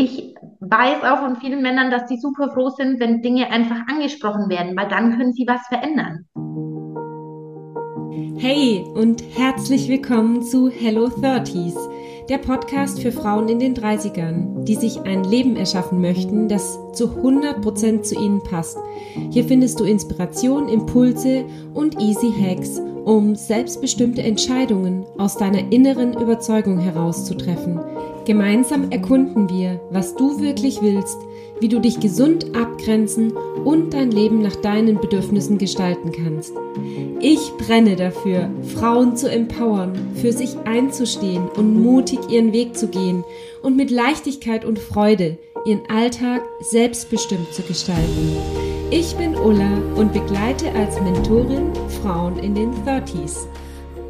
ich 0.00 0.34
weiß 0.60 1.02
auch 1.04 1.18
von 1.18 1.36
vielen 1.36 1.60
Männern, 1.60 1.90
dass 1.90 2.06
die 2.06 2.18
super 2.18 2.50
froh 2.52 2.70
sind, 2.70 3.00
wenn 3.00 3.20
Dinge 3.20 3.50
einfach 3.50 3.86
angesprochen 3.86 4.48
werden, 4.48 4.74
weil 4.74 4.88
dann 4.88 5.18
können 5.18 5.34
sie 5.34 5.46
was 5.46 5.60
verändern. 5.68 6.26
Hey 8.38 8.82
und 8.94 9.22
herzlich 9.36 9.88
willkommen 9.88 10.42
zu 10.42 10.70
Hello 10.70 11.08
30s, 11.08 11.76
der 12.30 12.38
Podcast 12.38 13.02
für 13.02 13.12
Frauen 13.12 13.50
in 13.50 13.58
den 13.58 13.74
30ern, 13.74 14.64
die 14.64 14.76
sich 14.76 15.02
ein 15.02 15.22
Leben 15.24 15.56
erschaffen 15.56 16.00
möchten, 16.00 16.48
das 16.48 16.78
zu 16.94 17.08
100% 17.08 18.00
zu 18.00 18.14
ihnen 18.14 18.42
passt. 18.42 18.78
Hier 19.30 19.44
findest 19.44 19.78
du 19.80 19.84
Inspiration, 19.84 20.68
Impulse 20.70 21.44
und 21.74 22.00
Easy 22.00 22.32
Hacks, 22.32 22.80
um 23.04 23.34
selbstbestimmte 23.34 24.22
Entscheidungen 24.22 25.04
aus 25.18 25.36
deiner 25.36 25.70
inneren 25.70 26.14
Überzeugung 26.14 26.78
herauszutreffen. 26.78 27.80
Gemeinsam 28.26 28.90
erkunden 28.90 29.48
wir, 29.48 29.80
was 29.90 30.14
du 30.14 30.40
wirklich 30.40 30.82
willst, 30.82 31.18
wie 31.60 31.68
du 31.68 31.78
dich 31.78 32.00
gesund 32.00 32.54
abgrenzen 32.54 33.32
und 33.64 33.92
dein 33.92 34.10
Leben 34.10 34.42
nach 34.42 34.56
deinen 34.56 35.00
Bedürfnissen 35.00 35.58
gestalten 35.58 36.12
kannst. 36.12 36.52
Ich 37.20 37.52
brenne 37.58 37.96
dafür, 37.96 38.50
Frauen 38.74 39.16
zu 39.16 39.30
empowern, 39.30 39.92
für 40.14 40.32
sich 40.32 40.56
einzustehen 40.64 41.48
und 41.56 41.82
mutig 41.82 42.18
ihren 42.30 42.52
Weg 42.52 42.76
zu 42.76 42.88
gehen 42.88 43.24
und 43.62 43.76
mit 43.76 43.90
Leichtigkeit 43.90 44.64
und 44.64 44.78
Freude 44.78 45.38
ihren 45.64 45.82
Alltag 45.90 46.42
selbstbestimmt 46.60 47.52
zu 47.52 47.62
gestalten. 47.62 48.36
Ich 48.90 49.14
bin 49.16 49.36
Ulla 49.36 49.78
und 49.96 50.12
begleite 50.12 50.72
als 50.72 51.00
Mentorin 51.00 51.70
Frauen 52.02 52.38
in 52.38 52.54
den 52.54 52.72
30s. 52.84 53.46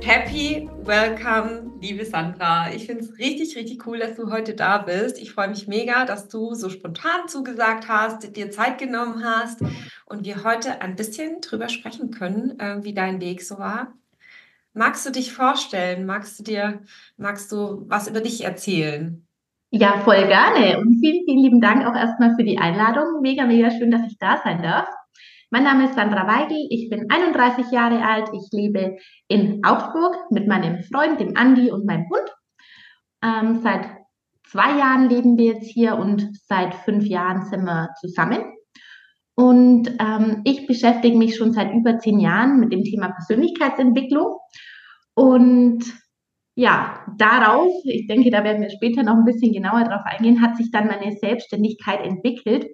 Happy 0.02 0.68
Welcome, 0.90 1.78
liebe 1.80 2.04
Sandra. 2.04 2.72
Ich 2.74 2.86
finde 2.86 3.04
es 3.04 3.16
richtig, 3.16 3.56
richtig 3.56 3.86
cool, 3.86 4.00
dass 4.00 4.16
du 4.16 4.32
heute 4.32 4.54
da 4.54 4.78
bist. 4.78 5.22
Ich 5.22 5.30
freue 5.30 5.46
mich 5.46 5.68
mega, 5.68 6.04
dass 6.04 6.26
du 6.26 6.54
so 6.54 6.68
spontan 6.68 7.28
zugesagt 7.28 7.86
hast, 7.86 8.34
dir 8.34 8.50
Zeit 8.50 8.78
genommen 8.78 9.24
hast 9.24 9.62
und 10.06 10.24
wir 10.24 10.42
heute 10.42 10.82
ein 10.82 10.96
bisschen 10.96 11.40
drüber 11.42 11.68
sprechen 11.68 12.10
können, 12.10 12.58
äh, 12.58 12.82
wie 12.82 12.92
dein 12.92 13.20
Weg 13.20 13.40
so 13.42 13.60
war. 13.60 13.94
Magst 14.74 15.06
du 15.06 15.10
dich 15.10 15.32
vorstellen? 15.32 16.06
Magst 16.06 16.40
du 16.40 16.42
dir, 16.42 16.80
magst 17.16 17.52
du 17.52 17.84
was 17.86 18.08
über 18.08 18.20
dich 18.20 18.42
erzählen? 18.42 19.24
Ja, 19.70 20.00
voll 20.00 20.26
gerne. 20.26 20.80
Und 20.80 20.98
vielen, 20.98 21.24
vielen 21.24 21.38
lieben 21.38 21.60
Dank 21.60 21.86
auch 21.86 21.94
erstmal 21.94 22.34
für 22.34 22.42
die 22.42 22.58
Einladung. 22.58 23.20
Mega, 23.20 23.46
mega 23.46 23.70
schön, 23.70 23.92
dass 23.92 24.02
ich 24.10 24.18
da 24.18 24.40
sein 24.42 24.60
darf. 24.60 24.88
Mein 25.52 25.64
Name 25.64 25.86
ist 25.86 25.96
Sandra 25.96 26.28
Weigel, 26.28 26.64
ich 26.70 26.88
bin 26.90 27.10
31 27.10 27.72
Jahre 27.72 28.06
alt, 28.06 28.28
ich 28.32 28.52
lebe 28.52 28.98
in 29.26 29.64
Augsburg 29.64 30.30
mit 30.30 30.46
meinem 30.46 30.84
Freund, 30.84 31.18
dem 31.18 31.36
Andi 31.36 31.72
und 31.72 31.84
meinem 31.84 32.08
Hund. 32.08 32.30
Ähm, 33.24 33.60
seit 33.60 33.88
zwei 34.46 34.78
Jahren 34.78 35.08
leben 35.08 35.36
wir 35.36 35.54
jetzt 35.54 35.68
hier 35.68 35.96
und 35.96 36.30
seit 36.46 36.72
fünf 36.76 37.04
Jahren 37.04 37.42
sind 37.46 37.64
wir 37.64 37.88
zusammen. 38.00 38.44
Und 39.34 39.90
ähm, 39.98 40.42
ich 40.44 40.68
beschäftige 40.68 41.18
mich 41.18 41.34
schon 41.34 41.52
seit 41.52 41.74
über 41.74 41.98
zehn 41.98 42.20
Jahren 42.20 42.60
mit 42.60 42.72
dem 42.72 42.84
Thema 42.84 43.08
Persönlichkeitsentwicklung. 43.08 44.36
Und 45.14 45.82
ja, 46.54 47.04
darauf, 47.18 47.72
ich 47.86 48.06
denke, 48.06 48.30
da 48.30 48.44
werden 48.44 48.62
wir 48.62 48.70
später 48.70 49.02
noch 49.02 49.16
ein 49.16 49.24
bisschen 49.24 49.52
genauer 49.52 49.82
drauf 49.82 50.02
eingehen, 50.04 50.42
hat 50.42 50.56
sich 50.56 50.70
dann 50.70 50.86
meine 50.86 51.16
Selbstständigkeit 51.16 52.06
entwickelt 52.06 52.68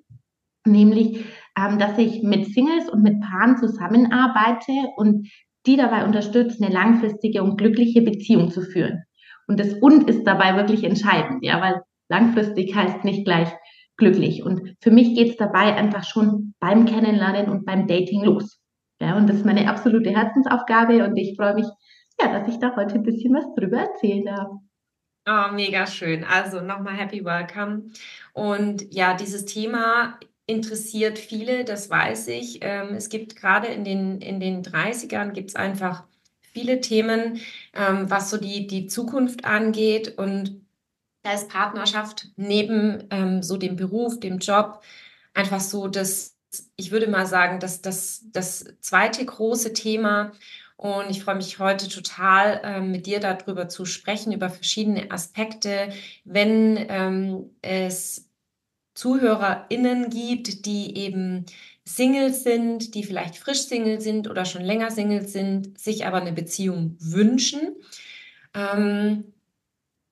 nämlich 0.67 1.25
ähm, 1.57 1.79
dass 1.79 1.99
ich 1.99 2.23
mit 2.23 2.53
Singles 2.53 2.89
und 2.89 3.03
mit 3.03 3.21
Paaren 3.21 3.57
zusammenarbeite 3.57 4.73
und 4.97 5.29
die 5.67 5.77
dabei 5.77 6.05
unterstütze, 6.05 6.63
eine 6.63 6.73
langfristige 6.73 7.43
und 7.43 7.57
glückliche 7.57 8.03
Beziehung 8.03 8.51
zu 8.51 8.63
führen. 8.63 9.03
Und 9.49 9.59
das 9.59 9.75
und 9.75 10.09
ist 10.09 10.25
dabei 10.25 10.57
wirklich 10.57 10.85
entscheidend, 10.85 11.43
ja, 11.43 11.61
weil 11.61 11.83
langfristig 12.09 12.75
heißt 12.75 13.05
nicht 13.05 13.25
gleich 13.25 13.49
glücklich. 13.97 14.45
Und 14.45 14.75
für 14.81 14.91
mich 14.91 15.15
geht 15.15 15.31
es 15.31 15.37
dabei 15.37 15.75
einfach 15.75 16.05
schon 16.05 16.55
beim 16.61 16.85
Kennenlernen 16.85 17.49
und 17.49 17.65
beim 17.65 17.87
Dating 17.87 18.23
los. 18.25 18.61
Ja, 19.01 19.17
und 19.17 19.29
das 19.29 19.37
ist 19.37 19.47
meine 19.47 19.69
absolute 19.69 20.11
Herzensaufgabe 20.11 21.05
und 21.05 21.17
ich 21.17 21.37
freue 21.37 21.55
mich, 21.55 21.67
ja, 22.21 22.33
dass 22.33 22.49
ich 22.49 22.59
da 22.59 22.75
heute 22.77 22.95
ein 22.95 23.03
bisschen 23.03 23.35
was 23.35 23.45
drüber 23.55 23.79
erzählen 23.79 24.25
darf. 24.25 24.49
Oh, 25.29 25.53
mega 25.53 25.87
schön. 25.87 26.25
Also 26.25 26.61
nochmal 26.61 26.95
Happy 26.95 27.25
Welcome. 27.25 27.91
Und 28.33 28.95
ja, 28.95 29.15
dieses 29.15 29.45
Thema 29.45 30.19
interessiert 30.47 31.19
viele, 31.19 31.65
das 31.65 31.91
weiß 31.91 32.29
ich. 32.29 32.61
Ähm, 32.63 32.95
es 32.95 33.09
gibt 33.09 33.37
gerade 33.37 33.67
in 33.69 33.85
den, 33.85 34.21
in 34.21 34.41
den 34.41 34.63
30ern 34.63 35.33
gibt 35.33 35.51
es 35.51 35.57
einfach 35.57 36.05
viele 36.53 36.81
Themen, 36.81 37.41
ähm, 37.75 38.09
was 38.09 38.31
so 38.31 38.37
die, 38.37 38.67
die 38.67 38.87
Zukunft 38.87 39.45
angeht. 39.45 40.17
Und 40.17 40.65
da 41.23 41.33
ist 41.33 41.49
Partnerschaft 41.49 42.29
neben 42.37 43.05
ähm, 43.11 43.43
so 43.43 43.57
dem 43.57 43.77
Beruf, 43.77 44.21
dem 44.21 44.39
Job 44.39 44.83
einfach 45.35 45.61
so 45.61 45.89
das, 45.89 46.37
ich 46.77 46.93
würde 46.93 47.09
mal 47.09 47.27
sagen, 47.27 47.59
das, 47.61 47.83
das, 47.83 48.23
das 48.33 48.65
zweite 48.81 49.25
große 49.25 49.73
Thema. 49.73 50.33
Und 50.77 51.11
ich 51.11 51.25
freue 51.25 51.37
mich 51.37 51.59
heute 51.59 51.89
total, 51.89 52.61
äh, 52.63 52.81
mit 52.81 53.07
dir 53.07 53.19
darüber 53.19 53.69
zu 53.69 53.85
sprechen, 53.85 54.33
über 54.33 54.51
verschiedene 54.51 55.11
Aspekte, 55.11 55.91
wenn 56.25 56.77
ähm, 56.89 57.51
es 57.63 58.26
ZuhörerInnen 58.97 60.11
gibt, 60.11 60.67
die 60.67 60.97
eben 60.97 61.45
Single 61.85 62.33
sind, 62.33 62.95
die 62.95 63.05
vielleicht 63.05 63.37
frisch 63.37 63.61
Single 63.61 64.01
sind 64.01 64.29
oder 64.29 64.45
schon 64.45 64.63
länger 64.63 64.91
Single 64.91 65.29
sind, 65.29 65.79
sich 65.79 66.05
aber 66.05 66.17
eine 66.17 66.33
Beziehung 66.33 66.97
wünschen. 66.99 67.77
Ähm, 68.55 69.33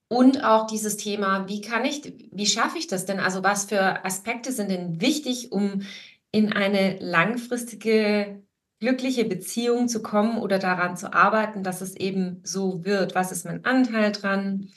und 0.08 0.44
auch 0.44 0.66
dieses 0.68 0.96
Thema, 0.96 1.48
wie 1.48 1.60
kann 1.60 1.84
ich, 1.84 2.30
wie 2.30 2.46
schaffe 2.46 2.78
ich 2.78 2.86
das 2.86 3.06
denn? 3.06 3.18
Also 3.18 3.42
was 3.42 3.64
für 3.64 4.04
Aspekte 4.04 4.52
sind 4.52 4.70
denn 4.70 5.00
wichtig, 5.00 5.50
um 5.50 5.82
in 6.30 6.52
eine 6.52 6.98
langfristige, 7.00 8.42
glückliche 8.80 9.24
Beziehung 9.24 9.88
zu 9.88 10.02
kommen 10.02 10.38
oder 10.38 10.58
daran 10.58 10.96
zu 10.96 11.12
arbeiten, 11.12 11.64
dass 11.64 11.80
es 11.80 11.96
eben 11.96 12.40
so 12.44 12.84
wird? 12.84 13.14
Was 13.14 13.32
ist 13.32 13.46
mein 13.46 13.64
Anteil 13.64 14.12
dran? 14.12 14.68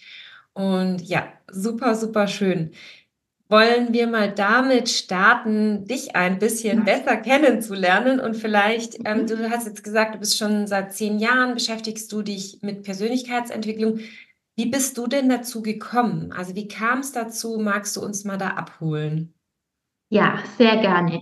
Und 0.53 1.01
ja, 1.01 1.31
super, 1.51 1.93
super 1.93 2.27
schön 2.27 2.71
wollen 3.49 3.93
wir 3.93 4.07
mal 4.07 4.31
damit 4.31 4.89
starten, 4.89 5.85
dich 5.85 6.15
ein 6.15 6.39
bisschen 6.39 6.83
besser 6.85 7.17
kennenzulernen 7.17 8.19
und 8.19 8.35
vielleicht, 8.35 8.97
ähm, 9.05 9.21
mhm. 9.21 9.27
du 9.27 9.49
hast 9.49 9.67
jetzt 9.67 9.83
gesagt, 9.83 10.15
du 10.15 10.19
bist 10.19 10.37
schon 10.37 10.67
seit 10.67 10.93
zehn 10.93 11.19
Jahren 11.19 11.53
beschäftigst 11.53 12.11
du 12.11 12.21
dich 12.21 12.59
mit 12.61 12.83
Persönlichkeitsentwicklung. 12.83 13.99
Wie 14.55 14.65
bist 14.65 14.97
du 14.97 15.07
denn 15.07 15.29
dazu 15.29 15.61
gekommen? 15.61 16.31
Also 16.31 16.55
wie 16.55 16.67
kam 16.67 16.99
es 16.99 17.11
dazu? 17.11 17.57
Magst 17.59 17.95
du 17.95 18.01
uns 18.01 18.25
mal 18.25 18.37
da 18.37 18.49
abholen? 18.49 19.33
Ja, 20.09 20.39
sehr 20.57 20.77
gerne. 20.77 21.21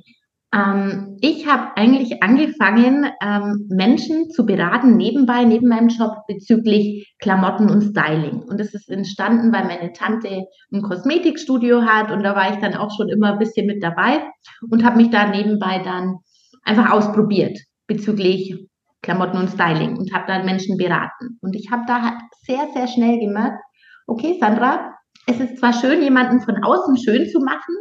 Ähm, 0.55 1.17
ich 1.21 1.47
habe 1.47 1.75
eigentlich 1.75 2.23
angefangen, 2.23 3.11
ähm, 3.21 3.67
Menschen 3.69 4.29
zu 4.29 4.45
beraten, 4.45 4.95
nebenbei, 4.95 5.43
neben 5.43 5.67
meinem 5.67 5.89
Job 5.89 6.11
bezüglich 6.27 7.13
Klamotten 7.19 7.69
und 7.69 7.81
Styling. 7.81 8.43
Und 8.43 8.59
das 8.59 8.73
ist 8.73 8.89
entstanden, 8.89 9.51
weil 9.51 9.65
meine 9.65 9.91
Tante 9.91 10.45
ein 10.71 10.81
Kosmetikstudio 10.81 11.81
hat 11.81 12.11
und 12.11 12.23
da 12.23 12.35
war 12.35 12.53
ich 12.53 12.59
dann 12.59 12.75
auch 12.75 12.95
schon 12.95 13.09
immer 13.09 13.33
ein 13.33 13.39
bisschen 13.39 13.67
mit 13.67 13.83
dabei 13.83 14.23
und 14.69 14.85
habe 14.85 14.97
mich 14.97 15.09
da 15.09 15.27
nebenbei 15.27 15.81
dann 15.83 16.17
einfach 16.63 16.91
ausprobiert 16.91 17.57
bezüglich 17.87 18.55
Klamotten 19.01 19.37
und 19.37 19.49
Styling 19.49 19.97
und 19.97 20.13
habe 20.13 20.25
dann 20.27 20.45
Menschen 20.45 20.77
beraten. 20.77 21.37
Und 21.41 21.55
ich 21.55 21.69
habe 21.69 21.83
da 21.85 22.01
halt 22.01 22.21
sehr, 22.43 22.67
sehr 22.73 22.87
schnell 22.87 23.19
gemerkt, 23.19 23.59
okay, 24.07 24.37
Sandra, 24.39 24.93
es 25.27 25.39
ist 25.39 25.57
zwar 25.57 25.73
schön, 25.73 26.01
jemanden 26.01 26.39
von 26.41 26.63
außen 26.63 26.97
schön 26.97 27.27
zu 27.29 27.39
machen, 27.39 27.75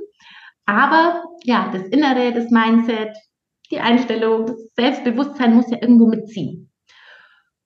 aber 0.67 1.25
ja, 1.45 1.71
das 1.73 1.83
Innere, 1.89 2.33
das 2.33 2.51
Mindset, 2.51 3.17
die 3.71 3.81
Einstellung, 3.81 4.47
das 4.47 4.57
Selbstbewusstsein 4.77 5.55
muss 5.55 5.71
ja 5.71 5.79
irgendwo 5.81 6.07
mitziehen. 6.07 6.71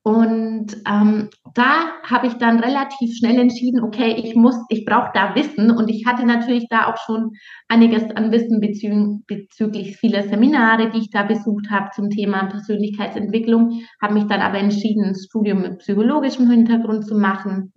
Und 0.08 0.74
ähm, 0.86 1.28
da 1.54 1.92
habe 2.02 2.28
ich 2.28 2.34
dann 2.34 2.60
relativ 2.60 3.14
schnell 3.18 3.38
entschieden, 3.38 3.82
okay, 3.82 4.14
ich 4.16 4.34
muss, 4.34 4.56
ich 4.70 4.86
brauche 4.86 5.10
da 5.12 5.34
Wissen. 5.34 5.70
Und 5.70 5.90
ich 5.90 6.06
hatte 6.06 6.24
natürlich 6.24 6.66
da 6.70 6.86
auch 6.86 6.96
schon 7.04 7.32
einiges 7.68 8.04
an 8.16 8.32
Wissen 8.32 8.58
bezü 8.58 9.18
bezüglich 9.26 9.98
vieler 9.98 10.22
Seminare, 10.22 10.90
die 10.90 11.00
ich 11.00 11.10
da 11.10 11.24
besucht 11.24 11.68
habe 11.70 11.90
zum 11.94 12.08
Thema 12.08 12.46
Persönlichkeitsentwicklung, 12.46 13.82
habe 14.00 14.14
mich 14.14 14.24
dann 14.24 14.40
aber 14.40 14.56
entschieden, 14.56 15.04
ein 15.04 15.14
Studium 15.14 15.60
mit 15.60 15.78
psychologischem 15.80 16.50
Hintergrund 16.50 17.04
zu 17.04 17.14
machen, 17.14 17.74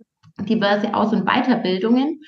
diverse 0.48 0.94
Aus- 0.94 1.12
und 1.12 1.26
Weiterbildungen 1.26 2.20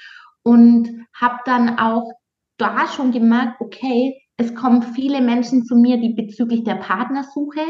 und 0.43 0.91
habe 1.19 1.39
dann 1.47 1.79
auch 1.79 2.11
da 2.57 2.87
schon 2.87 3.13
gemerkt, 3.13 3.61
okay, 3.61 4.21
es 4.37 4.55
kommen 4.55 4.83
viele 4.83 5.21
Menschen 5.21 5.65
zu 5.65 5.77
mir, 5.77 5.99
die 5.99 6.15
bezüglich 6.15 6.65
der 6.65 6.77
Partnersuche 6.77 7.61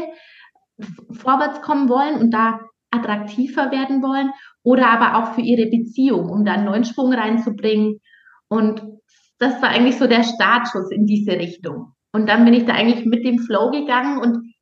vorwärts 1.11 1.61
kommen 1.61 1.89
wollen 1.89 2.17
und 2.17 2.31
da 2.31 2.59
attraktiver 2.91 3.71
werden 3.71 4.01
wollen 4.01 4.31
oder 4.63 4.89
aber 4.89 5.17
auch 5.17 5.33
für 5.33 5.41
ihre 5.41 5.69
Beziehung, 5.69 6.29
um 6.29 6.45
da 6.45 6.53
einen 6.53 6.65
neuen 6.65 6.85
Schwung 6.85 7.13
reinzubringen. 7.13 7.99
Und 8.47 8.83
das 9.37 9.61
war 9.61 9.69
eigentlich 9.69 9.97
so 9.97 10.07
der 10.07 10.23
Startschuss 10.23 10.91
in 10.91 11.05
diese 11.05 11.33
Richtung. 11.33 11.93
Und 12.13 12.27
dann 12.27 12.45
bin 12.45 12.53
ich 12.53 12.65
da 12.65 12.73
eigentlich 12.73 13.05
mit 13.05 13.25
dem 13.25 13.39
Flow 13.39 13.71
gegangen 13.71 14.17
und 14.19 14.55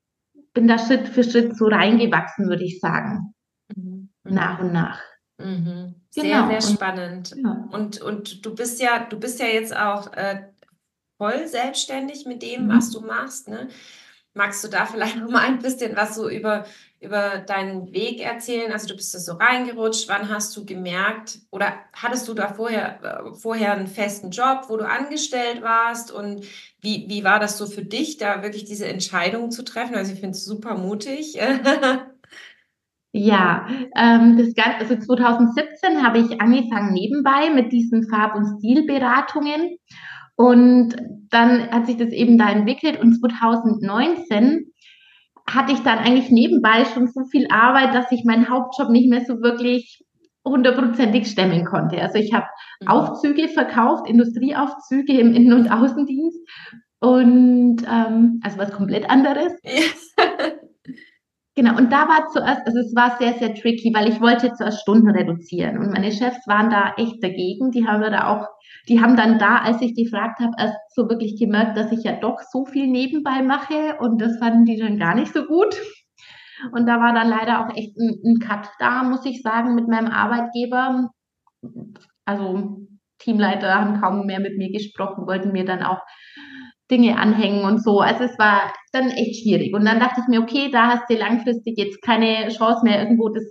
bin 0.54 0.68
da 0.68 0.78
Schritt 0.78 1.08
für 1.08 1.24
Schritt 1.24 1.56
so 1.58 1.66
reingewachsen, 1.66 2.48
würde 2.48 2.64
ich 2.64 2.80
sagen. 2.80 3.34
Mhm. 3.76 4.10
Nach 4.24 4.60
und 4.60 4.74
nach. 4.74 5.00
Mhm. 5.38 5.96
Sehr, 6.10 6.24
genau. 6.24 6.48
sehr 6.48 6.62
spannend. 6.62 7.34
Und, 7.34 7.44
ja. 7.44 7.70
und, 7.72 8.02
und 8.02 8.46
du 8.46 8.56
bist 8.56 8.80
ja, 8.80 9.00
du 9.00 9.20
bist 9.20 9.40
ja 9.40 9.48
jetzt 9.48 9.76
auch 9.76 10.14
äh, 10.14 10.44
voll 11.18 11.48
selbstständig 11.48 12.26
mit 12.26 12.42
dem, 12.42 12.66
mhm. 12.66 12.70
was 12.70 12.92
du 12.92 13.02
machst. 13.02 13.48
Ne? 13.48 13.70
Magst 14.34 14.64
du 14.64 14.68
da 14.68 14.86
vielleicht 14.86 15.18
noch 15.20 15.30
mal 15.30 15.42
ein 15.42 15.60
bisschen 15.60 15.96
was 15.96 16.16
so 16.16 16.30
über, 16.30 16.66
über 17.00 17.40
deinen 17.40 17.92
Weg 17.94 18.22
erzählen? 18.22 18.72
Also 18.72 18.88
du 18.88 18.96
bist 18.96 19.14
da 19.14 19.20
so 19.20 19.34
reingerutscht. 19.34 20.08
Wann 20.08 20.30
hast 20.30 20.56
du 20.56 20.66
gemerkt 20.66 21.40
oder 21.50 21.74
hattest 21.94 22.28
du 22.28 22.34
da 22.34 22.54
vorher, 22.54 23.04
äh, 23.04 23.34
vorher 23.34 23.74
einen 23.74 23.88
festen 23.88 24.30
Job, 24.30 24.66
wo 24.68 24.78
du 24.78 24.88
angestellt 24.88 25.62
warst? 25.62 26.12
Und 26.12 26.46
wie, 26.80 27.08
wie 27.10 27.24
war 27.24 27.40
das 27.40 27.58
so 27.58 27.66
für 27.66 27.84
dich, 27.84 28.18
da 28.18 28.44
wirklich 28.44 28.66
diese 28.66 28.88
Entscheidung 28.88 29.50
zu 29.50 29.64
treffen? 29.64 29.96
Also 29.96 30.14
ich 30.14 30.20
finde 30.20 30.38
es 30.38 30.46
super 30.46 30.76
mutig. 30.76 31.40
Ja, 33.16 33.68
ähm, 33.96 34.38
das 34.38 34.56
Ganze, 34.56 34.80
also 34.80 34.96
2017 34.98 36.04
habe 36.04 36.18
ich 36.18 36.42
angefangen 36.42 36.94
nebenbei 36.94 37.52
mit 37.52 37.72
diesen 37.72 38.10
Farb- 38.10 38.36
und 38.36 38.58
Stilberatungen 38.58 39.78
und 40.36 40.96
dann 41.30 41.70
hat 41.70 41.86
sich 41.86 41.98
das 41.98 42.10
eben 42.10 42.40
da 42.40 42.50
entwickelt 42.50 43.00
und 43.00 43.14
2019 43.14 44.74
hatte 45.48 45.74
ich 45.74 45.80
dann 45.82 46.00
eigentlich 46.00 46.32
nebenbei 46.32 46.86
schon 46.86 47.08
so 47.08 47.26
viel 47.30 47.48
Arbeit, 47.52 47.94
dass 47.94 48.12
ich 48.12 48.24
meinen 48.26 48.50
Hauptjob 48.50 48.90
nicht 48.90 49.10
mehr 49.10 49.24
so 49.26 49.42
wirklich 49.42 50.04
hundertprozentig 50.44 51.28
stemmen 51.28 51.66
konnte. 51.66 52.02
Also 52.02 52.18
ich 52.18 52.34
habe 52.34 52.48
mhm. 52.82 52.88
Aufzüge 52.88 53.48
verkauft, 53.48 54.10
Industrieaufzüge 54.10 55.20
im 55.20 55.36
Innen- 55.36 55.54
und 55.54 55.72
Außendienst 55.72 56.40
und 57.00 57.84
ähm, 57.84 58.40
also 58.44 58.58
was 58.58 58.72
komplett 58.72 59.08
anderes. 59.08 59.54
Genau, 61.56 61.78
und 61.78 61.92
da 61.92 62.08
war 62.08 62.28
zuerst, 62.30 62.66
also 62.66 62.80
es 62.80 62.96
war 62.96 63.16
sehr, 63.20 63.34
sehr 63.34 63.54
tricky, 63.54 63.94
weil 63.94 64.10
ich 64.10 64.20
wollte 64.20 64.54
zuerst 64.54 64.82
Stunden 64.82 65.10
reduzieren 65.12 65.78
und 65.78 65.92
meine 65.92 66.12
Chefs 66.12 66.48
waren 66.48 66.72
da 66.72 66.94
echt 66.98 67.24
dagegen. 67.24 67.70
Die 67.70 67.86
haben 67.86 68.02
da 68.02 68.28
auch, 68.28 68.48
die 68.90 69.00
haben 69.00 69.16
dann 69.16 69.38
da, 69.38 69.58
als 69.60 69.80
ich 69.82 69.94
gefragt 69.96 70.40
habe, 70.40 70.54
erst 70.58 70.76
so 70.96 71.08
wirklich 71.10 71.38
gemerkt, 71.40 71.78
dass 71.78 71.92
ich 71.92 72.04
ja 72.04 72.14
doch 72.14 72.40
so 72.52 72.66
viel 72.66 72.88
nebenbei 72.88 73.44
mache 73.44 73.98
und 74.00 74.20
das 74.20 74.40
fanden 74.40 74.66
die 74.66 74.78
dann 74.80 74.98
gar 74.98 75.14
nicht 75.14 75.32
so 75.32 75.46
gut. 75.46 75.76
Und 76.72 76.88
da 76.88 77.00
war 77.00 77.14
dann 77.14 77.30
leider 77.30 77.64
auch 77.64 77.76
echt 77.76 77.98
ein, 77.98 78.20
ein 78.26 78.40
Cut 78.40 78.70
da, 78.80 79.04
muss 79.04 79.26
ich 79.26 79.44
sagen, 79.44 79.76
mit 79.76 79.88
meinem 79.88 80.08
Arbeitgeber. 80.08 81.12
Also 82.26 82.80
Teamleiter 83.20 83.76
haben 83.76 84.02
kaum 84.02 84.26
mehr 84.26 84.40
mit 84.40 84.58
mir 84.58 84.72
gesprochen, 84.72 85.28
wollten 85.28 85.52
mir 85.52 85.66
dann 85.66 85.84
auch 85.84 86.02
Dinge 86.94 87.18
anhängen 87.18 87.66
und 87.66 87.84
so. 87.84 88.02
Also 88.02 88.26
es 88.26 88.38
war 88.38 88.72
dann 88.92 89.10
echt 89.10 89.42
schwierig. 89.42 89.74
Und 89.74 89.86
dann 89.86 90.00
dachte 90.00 90.22
ich 90.22 90.28
mir, 90.28 90.42
okay, 90.42 90.70
da 90.72 90.90
hast 90.90 91.10
du 91.10 91.16
langfristig 91.16 91.76
jetzt 91.78 92.02
keine 92.04 92.50
Chance 92.50 92.82
mehr, 92.84 93.02
irgendwo 93.02 93.30
das 93.30 93.44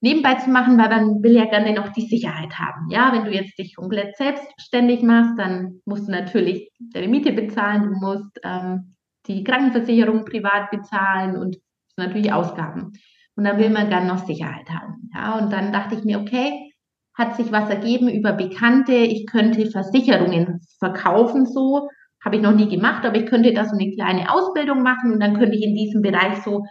nebenbei 0.00 0.34
zu 0.34 0.50
machen, 0.50 0.76
weil 0.78 0.88
man 0.88 1.22
will 1.22 1.36
ja 1.36 1.44
gerne 1.44 1.72
noch 1.72 1.90
die 1.90 2.08
Sicherheit 2.08 2.58
haben. 2.58 2.90
Ja, 2.90 3.12
wenn 3.12 3.24
du 3.24 3.30
jetzt 3.30 3.56
dich 3.56 3.76
komplett 3.76 4.16
selbstständig 4.16 5.02
machst, 5.02 5.38
dann 5.38 5.80
musst 5.86 6.08
du 6.08 6.10
natürlich 6.10 6.70
deine 6.92 7.06
Miete 7.06 7.32
bezahlen, 7.32 7.84
du 7.84 8.06
musst 8.06 8.40
ähm, 8.42 8.96
die 9.28 9.44
Krankenversicherung 9.44 10.24
privat 10.24 10.72
bezahlen 10.72 11.36
und 11.36 11.56
natürlich 11.96 12.32
Ausgaben. 12.32 12.92
Und 13.36 13.44
dann 13.44 13.58
will 13.58 13.70
man 13.70 13.88
gerne 13.88 14.08
noch 14.08 14.26
Sicherheit 14.26 14.68
haben. 14.68 15.08
Ja, 15.14 15.38
und 15.38 15.52
dann 15.52 15.72
dachte 15.72 15.94
ich 15.94 16.04
mir, 16.04 16.20
okay, 16.20 16.72
hat 17.14 17.36
sich 17.36 17.52
was 17.52 17.70
ergeben 17.70 18.08
über 18.08 18.32
Bekannte, 18.32 18.94
ich 18.94 19.26
könnte 19.26 19.70
Versicherungen 19.70 20.60
verkaufen 20.80 21.46
so 21.46 21.88
habe 22.24 22.36
ich 22.36 22.42
noch 22.42 22.54
nie 22.54 22.68
gemacht, 22.68 23.04
aber 23.04 23.16
ich 23.16 23.26
könnte 23.26 23.52
da 23.52 23.64
so 23.64 23.76
eine 23.76 23.90
kleine 23.92 24.32
Ausbildung 24.32 24.82
machen 24.82 25.12
und 25.12 25.20
dann 25.20 25.38
könnte 25.38 25.56
ich 25.56 25.64
in 25.64 25.74
diesem 25.74 26.02
Bereich 26.02 26.42
so 26.44 26.64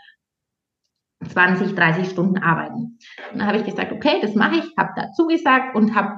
20, 1.27 1.75
30 1.75 2.09
Stunden 2.09 2.38
arbeiten. 2.38 2.98
Und 3.31 3.39
dann 3.39 3.48
habe 3.48 3.57
ich 3.57 3.65
gesagt, 3.65 3.92
okay, 3.92 4.19
das 4.21 4.36
mache 4.36 4.57
ich, 4.57 4.77
habe 4.77 4.92
da 4.95 5.12
zugesagt 5.12 5.75
und 5.75 5.95
habe 5.95 6.15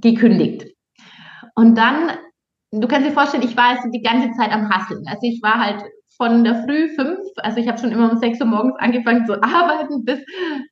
gekündigt. 0.00 0.66
Und 1.54 1.76
dann, 1.76 2.10
du 2.70 2.86
kannst 2.86 3.08
dir 3.08 3.14
vorstellen, 3.14 3.42
ich 3.42 3.56
war 3.56 3.70
also 3.70 3.90
die 3.90 4.02
ganze 4.02 4.30
Zeit 4.32 4.52
am 4.52 4.68
Hasseln. 4.68 5.04
Also 5.06 5.22
ich 5.22 5.40
war 5.42 5.58
halt 5.58 5.82
von 6.16 6.44
der 6.44 6.62
Früh 6.64 6.88
fünf, 6.94 7.18
also 7.38 7.58
ich 7.58 7.68
habe 7.68 7.78
schon 7.78 7.92
immer 7.92 8.10
um 8.10 8.18
sechs 8.18 8.40
Uhr 8.40 8.46
morgens 8.46 8.76
angefangen 8.78 9.26
zu 9.26 9.34
arbeiten, 9.42 10.04
bis, 10.04 10.20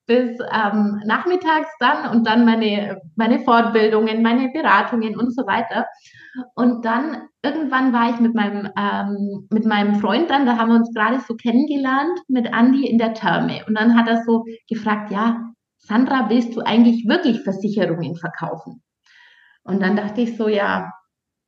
bis 0.07 0.39
ähm, 0.53 1.01
nachmittags 1.05 1.69
dann 1.81 2.11
und 2.15 2.27
dann 2.27 2.45
meine, 2.45 3.01
meine 3.17 3.41
Fortbildungen, 3.41 4.23
meine 4.23 4.51
Beratungen 4.51 5.19
und 5.19 5.35
so 5.35 5.47
weiter. 5.47 5.87
Und 6.55 6.85
dann 6.85 7.29
irgendwann 7.43 7.93
war 7.93 8.11
ich 8.11 8.21
mit 8.21 8.35
meinem, 8.35 8.69
ähm, 8.77 9.47
mit 9.51 9.65
meinem 9.65 9.97
Freund 10.01 10.31
dann, 10.31 10.47
da 10.47 10.57
haben 10.57 10.71
wir 10.71 10.77
uns 10.77 10.93
gerade 10.93 11.21
so 11.21 11.35
kennengelernt, 11.35 12.19
mit 12.29 12.53
Andi 12.53 12.87
in 12.87 12.99
der 12.99 13.15
Therme. 13.15 13.65
Und 13.67 13.79
dann 13.79 13.97
hat 13.97 14.09
er 14.09 14.25
so 14.25 14.45
gefragt, 14.69 15.11
ja, 15.11 15.53
Sandra, 15.79 16.31
willst 16.31 16.57
du 16.57 16.61
eigentlich 16.61 17.07
wirklich 17.07 17.43
Versicherungen 17.43 18.17
verkaufen? 18.17 18.83
Und 19.63 19.81
dann 19.81 19.97
dachte 19.97 20.23
ich 20.23 20.37
so, 20.37 20.49
ja, 20.49 20.91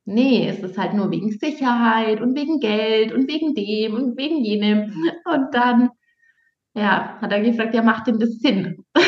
nee, 0.05 0.47
es 0.47 0.59
ist 0.59 0.77
halt 0.77 0.93
nur 0.93 1.11
wegen 1.11 1.31
Sicherheit 1.31 2.21
und 2.21 2.35
wegen 2.35 2.59
Geld 2.59 3.11
und 3.11 3.27
wegen 3.27 3.53
dem 3.53 3.95
und 3.95 4.17
wegen 4.17 4.43
jenem. 4.43 4.93
Und 5.25 5.53
dann, 5.53 5.89
ja, 6.73 7.17
hat 7.21 7.31
er 7.31 7.41
gefragt, 7.41 7.73
ja, 7.73 7.81
macht 7.81 8.07
denn 8.07 8.19
das 8.19 8.39
Sinn? 8.39 8.85
und 8.95 9.01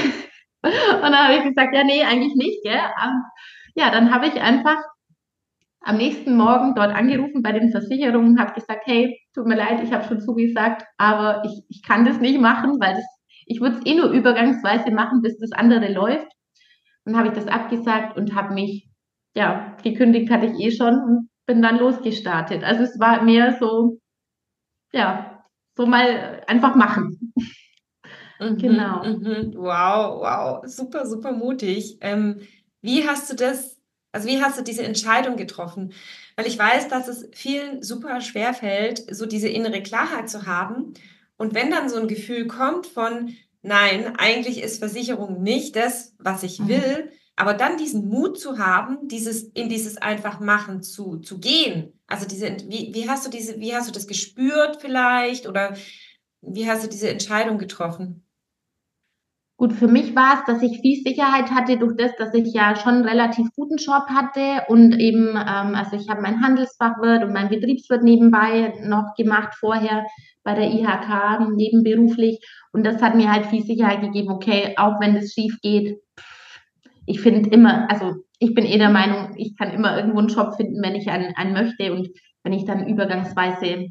dann 1.02 1.16
habe 1.16 1.38
ich 1.38 1.44
gesagt, 1.44 1.74
ja, 1.74 1.84
nee, 1.84 2.04
eigentlich 2.04 2.36
nicht, 2.36 2.64
gell? 2.64 2.74
Ähm, 2.74 3.24
ja, 3.75 3.92
dann 3.92 4.14
habe 4.14 4.28
ich 4.28 4.42
einfach 4.42 4.78
am 5.81 5.98
nächsten 5.98 6.36
Morgen 6.36 6.76
dort 6.76 6.94
angerufen 6.94 7.42
bei 7.42 7.52
den 7.52 7.72
Versicherungen, 7.72 8.40
habe 8.40 8.54
gesagt, 8.54 8.86
hey, 8.86 9.20
tut 9.34 9.46
mir 9.48 9.56
leid, 9.56 9.81
ich 9.84 9.92
habe 9.94 10.04
schon 10.04 10.22
zugesagt, 10.22 10.84
aber 10.98 11.44
ich, 11.46 11.64
ich 11.70 11.84
kann 11.84 12.06
das 12.06 12.20
nicht 12.20 12.40
machen, 12.40 12.80
weil 12.80 12.96
das, 12.96 13.06
ich 13.46 13.62
würde 13.62 13.78
es 13.78 13.86
eh 13.86 13.96
nur 13.96 14.12
übergangsweise 14.12 14.92
machen, 14.92 15.22
bis 15.22 15.38
das 15.40 15.52
andere 15.52 15.92
läuft. 15.92 16.28
Dann 17.06 17.18
habe 17.18 17.30
ich 17.30 17.34
das 17.34 17.48
abgesagt 17.48 18.18
und 18.18 18.36
habe 18.36 18.54
mich, 18.54 18.90
ja, 19.36 19.78
gekündigt 19.84 20.30
hatte 20.30 20.48
ich 20.48 20.60
eh 20.60 20.72
schon 20.72 20.94
und 20.96 21.30
bin 21.46 21.62
dann 21.62 21.80
losgestartet. 21.80 22.64
Also 22.64 22.84
es 22.84 23.00
war 23.00 23.24
mehr 23.24 23.58
so, 23.60 24.00
ja, 24.92 25.44
so 25.75 25.86
mal 25.86 26.44
einfach 26.48 26.75
machen. 26.75 27.34
Mhm, 28.40 28.58
genau. 28.58 29.04
Mhm. 29.04 29.54
Wow, 29.56 30.22
wow, 30.22 30.62
super, 30.66 31.06
super 31.06 31.32
mutig. 31.32 31.98
Ähm, 32.02 32.42
wie 32.82 33.08
hast 33.08 33.32
du 33.32 33.36
das 33.36 33.79
also 34.12 34.28
wie 34.28 34.42
hast 34.42 34.58
du 34.58 34.64
diese 34.64 34.84
Entscheidung 34.84 35.36
getroffen? 35.36 35.94
Weil 36.36 36.48
ich 36.48 36.58
weiß, 36.58 36.88
dass 36.88 37.08
es 37.08 37.28
vielen 37.34 37.84
super 37.84 38.22
schwer 38.22 38.54
fällt, 38.54 39.04
so 39.14 39.26
diese 39.26 39.50
innere 39.50 39.84
Klarheit 39.84 40.30
zu 40.30 40.46
haben. 40.46 40.94
Und 41.38 41.54
wenn 41.54 41.72
dann 41.72 41.90
so 41.90 41.98
ein 41.98 42.08
Gefühl 42.08 42.48
kommt 42.48 42.88
von, 42.88 43.36
nein, 43.62 44.16
eigentlich 44.18 44.62
ist 44.62 44.80
Versicherung 44.80 45.42
nicht 45.44 45.76
das, 45.76 46.16
was 46.18 46.44
ich 46.44 46.60
mhm. 46.60 46.68
will, 46.70 47.12
aber 47.36 47.54
dann 47.54 47.78
diesen 47.78 48.10
Mut 48.10 48.40
zu 48.40 48.58
haben, 48.58 49.08
dieses, 49.08 49.44
in 49.44 49.70
dieses 49.70 49.98
einfach 49.98 50.40
machen 50.40 50.84
zu, 50.84 51.18
zu 51.18 51.40
gehen. 51.40 51.94
Also 52.08 52.28
diese, 52.28 52.58
wie, 52.68 52.94
wie 52.94 53.10
hast 53.10 53.25
du 53.25 53.30
diese, 53.30 53.60
wie 53.60 53.74
hast 53.74 53.88
du 53.88 53.94
das 53.94 54.08
gespürt 54.08 54.82
vielleicht? 54.82 55.48
Oder 55.48 55.78
wie 56.42 56.70
hast 56.70 56.84
du 56.84 56.89
diese 56.89 57.10
Entscheidung 57.10 57.58
getroffen? 57.58 58.25
Gut, 59.60 59.74
für 59.74 59.89
mich 59.89 60.16
war 60.16 60.36
es, 60.36 60.46
dass 60.46 60.62
ich 60.63 60.80
viel 60.80 61.04
Sicherheit 61.04 61.51
hatte 61.51 61.78
durch 61.78 61.98
das, 61.98 62.16
dass 62.16 62.34
ich 62.34 62.54
ja 62.54 62.78
schon 62.78 62.94
einen 62.94 63.06
relativ 63.06 63.46
guten 63.58 63.75
Job 63.75 64.06
hatte 64.08 64.63
und 64.70 64.98
eben, 64.98 65.32
ähm, 65.32 65.75
also 65.75 65.98
ich 65.98 66.08
habe 66.08 66.22
mein 66.22 66.42
Handelsfachwirt 66.42 67.25
und 67.25 67.34
mein 67.34 67.50
Betriebswirt 67.50 68.01
nebenbei 68.01 68.74
noch 68.86 69.16
gemacht 69.18 69.56
vorher 69.60 70.06
bei 70.44 70.54
der 70.54 70.72
IHK 70.72 71.50
nebenberuflich. 71.58 72.39
Und 72.72 72.86
das 72.86 73.01
hat 73.01 73.16
mir 73.16 73.30
halt 73.30 73.48
viel 73.48 73.62
Sicherheit 73.62 74.00
gegeben, 74.00 74.32
okay, 74.32 74.75
auch 74.78 74.98
wenn 75.01 75.18
es 75.18 75.34
schief 75.34 75.60
geht, 75.62 75.98
ich 77.06 77.20
finde 77.20 77.50
immer, 77.50 77.92
also 77.92 78.13
ich 78.39 78.54
bin 78.54 78.66
eh 78.66 78.78
der 78.78 78.92
Meinung, 78.92 79.34
ich 79.36 79.58
kann 79.58 79.72
immer 79.72 79.98
irgendwo 79.98 80.20
einen 80.20 80.30
Job 80.30 80.56
finden, 80.56 80.82
wenn 80.82 80.96
ich 80.96 81.10
einen, 81.10 81.36
einen 81.36 81.51
möchte. 81.51 81.92
Und 81.92 82.08
wenn 82.44 82.54
ich 82.54 82.63
dann 82.63 82.88
übergangsweise, 82.88 83.88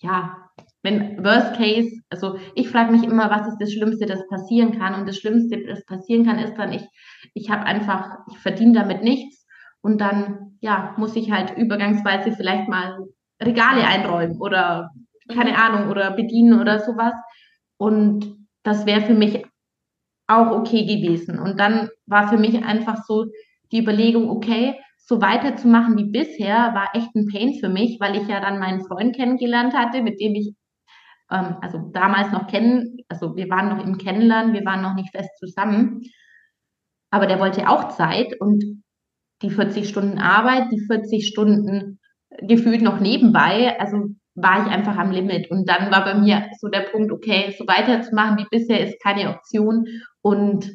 ja, 0.00 0.36
wenn 0.84 1.24
Worst 1.24 1.56
Case, 1.56 1.97
also 2.10 2.38
ich 2.54 2.68
frage 2.68 2.92
mich 2.92 3.04
immer, 3.04 3.30
was 3.30 3.48
ist 3.48 3.58
das 3.60 3.72
Schlimmste, 3.72 4.06
das 4.06 4.26
passieren 4.28 4.78
kann? 4.78 4.94
Und 4.94 5.06
das 5.06 5.18
Schlimmste, 5.18 5.62
das 5.66 5.84
passieren 5.84 6.24
kann, 6.24 6.38
ist 6.38 6.54
dann, 6.56 6.72
ich, 6.72 6.86
ich 7.34 7.50
habe 7.50 7.64
einfach, 7.64 8.18
ich 8.30 8.38
verdiene 8.38 8.72
damit 8.72 9.02
nichts 9.02 9.46
und 9.82 10.00
dann, 10.00 10.56
ja, 10.60 10.94
muss 10.96 11.16
ich 11.16 11.30
halt 11.30 11.56
übergangsweise 11.56 12.32
vielleicht 12.32 12.68
mal 12.68 12.98
Regale 13.40 13.86
einräumen 13.86 14.40
oder 14.40 14.90
keine 15.32 15.50
mhm. 15.50 15.56
Ahnung 15.56 15.90
oder 15.90 16.10
bedienen 16.12 16.60
oder 16.60 16.80
sowas. 16.80 17.14
Und 17.76 18.36
das 18.62 18.86
wäre 18.86 19.02
für 19.02 19.14
mich 19.14 19.44
auch 20.26 20.50
okay 20.50 20.84
gewesen. 20.84 21.38
Und 21.38 21.58
dann 21.60 21.88
war 22.06 22.28
für 22.28 22.38
mich 22.38 22.64
einfach 22.64 23.04
so 23.04 23.26
die 23.70 23.80
Überlegung, 23.80 24.30
okay, 24.30 24.74
so 24.98 25.22
weiterzumachen 25.22 25.96
wie 25.96 26.10
bisher 26.10 26.74
war 26.74 26.90
echt 26.94 27.14
ein 27.14 27.28
Pain 27.32 27.54
für 27.54 27.68
mich, 27.68 27.98
weil 28.00 28.16
ich 28.16 28.28
ja 28.28 28.40
dann 28.40 28.58
meinen 28.58 28.84
Freund 28.84 29.16
kennengelernt 29.16 29.74
hatte, 29.74 30.02
mit 30.02 30.20
dem 30.20 30.34
ich 30.34 30.54
ähm, 31.30 31.56
also 31.60 31.90
damals 31.92 32.32
noch 32.32 32.46
kennen, 32.46 32.98
also 33.08 33.36
wir 33.36 33.48
waren 33.48 33.68
noch 33.68 33.84
im 33.84 33.98
Kennenlernen, 33.98 34.52
wir 34.52 34.64
waren 34.64 34.82
noch 34.82 34.94
nicht 34.94 35.10
fest 35.10 35.30
zusammen, 35.38 36.02
aber 37.10 37.26
der 37.26 37.40
wollte 37.40 37.68
auch 37.68 37.88
Zeit 37.88 38.38
und 38.40 38.82
die 39.42 39.50
40 39.50 39.88
Stunden 39.88 40.18
Arbeit, 40.18 40.72
die 40.72 40.80
40 40.80 41.26
Stunden 41.26 42.00
gefühlt 42.42 42.82
noch 42.82 43.00
nebenbei, 43.00 43.78
also 43.78 44.08
war 44.34 44.66
ich 44.66 44.72
einfach 44.72 44.96
am 44.96 45.10
Limit. 45.10 45.50
Und 45.50 45.68
dann 45.68 45.90
war 45.90 46.04
bei 46.04 46.14
mir 46.14 46.48
so 46.60 46.68
der 46.68 46.82
Punkt, 46.82 47.12
okay, 47.12 47.54
so 47.58 47.66
weiterzumachen 47.66 48.38
wie 48.38 48.46
bisher 48.50 48.86
ist 48.86 49.02
keine 49.02 49.30
Option. 49.30 49.86
Und 50.22 50.70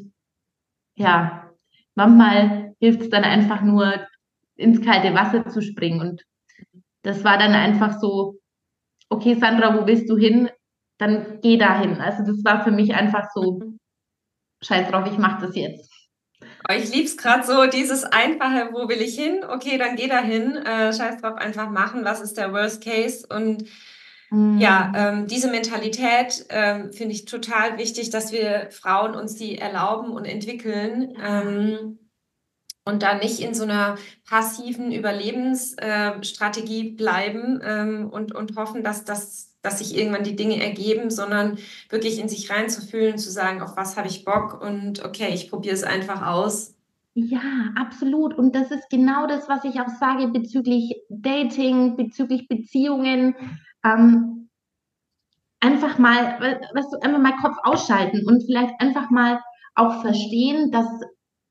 ja, 0.95 1.49
manchmal 1.95 2.73
hilft 2.79 3.01
es 3.01 3.09
dann 3.09 3.23
einfach 3.23 3.61
nur, 3.61 3.93
ins 4.55 4.81
kalte 4.81 5.13
Wasser 5.13 5.47
zu 5.47 5.61
springen. 5.61 5.99
Und 5.99 6.23
das 7.01 7.23
war 7.23 7.37
dann 7.37 7.53
einfach 7.53 7.99
so, 7.99 8.35
okay, 9.13 9.35
Sandra, 9.39 9.79
wo 9.79 9.85
willst 9.85 10.09
du 10.09 10.17
hin? 10.17 10.49
Dann 10.97 11.39
geh 11.41 11.57
dahin. 11.57 12.01
Also 12.01 12.23
das 12.23 12.43
war 12.43 12.63
für 12.63 12.71
mich 12.71 12.93
einfach 12.93 13.29
so, 13.33 13.61
scheiß 14.61 14.89
drauf, 14.89 15.07
ich 15.11 15.17
mache 15.17 15.45
das 15.45 15.55
jetzt. 15.55 15.91
Ich 16.75 16.93
liebe 16.93 17.05
es 17.05 17.17
gerade 17.17 17.43
so, 17.45 17.65
dieses 17.67 18.03
einfache, 18.03 18.69
wo 18.71 18.87
will 18.87 19.01
ich 19.01 19.15
hin? 19.15 19.43
Okay, 19.47 19.77
dann 19.77 19.95
geh 19.95 20.07
dahin. 20.07 20.55
Äh, 20.55 20.93
scheiß 20.93 21.21
drauf, 21.21 21.35
einfach 21.35 21.69
machen. 21.69 22.05
Was 22.05 22.21
ist 22.21 22.37
der 22.37 22.53
Worst 22.53 22.83
Case? 22.83 23.25
Und 23.29 23.65
mm. 24.29 24.59
ja, 24.59 24.91
ähm, 24.95 25.27
diese 25.27 25.49
Mentalität 25.49 26.45
ähm, 26.49 26.93
finde 26.93 27.13
ich 27.13 27.25
total 27.25 27.77
wichtig, 27.77 28.11
dass 28.11 28.31
wir 28.31 28.69
Frauen 28.71 29.15
uns 29.15 29.35
die 29.35 29.57
erlauben 29.57 30.11
und 30.11 30.25
entwickeln. 30.25 31.17
Ähm, 31.21 31.99
und 32.85 33.03
da 33.03 33.15
nicht 33.15 33.39
in 33.39 33.53
so 33.53 33.63
einer 33.63 33.95
passiven 34.27 34.91
Überlebensstrategie 34.91 36.89
äh, 36.89 36.91
bleiben 36.91 37.61
ähm, 37.63 38.09
und, 38.11 38.35
und 38.35 38.55
hoffen, 38.55 38.83
dass, 38.83 39.05
das, 39.05 39.55
dass 39.61 39.79
sich 39.79 39.97
irgendwann 39.97 40.23
die 40.23 40.35
Dinge 40.35 40.61
ergeben, 40.61 41.09
sondern 41.09 41.57
wirklich 41.89 42.19
in 42.19 42.27
sich 42.29 42.49
reinzufühlen, 42.49 43.17
zu 43.17 43.31
sagen, 43.31 43.61
auf 43.61 43.77
was 43.77 43.95
habe 43.95 44.07
ich 44.07 44.25
Bock 44.25 44.61
und 44.61 45.03
okay, 45.05 45.29
ich 45.33 45.49
probiere 45.49 45.75
es 45.75 45.83
einfach 45.83 46.25
aus. 46.25 46.75
Ja, 47.15 47.41
absolut. 47.75 48.33
Und 48.33 48.55
das 48.55 48.71
ist 48.71 48.89
genau 48.89 49.27
das, 49.27 49.47
was 49.47 49.63
ich 49.63 49.79
auch 49.79 49.89
sage 49.99 50.27
bezüglich 50.29 50.95
Dating, 51.09 51.95
bezüglich 51.95 52.47
Beziehungen. 52.47 53.35
Ähm, 53.85 54.49
einfach 55.59 55.99
mal, 55.99 56.59
was 56.73 56.89
du 56.89 56.97
einfach 57.01 57.19
mal 57.19 57.37
Kopf 57.37 57.55
ausschalten 57.63 58.25
und 58.27 58.43
vielleicht 58.43 58.73
einfach 58.79 59.09
mal 59.11 59.39
auch 59.75 60.01
verstehen, 60.01 60.71
dass 60.71 60.87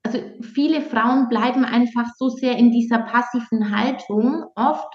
also 0.03 0.19
viele 0.43 0.81
Frauen 0.81 1.29
bleiben 1.29 1.65
einfach 1.65 2.07
so 2.17 2.29
sehr 2.29 2.57
in 2.57 2.71
dieser 2.71 2.99
passiven 2.99 3.77
Haltung 3.77 4.45
oft 4.57 4.93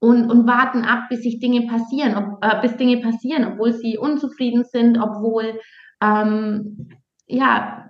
und, 0.00 0.30
und 0.30 0.46
warten 0.46 0.82
ab, 0.84 1.04
bis 1.08 1.22
sich 1.22 1.38
Dinge 1.38 1.66
passieren, 1.66 2.16
ob, 2.16 2.44
äh, 2.44 2.60
bis 2.60 2.76
Dinge 2.76 3.00
passieren, 3.00 3.44
obwohl 3.44 3.72
sie 3.72 3.96
unzufrieden 3.96 4.64
sind, 4.64 4.98
obwohl 4.98 5.60
ähm, 6.02 6.88
ja 7.26 7.88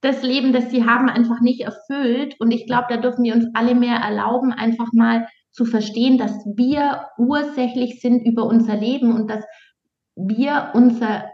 das 0.00 0.22
Leben, 0.22 0.52
das 0.52 0.70
sie 0.70 0.84
haben, 0.84 1.08
einfach 1.08 1.40
nicht 1.40 1.62
erfüllt. 1.62 2.36
Und 2.38 2.52
ich 2.52 2.66
glaube, 2.66 2.86
da 2.88 2.96
dürfen 2.96 3.24
wir 3.24 3.34
uns 3.34 3.46
alle 3.54 3.74
mehr 3.74 3.96
erlauben, 3.96 4.52
einfach 4.52 4.92
mal 4.92 5.26
zu 5.50 5.64
verstehen, 5.64 6.16
dass 6.16 6.32
wir 6.54 7.08
ursächlich 7.18 8.00
sind 8.00 8.24
über 8.24 8.44
unser 8.44 8.76
Leben 8.76 9.12
und 9.12 9.28
dass 9.28 9.44
wir 10.14 10.70
unser 10.74 11.24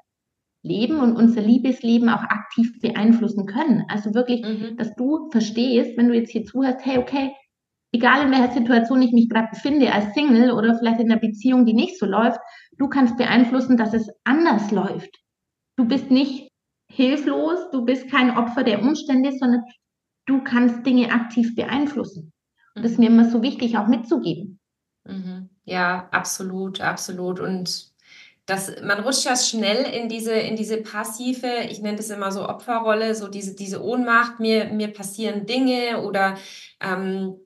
Leben 0.62 1.00
und 1.00 1.16
unser 1.16 1.42
Liebesleben 1.42 2.08
auch 2.08 2.22
aktiv 2.22 2.80
beeinflussen 2.80 3.46
können. 3.46 3.84
Also 3.88 4.14
wirklich, 4.14 4.42
mhm. 4.42 4.76
dass 4.76 4.94
du 4.94 5.28
verstehst, 5.30 5.96
wenn 5.96 6.08
du 6.08 6.14
jetzt 6.14 6.30
hier 6.30 6.44
zuhörst, 6.44 6.84
hey, 6.84 6.98
okay, 6.98 7.32
egal 7.92 8.24
in 8.24 8.30
welcher 8.30 8.52
Situation 8.52 9.02
ich 9.02 9.12
mich 9.12 9.28
gerade 9.28 9.48
befinde, 9.50 9.92
als 9.92 10.14
Single 10.14 10.52
oder 10.52 10.76
vielleicht 10.78 11.00
in 11.00 11.10
einer 11.10 11.20
Beziehung, 11.20 11.66
die 11.66 11.74
nicht 11.74 11.98
so 11.98 12.06
läuft, 12.06 12.38
du 12.78 12.88
kannst 12.88 13.16
beeinflussen, 13.16 13.76
dass 13.76 13.92
es 13.92 14.08
anders 14.24 14.70
läuft. 14.70 15.18
Du 15.76 15.86
bist 15.86 16.10
nicht 16.10 16.48
hilflos, 16.90 17.70
du 17.72 17.84
bist 17.84 18.10
kein 18.10 18.36
Opfer 18.36 18.62
der 18.62 18.82
Umstände, 18.82 19.32
sondern 19.32 19.62
du 20.26 20.42
kannst 20.44 20.86
Dinge 20.86 21.10
aktiv 21.10 21.54
beeinflussen. 21.54 22.32
Und 22.74 22.84
das 22.84 22.92
ist 22.92 22.98
mir 22.98 23.08
immer 23.08 23.28
so 23.28 23.42
wichtig, 23.42 23.76
auch 23.76 23.88
mitzugeben. 23.88 24.60
Mhm. 25.04 25.50
Ja, 25.64 26.08
absolut, 26.10 26.80
absolut. 26.80 27.40
Und 27.40 27.91
das, 28.52 28.82
man 28.82 29.00
rutscht 29.00 29.24
ja 29.24 29.34
schnell 29.34 29.84
in 29.84 30.10
diese, 30.10 30.32
in 30.32 30.56
diese 30.56 30.76
passive, 30.76 31.48
ich 31.70 31.80
nenne 31.80 31.96
das 31.96 32.10
immer 32.10 32.30
so 32.30 32.46
Opferrolle, 32.46 33.14
so 33.14 33.28
diese, 33.28 33.54
diese 33.54 33.82
Ohnmacht, 33.82 34.40
mir, 34.40 34.66
mir 34.66 34.88
passieren 34.88 35.46
Dinge 35.46 36.02
oder 36.02 36.36
ähm, 36.80 37.36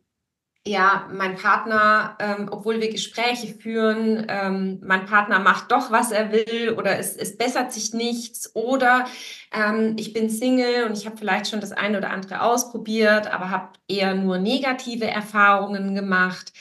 ja, 0.66 1.08
mein 1.12 1.36
Partner, 1.36 2.16
ähm, 2.18 2.48
obwohl 2.50 2.80
wir 2.80 2.90
Gespräche 2.90 3.54
führen, 3.54 4.26
ähm, 4.28 4.80
mein 4.84 5.06
Partner 5.06 5.38
macht 5.38 5.70
doch, 5.70 5.92
was 5.92 6.10
er 6.10 6.32
will 6.32 6.74
oder 6.76 6.98
es, 6.98 7.16
es 7.16 7.38
bessert 7.38 7.72
sich 7.72 7.94
nichts 7.94 8.56
oder 8.56 9.04
ähm, 9.52 9.94
ich 9.96 10.12
bin 10.12 10.28
Single 10.28 10.86
und 10.86 10.98
ich 10.98 11.06
habe 11.06 11.16
vielleicht 11.16 11.48
schon 11.48 11.60
das 11.60 11.70
eine 11.70 11.98
oder 11.98 12.10
andere 12.10 12.42
ausprobiert, 12.42 13.32
aber 13.32 13.50
habe 13.50 13.68
eher 13.86 14.16
nur 14.16 14.38
negative 14.38 15.06
Erfahrungen 15.06 15.94
gemacht. 15.94 16.52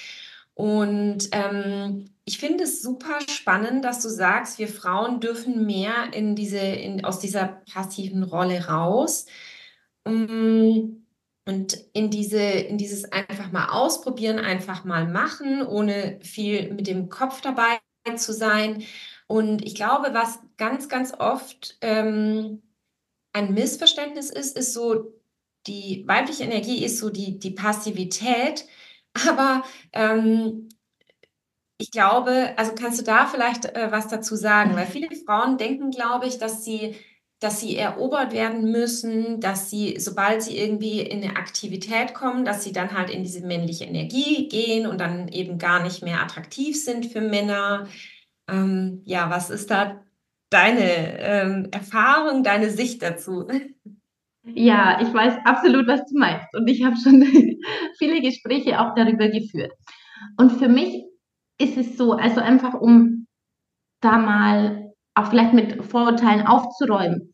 Und 0.55 1.29
ähm, 1.31 2.05
ich 2.23 2.39
finde 2.39 2.63
es 2.63 2.81
super 2.81 3.19
spannend, 3.29 3.85
dass 3.85 4.01
du 4.01 4.09
sagst, 4.09 4.57
wir 4.57 4.69
Frauen 4.69 5.19
dürfen 5.19 5.65
mehr 5.65 6.13
in 6.13 6.35
diese, 6.35 6.57
in, 6.57 7.05
aus 7.05 7.19
dieser 7.19 7.61
passiven 7.71 8.23
Rolle 8.23 8.65
raus. 8.67 9.25
Mm, 10.05 11.03
und 11.47 11.77
in 11.93 12.09
diese, 12.09 12.39
in 12.39 12.77
dieses 12.77 13.11
einfach 13.11 13.51
mal 13.51 13.69
ausprobieren, 13.69 14.39
einfach 14.39 14.83
mal 14.83 15.07
machen, 15.07 15.65
ohne 15.65 16.19
viel 16.21 16.73
mit 16.73 16.87
dem 16.87 17.09
Kopf 17.09 17.41
dabei 17.41 17.79
zu 18.15 18.33
sein. 18.33 18.83
Und 19.27 19.63
ich 19.63 19.75
glaube, 19.75 20.13
was 20.13 20.39
ganz, 20.57 20.89
ganz 20.89 21.13
oft 21.13 21.77
ähm, 21.81 22.63
ein 23.33 23.53
Missverständnis 23.53 24.29
ist, 24.29 24.57
ist 24.57 24.73
so, 24.73 25.13
die 25.67 26.03
weibliche 26.07 26.43
Energie 26.43 26.83
ist 26.83 26.99
so 26.99 27.09
die, 27.09 27.37
die 27.39 27.51
Passivität, 27.51 28.65
aber 29.27 29.63
ähm, 29.93 30.69
ich 31.77 31.91
glaube, 31.91 32.53
also 32.57 32.73
kannst 32.73 32.99
du 32.99 33.03
da 33.03 33.25
vielleicht 33.25 33.65
äh, 33.65 33.91
was 33.91 34.07
dazu 34.07 34.35
sagen? 34.35 34.75
Weil 34.75 34.85
viele 34.85 35.09
Frauen 35.25 35.57
denken, 35.57 35.91
glaube 35.91 36.25
ich, 36.25 36.37
dass 36.37 36.63
sie, 36.63 36.95
dass 37.39 37.59
sie 37.59 37.75
erobert 37.75 38.31
werden 38.31 38.71
müssen, 38.71 39.41
dass 39.41 39.69
sie, 39.69 39.99
sobald 39.99 40.41
sie 40.41 40.57
irgendwie 40.57 41.01
in 41.01 41.21
eine 41.21 41.35
Aktivität 41.35 42.13
kommen, 42.13 42.45
dass 42.45 42.63
sie 42.63 42.71
dann 42.71 42.93
halt 42.93 43.09
in 43.09 43.23
diese 43.23 43.45
männliche 43.45 43.85
Energie 43.85 44.47
gehen 44.47 44.87
und 44.87 44.99
dann 45.01 45.27
eben 45.27 45.57
gar 45.57 45.83
nicht 45.83 46.01
mehr 46.01 46.21
attraktiv 46.21 46.81
sind 46.81 47.07
für 47.07 47.21
Männer. 47.21 47.87
Ähm, 48.49 49.01
ja, 49.03 49.29
was 49.29 49.49
ist 49.49 49.69
da 49.69 50.01
deine 50.49 51.19
ähm, 51.19 51.67
Erfahrung, 51.71 52.43
deine 52.43 52.69
Sicht 52.71 53.01
dazu? 53.01 53.47
Ja, 54.53 54.99
ich 55.01 55.11
weiß 55.11 55.37
absolut, 55.43 55.87
was 55.87 56.05
du 56.05 56.19
meinst. 56.19 56.47
Und 56.55 56.67
ich 56.67 56.83
habe 56.83 56.95
schon 56.97 57.21
viele 57.97 58.21
Gespräche 58.21 58.79
auch 58.79 58.93
darüber 58.95 59.27
geführt. 59.29 59.71
Und 60.37 60.51
für 60.51 60.69
mich 60.69 61.03
ist 61.59 61.77
es 61.77 61.97
so, 61.97 62.13
also 62.13 62.41
einfach 62.41 62.73
um 62.73 63.27
da 64.01 64.17
mal 64.17 64.93
auch 65.15 65.27
vielleicht 65.29 65.53
mit 65.53 65.83
Vorurteilen 65.85 66.45
aufzuräumen. 66.45 67.33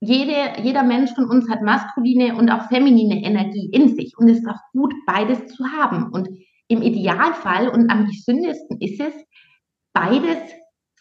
Jede, 0.00 0.60
jeder 0.62 0.82
Mensch 0.82 1.14
von 1.14 1.30
uns 1.30 1.48
hat 1.48 1.62
maskuline 1.62 2.36
und 2.36 2.50
auch 2.50 2.68
feminine 2.68 3.24
Energie 3.24 3.70
in 3.72 3.96
sich 3.96 4.12
und 4.18 4.28
es 4.28 4.38
ist 4.38 4.48
auch 4.48 4.60
gut, 4.72 4.92
beides 5.06 5.46
zu 5.46 5.64
haben. 5.72 6.12
Und 6.12 6.28
im 6.68 6.82
Idealfall 6.82 7.68
und 7.68 7.90
am 7.90 8.06
gesündesten 8.06 8.78
ist 8.80 9.00
es, 9.00 9.14
beides 9.94 10.38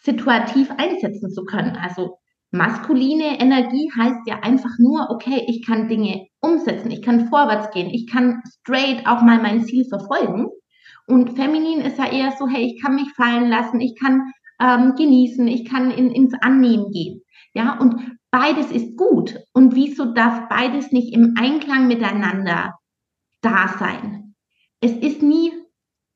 situativ 0.02 0.72
einsetzen 0.78 1.30
zu 1.30 1.44
können. 1.44 1.76
Also 1.76 2.20
maskuline 2.52 3.40
Energie 3.40 3.90
heißt 3.98 4.28
ja 4.28 4.40
einfach 4.42 4.72
nur, 4.80 5.10
okay, 5.10 5.46
ich 5.48 5.66
kann 5.66 5.88
Dinge 5.88 6.28
umsetzen, 6.42 6.92
ich 6.92 7.02
kann 7.02 7.28
vorwärts 7.28 7.72
gehen, 7.72 7.90
ich 7.90 8.08
kann 8.08 8.42
straight 8.60 9.06
auch 9.06 9.22
mal 9.22 9.42
mein 9.42 9.66
Ziel 9.66 9.86
verfolgen. 9.86 10.48
Und 11.08 11.36
feminin 11.36 11.82
ist 11.82 11.98
ja 11.98 12.12
eher 12.12 12.34
so, 12.38 12.48
hey, 12.48 12.66
ich 12.66 12.82
kann 12.82 12.96
mich 12.96 13.12
fallen 13.16 13.50
lassen, 13.50 13.80
ich 13.80 13.96
kann 14.00 14.32
ähm, 14.60 14.96
genießen, 14.96 15.48
ich 15.48 15.66
kann 15.66 15.92
in, 15.92 16.12
ins 16.12 16.34
Annehmen 16.42 16.92
gehen. 16.92 17.22
Ja, 17.54 17.78
und 17.80 18.18
beides 18.32 18.72
ist 18.72 18.98
gut. 18.98 19.38
Und 19.54 19.76
wieso 19.76 20.14
darf 20.14 20.50
beides 20.50 20.92
nicht 20.92 21.14
im 21.14 21.36
Einklang 21.38 21.88
miteinander 21.88 22.74
da 23.42 23.76
sein? 23.80 24.36
Es 24.82 24.92
ist 24.92 25.22
nie 25.22 25.54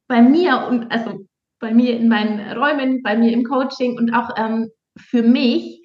bei 0.08 0.22
mir 0.22 0.68
und 0.70 0.92
also 0.92 1.26
bei 1.60 1.74
mir 1.74 1.98
in 1.98 2.08
meinen 2.08 2.58
Räumen, 2.58 3.04
bei 3.04 3.18
mir 3.18 3.32
im 3.32 3.44
Coaching 3.44 3.98
und 3.98 4.14
auch 4.14 4.32
ähm, 4.38 4.70
für 4.98 5.24
mich 5.24 5.79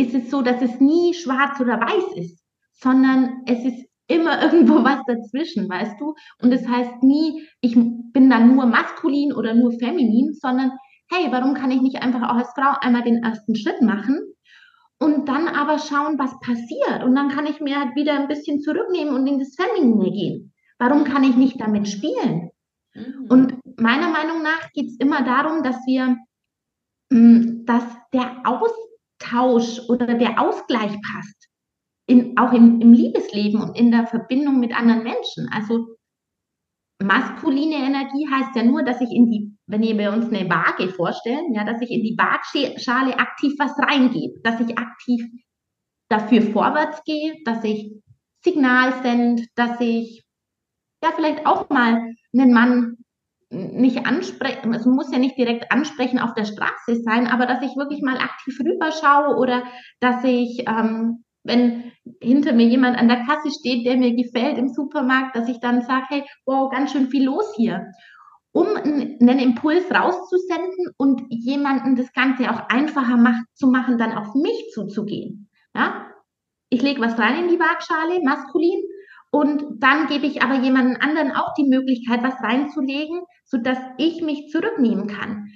ist 0.00 0.14
es 0.14 0.30
so, 0.30 0.42
dass 0.42 0.62
es 0.62 0.80
nie 0.80 1.14
schwarz 1.14 1.60
oder 1.60 1.80
weiß 1.80 2.16
ist, 2.16 2.42
sondern 2.72 3.42
es 3.46 3.64
ist 3.64 3.86
immer 4.08 4.42
irgendwo 4.42 4.82
was 4.84 5.00
dazwischen, 5.06 5.68
weißt 5.68 6.00
du? 6.00 6.14
Und 6.42 6.50
das 6.50 6.66
heißt 6.66 7.02
nie, 7.02 7.46
ich 7.60 7.74
bin 7.74 8.30
dann 8.30 8.54
nur 8.54 8.66
maskulin 8.66 9.32
oder 9.32 9.54
nur 9.54 9.72
feminin, 9.72 10.32
sondern 10.34 10.72
hey, 11.12 11.30
warum 11.30 11.54
kann 11.54 11.70
ich 11.70 11.80
nicht 11.80 12.02
einfach 12.02 12.22
auch 12.22 12.36
als 12.36 12.52
Frau 12.54 12.72
einmal 12.80 13.02
den 13.02 13.22
ersten 13.22 13.56
Schritt 13.56 13.82
machen 13.82 14.20
und 14.98 15.28
dann 15.28 15.48
aber 15.48 15.78
schauen, 15.78 16.18
was 16.18 16.38
passiert? 16.40 17.02
Und 17.04 17.14
dann 17.14 17.28
kann 17.28 17.46
ich 17.46 17.60
mir 17.60 17.80
halt 17.80 17.96
wieder 17.96 18.14
ein 18.14 18.28
bisschen 18.28 18.60
zurücknehmen 18.60 19.14
und 19.14 19.26
in 19.26 19.38
das 19.38 19.56
Feminine 19.56 20.10
gehen. 20.10 20.52
Warum 20.78 21.04
kann 21.04 21.24
ich 21.24 21.36
nicht 21.36 21.60
damit 21.60 21.88
spielen? 21.88 22.50
Mhm. 22.94 23.26
Und 23.28 23.54
meiner 23.78 24.10
Meinung 24.10 24.42
nach 24.42 24.70
geht 24.72 24.88
es 24.88 24.96
immer 24.98 25.22
darum, 25.22 25.62
dass 25.62 25.76
wir, 25.86 26.16
mm, 27.10 27.64
dass 27.66 27.84
der 28.12 28.46
Austausch 29.20 29.80
oder 29.88 30.14
der 30.14 30.40
Ausgleich 30.40 30.92
passt 31.12 31.48
in, 32.06 32.36
auch 32.36 32.52
im, 32.52 32.80
im 32.80 32.92
Liebesleben 32.92 33.60
und 33.62 33.76
in 33.76 33.90
der 33.90 34.06
Verbindung 34.06 34.58
mit 34.58 34.76
anderen 34.76 35.02
Menschen. 35.02 35.48
Also 35.52 35.96
maskuline 37.02 37.76
Energie 37.76 38.28
heißt 38.30 38.56
ja 38.56 38.64
nur, 38.64 38.82
dass 38.82 39.00
ich 39.00 39.10
in 39.10 39.30
die, 39.30 39.56
wenn 39.66 39.82
wir 39.82 40.12
uns 40.12 40.26
eine 40.26 40.48
Waage 40.50 40.88
vorstellen, 40.88 41.54
ja, 41.54 41.64
dass 41.64 41.80
ich 41.80 41.90
in 41.90 42.02
die 42.02 42.16
Waagschale 42.18 43.18
aktiv 43.18 43.54
was 43.58 43.72
reingebe, 43.78 44.40
dass 44.42 44.60
ich 44.60 44.76
aktiv 44.76 45.24
dafür 46.08 46.42
vorwärts 46.42 47.02
gehe, 47.04 47.36
dass 47.44 47.62
ich 47.64 47.92
Signal 48.42 49.02
sende, 49.02 49.44
dass 49.54 49.80
ich 49.80 50.24
ja 51.04 51.12
vielleicht 51.14 51.46
auch 51.46 51.68
mal 51.70 52.14
einen 52.32 52.52
Mann 52.52 52.96
nicht 53.50 54.06
ansprechen, 54.06 54.72
es 54.72 54.86
muss 54.86 55.12
ja 55.12 55.18
nicht 55.18 55.36
direkt 55.36 55.72
ansprechen 55.72 56.20
auf 56.20 56.34
der 56.34 56.44
Straße 56.44 57.02
sein, 57.02 57.26
aber 57.26 57.46
dass 57.46 57.62
ich 57.62 57.76
wirklich 57.76 58.00
mal 58.00 58.16
aktiv 58.16 58.56
rüberschaue 58.64 59.36
oder 59.36 59.64
dass 59.98 60.22
ich, 60.22 60.64
ähm, 60.68 61.24
wenn 61.42 61.90
hinter 62.22 62.52
mir 62.52 62.66
jemand 62.66 62.96
an 62.96 63.08
der 63.08 63.24
Kasse 63.24 63.50
steht, 63.50 63.86
der 63.86 63.96
mir 63.96 64.14
gefällt 64.14 64.56
im 64.56 64.68
Supermarkt, 64.68 65.34
dass 65.34 65.48
ich 65.48 65.58
dann 65.58 65.82
sage, 65.82 66.06
hey, 66.08 66.24
wow, 66.46 66.70
ganz 66.70 66.92
schön 66.92 67.08
viel 67.08 67.24
los 67.24 67.52
hier. 67.56 67.86
Um 68.52 68.66
einen 68.76 69.38
Impuls 69.38 69.84
rauszusenden 69.90 70.92
und 70.96 71.22
jemanden 71.28 71.96
das 71.96 72.12
Ganze 72.12 72.50
auch 72.50 72.68
einfacher 72.68 73.16
macht, 73.16 73.44
zu 73.54 73.68
machen, 73.68 73.98
dann 73.98 74.12
auf 74.12 74.34
mich 74.34 74.70
zuzugehen. 74.72 75.48
Ja? 75.74 76.06
Ich 76.68 76.82
lege 76.82 77.00
was 77.00 77.18
rein 77.18 77.44
in 77.44 77.48
die 77.48 77.58
Waagschale, 77.58 78.20
maskulin, 78.22 78.80
und 79.32 79.80
dann 79.80 80.08
gebe 80.08 80.26
ich 80.26 80.42
aber 80.42 80.56
jemanden 80.56 80.96
anderen 80.96 81.32
auch 81.32 81.54
die 81.54 81.68
Möglichkeit, 81.68 82.22
was 82.22 82.34
reinzulegen, 82.42 83.20
sodass 83.44 83.78
ich 83.96 84.22
mich 84.22 84.48
zurücknehmen 84.50 85.06
kann. 85.06 85.48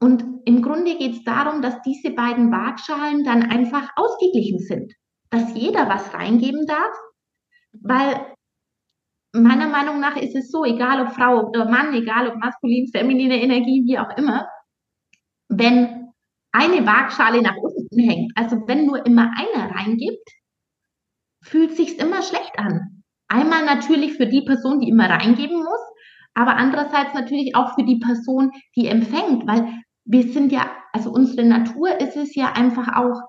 Und 0.00 0.24
im 0.44 0.62
Grunde 0.62 0.96
geht 0.96 1.12
es 1.12 1.24
darum, 1.24 1.62
dass 1.62 1.82
diese 1.82 2.10
beiden 2.10 2.50
Waagschalen 2.50 3.24
dann 3.24 3.42
einfach 3.42 3.90
ausgeglichen 3.96 4.58
sind, 4.58 4.92
dass 5.30 5.54
jeder 5.54 5.88
was 5.88 6.12
reingeben 6.14 6.66
darf, 6.66 6.96
weil 7.72 8.34
meiner 9.32 9.68
Meinung 9.68 10.00
nach 10.00 10.16
ist 10.16 10.34
es 10.34 10.50
so, 10.50 10.64
egal 10.64 11.06
ob 11.06 11.12
Frau 11.12 11.48
oder 11.48 11.66
Mann, 11.66 11.94
egal 11.94 12.28
ob 12.28 12.36
maskulin, 12.36 12.88
feminine 12.90 13.40
Energie, 13.40 13.84
wie 13.86 13.98
auch 13.98 14.16
immer, 14.16 14.48
wenn 15.48 16.12
eine 16.52 16.86
Waagschale 16.86 17.42
nach 17.42 17.56
unten 17.56 17.98
hängt, 17.98 18.32
also 18.34 18.66
wenn 18.66 18.86
nur 18.86 19.04
immer 19.04 19.30
einer 19.36 19.74
reingibt, 19.74 20.30
fühlt 21.42 21.76
sich 21.76 21.98
immer 21.98 22.22
schlecht 22.22 22.58
an. 22.58 22.95
Einmal 23.28 23.64
natürlich 23.64 24.14
für 24.14 24.26
die 24.26 24.42
Person, 24.42 24.80
die 24.80 24.88
immer 24.88 25.10
reingeben 25.10 25.56
muss, 25.56 25.80
aber 26.34 26.56
andererseits 26.56 27.14
natürlich 27.14 27.56
auch 27.56 27.74
für 27.74 27.84
die 27.84 27.98
Person, 27.98 28.52
die 28.76 28.86
empfängt, 28.86 29.46
weil 29.46 29.82
wir 30.04 30.32
sind 30.32 30.52
ja, 30.52 30.70
also 30.92 31.10
unsere 31.10 31.46
Natur 31.46 32.00
ist 32.00 32.16
es 32.16 32.34
ja 32.34 32.52
einfach 32.52 32.88
auch, 32.94 33.20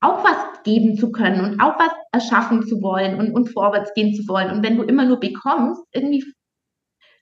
auch 0.00 0.24
was 0.24 0.62
geben 0.64 0.96
zu 0.96 1.12
können 1.12 1.44
und 1.44 1.60
auch 1.60 1.78
was 1.78 1.92
erschaffen 2.12 2.66
zu 2.66 2.82
wollen 2.82 3.18
und, 3.18 3.32
und 3.32 3.52
vorwärts 3.52 3.94
gehen 3.94 4.14
zu 4.14 4.26
wollen. 4.28 4.50
Und 4.50 4.62
wenn 4.62 4.76
du 4.76 4.82
immer 4.82 5.04
nur 5.04 5.20
bekommst, 5.20 5.82
irgendwie 5.92 6.24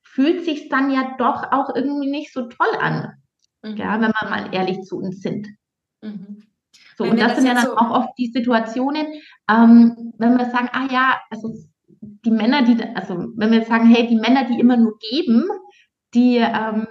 fühlt 0.03 0.45
sich 0.45 0.69
dann 0.69 0.91
ja 0.91 1.15
doch 1.19 1.53
auch 1.53 1.75
irgendwie 1.75 2.11
nicht 2.11 2.33
so 2.33 2.49
toll 2.49 2.75
an. 2.81 3.13
Mhm. 3.63 3.77
Ja, 3.77 4.01
wenn 4.01 4.13
wir 4.13 4.31
mal 4.31 4.55
ehrlich 4.55 4.81
zu 4.83 4.97
uns 4.97 5.21
sind. 5.21 5.47
Mhm. 6.03 6.43
So, 7.01 7.07
und 7.07 7.19
das, 7.19 7.29
das 7.29 7.37
sind 7.37 7.47
ja 7.47 7.55
dann 7.55 7.65
so 7.65 7.77
auch 7.79 7.91
oft 7.93 8.19
die 8.19 8.27
Situationen, 8.27 9.07
ähm, 9.51 10.13
wenn 10.19 10.37
wir 10.37 10.51
sagen, 10.51 10.69
ah 10.73 10.87
ja, 10.91 11.19
also 11.31 11.55
die 12.03 12.31
Männer, 12.31 12.63
die, 12.63 12.77
also 12.95 13.15
wenn 13.37 13.51
wir 13.51 13.61
jetzt 13.61 13.71
sagen, 13.71 13.87
hey, 13.87 14.07
die 14.07 14.17
Männer, 14.17 14.45
die 14.45 14.61
immer 14.61 14.77
nur 14.77 14.99
geben, 14.99 15.49
die, 16.13 16.37
ähm, 16.37 16.87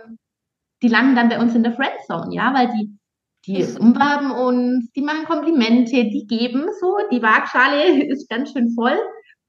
die 0.82 0.88
landen 0.88 1.16
dann 1.16 1.30
bei 1.30 1.40
uns 1.40 1.54
in 1.54 1.62
der 1.62 1.74
Friendzone, 1.74 2.34
ja, 2.34 2.56
weil 2.56 2.72
die, 2.72 2.98
die 3.46 3.64
umwerben 3.80 4.32
uns, 4.32 4.92
die 4.94 5.04
machen 5.04 5.26
Komplimente, 5.26 6.06
die 6.06 6.26
geben 6.28 6.66
so, 6.80 6.98
die 7.12 7.22
Waagschale 7.22 8.04
ist 8.08 8.32
ganz 8.32 8.52
schön 8.52 8.72
voll 8.72 8.98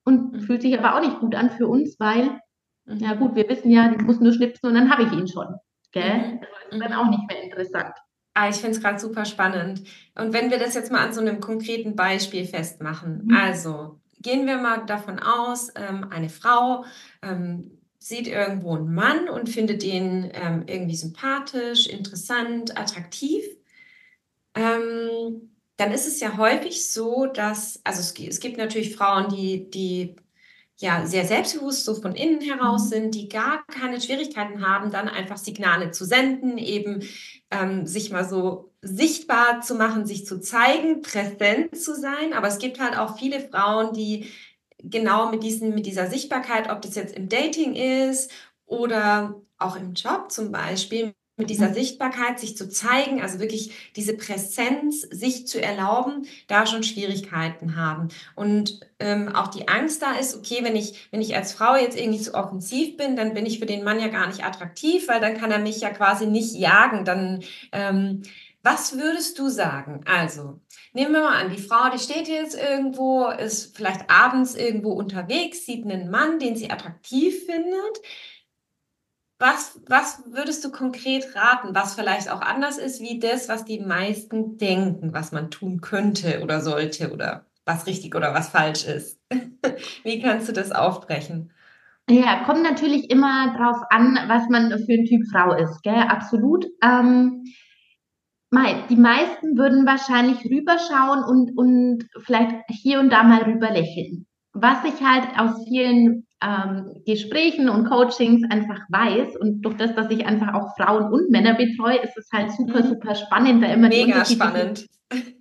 und 0.05 0.35
mhm. 0.35 0.41
fühlt 0.41 0.61
sich 0.61 0.79
aber 0.79 0.95
auch 0.95 1.01
nicht 1.01 1.21
gut 1.21 1.35
an 1.35 1.49
für 1.49 1.69
uns, 1.69 1.99
weil, 1.99 2.39
mhm. 2.85 2.99
ja 2.99 3.15
gut, 3.15 3.35
wir 3.35 3.49
wissen 3.49 3.71
ja, 3.71 3.89
die 3.89 4.05
muss 4.05 4.21
nur 4.21 4.35
schnipsen 4.35 4.69
und 4.69 4.75
dann 4.75 4.91
habe 4.91 5.05
ich 5.05 5.13
ihn 5.13 5.27
schon. 5.27 5.55
Gell? 5.93 6.19
Mhm. 6.19 6.41
Das 6.41 6.77
ist 6.77 6.85
dann 6.85 6.93
auch 6.93 7.09
nicht 7.09 7.27
mehr 7.29 7.43
interessant. 7.43 7.95
Ah, 8.41 8.49
ich 8.49 8.57
finde 8.57 8.71
es 8.71 8.81
gerade 8.81 8.99
super 8.99 9.27
spannend. 9.27 9.83
Und 10.15 10.33
wenn 10.33 10.51
wir 10.51 10.59
das 10.59 10.73
jetzt 10.73 10.91
mal 10.91 11.05
an 11.05 11.13
so 11.13 11.21
einem 11.21 11.41
konkreten 11.41 11.95
Beispiel 11.95 12.47
festmachen, 12.47 13.27
mhm. 13.27 13.37
also 13.37 14.01
gehen 14.23 14.47
wir 14.47 14.57
mal 14.57 14.87
davon 14.87 15.19
aus, 15.19 15.69
ähm, 15.77 16.07
eine 16.11 16.31
Frau 16.31 16.87
ähm, 17.21 17.79
sieht 17.99 18.29
irgendwo 18.29 18.77
einen 18.77 18.95
Mann 18.95 19.29
und 19.29 19.51
findet 19.51 19.83
den 19.83 20.31
ähm, 20.33 20.65
irgendwie 20.67 20.97
sympathisch, 20.97 21.87
interessant, 21.87 22.79
attraktiv. 22.79 23.45
Ähm, 24.55 25.51
dann 25.77 25.93
ist 25.93 26.09
es 26.09 26.19
ja 26.21 26.39
häufig 26.39 26.91
so, 26.91 27.27
dass, 27.27 27.83
also 27.85 28.01
es, 28.01 28.19
es 28.19 28.41
gibt 28.41 28.57
natürlich 28.57 28.97
Frauen, 28.97 29.29
die, 29.29 29.69
die 29.69 30.17
ja 30.81 31.07
sehr 31.07 31.27
selbstbewusst 31.27 31.85
so 31.85 31.95
von 31.95 32.15
innen 32.15 32.41
heraus 32.41 32.87
mhm. 32.87 32.89
sind, 32.89 33.15
die 33.15 33.29
gar 33.29 33.65
keine 33.67 34.01
Schwierigkeiten 34.01 34.67
haben, 34.67 34.91
dann 34.91 35.09
einfach 35.09 35.37
Signale 35.37 35.91
zu 35.91 36.05
senden, 36.05 36.59
eben 36.59 37.03
ähm, 37.51 37.87
sich 37.87 38.11
mal 38.11 38.29
so 38.29 38.71
sichtbar 38.81 39.61
zu 39.61 39.75
machen, 39.75 40.07
sich 40.07 40.25
zu 40.27 40.41
zeigen, 40.41 41.03
präsent 41.03 41.77
zu 41.77 41.95
sein. 41.95 42.33
Aber 42.33 42.49
es 42.49 42.59
gibt 42.59 42.81
halt 42.81 42.99
auch 42.99 43.19
viele 43.19 43.41
Frauen, 43.41 43.93
die 43.93 44.31
genau 44.79 45.31
mit, 45.31 45.43
diesen, 45.43 45.75
mit 45.75 45.85
dieser 45.85 46.09
Sichtbarkeit, 46.09 46.71
ob 46.71 46.81
das 46.81 46.95
jetzt 46.95 47.15
im 47.15 47.29
Dating 47.29 47.75
ist 47.75 48.31
oder 48.65 49.41
auch 49.59 49.77
im 49.77 49.93
Job 49.93 50.33
zum 50.33 50.51
Beispiel, 50.51 51.13
mit 51.41 51.51
dieser 51.51 51.71
mhm. 51.71 51.75
Sichtbarkeit 51.75 52.39
sich 52.39 52.57
zu 52.57 52.69
zeigen, 52.69 53.21
also 53.21 53.41
wirklich 53.41 53.93
diese 53.97 54.17
Präsenz 54.17 55.01
sich 55.01 55.49
zu 55.49 55.61
erlauben, 55.61 56.27
da 56.47 56.67
schon 56.67 56.85
Schwierigkeiten 56.85 57.75
haben. 57.75 58.09
Und 58.37 58.81
ähm, 59.01 59.35
auch 59.35 59.49
die 59.49 59.67
Angst 59.67 60.03
da 60.03 60.13
ist, 60.13 60.37
okay, 60.37 60.59
wenn 60.63 60.77
ich, 60.77 61.09
wenn 61.11 61.21
ich 61.21 61.35
als 61.35 61.53
Frau 61.53 61.75
jetzt 61.75 61.99
irgendwie 61.99 62.21
zu 62.21 62.35
offensiv 62.35 62.97
bin, 62.97 63.17
dann 63.17 63.35
bin 63.35 63.47
ich 63.47 63.59
für 63.59 63.67
den 63.67 63.83
Mann 63.83 63.99
ja 63.99 64.09
gar 64.09 64.29
nicht 64.29 64.45
attraktiv, 64.45 65.09
weil 65.09 65.21
dann 65.21 65.37
kann 65.37 65.51
er 65.51 65.59
mich 65.59 65.81
ja 65.81 65.91
quasi 65.91 66.27
nicht 66.27 66.55
jagen. 66.55 67.05
Dann, 67.05 67.43
ähm, 67.73 68.23
was 68.63 68.99
würdest 68.99 69.39
du 69.39 69.49
sagen? 69.49 70.03
Also, 70.05 70.61
nehmen 70.93 71.15
wir 71.15 71.23
mal 71.23 71.43
an, 71.43 71.51
die 71.51 71.63
Frau, 71.63 71.91
die 71.91 71.99
steht 71.99 72.29
jetzt 72.29 72.55
irgendwo, 72.55 73.29
ist 73.29 73.75
vielleicht 73.75 74.11
abends 74.11 74.55
irgendwo 74.55 74.93
unterwegs, 74.93 75.65
sieht 75.65 75.85
einen 75.85 76.11
Mann, 76.11 76.39
den 76.39 76.57
sie 76.57 76.71
attraktiv 76.71 77.47
findet 77.47 78.03
was, 79.41 79.81
was 79.89 80.23
würdest 80.27 80.63
du 80.65 80.71
konkret 80.71 81.35
raten, 81.35 81.75
was 81.75 81.95
vielleicht 81.95 82.31
auch 82.31 82.43
anders 82.43 82.77
ist 82.77 83.01
wie 83.01 83.19
das, 83.19 83.49
was 83.49 83.65
die 83.65 83.81
meisten 83.81 84.59
denken, 84.59 85.15
was 85.15 85.33
man 85.33 85.51
tun 85.51 85.81
könnte 85.81 86.43
oder 86.43 86.61
sollte 86.61 87.11
oder 87.11 87.47
was 87.65 87.87
richtig 87.87 88.15
oder 88.15 88.35
was 88.35 88.51
falsch 88.51 88.85
ist? 88.85 89.19
wie 90.05 90.21
kannst 90.21 90.49
du 90.49 90.53
das 90.53 90.73
aufbrechen? 90.73 91.53
Ja, 92.11 92.45
kommt 92.45 92.63
natürlich 92.63 93.09
immer 93.11 93.55
drauf 93.57 93.79
an, 93.89 94.19
was 94.27 94.49
man 94.51 94.71
für 94.71 94.93
ein 94.93 95.07
Typ 95.07 95.23
Frau 95.33 95.55
ist, 95.55 95.83
gell? 95.83 95.95
Absolut. 95.95 96.67
Ähm, 96.83 97.45
die 98.91 98.97
meisten 98.97 99.57
würden 99.57 99.87
wahrscheinlich 99.87 100.45
rüberschauen 100.45 101.23
und, 101.25 101.57
und 101.57 102.09
vielleicht 102.25 102.57
hier 102.69 103.01
und 103.01 103.11
da 103.11 103.23
mal 103.23 103.43
rüber 103.45 103.71
lächeln. 103.71 104.27
Was 104.53 104.85
ich 104.85 105.01
halt 105.01 105.29
aus 105.39 105.65
vielen 105.65 106.27
ähm, 106.43 107.03
Gesprächen 107.07 107.69
und 107.69 107.89
Coachings 107.89 108.43
einfach 108.51 108.81
weiß 108.89 109.37
und 109.37 109.63
durch 109.63 109.77
das, 109.77 109.95
dass 109.95 110.11
ich 110.11 110.27
einfach 110.27 110.55
auch 110.55 110.75
Frauen 110.77 111.13
und 111.13 111.31
Männer 111.31 111.55
betreue, 111.55 111.99
ist 111.99 112.17
es 112.17 112.29
halt 112.33 112.51
super, 112.53 112.83
mhm. 112.83 112.89
super 112.89 113.15
spannend, 113.15 113.63
da 113.63 113.69
immer 113.69 113.89
Mega 113.89 114.25
spannend. 114.25 114.87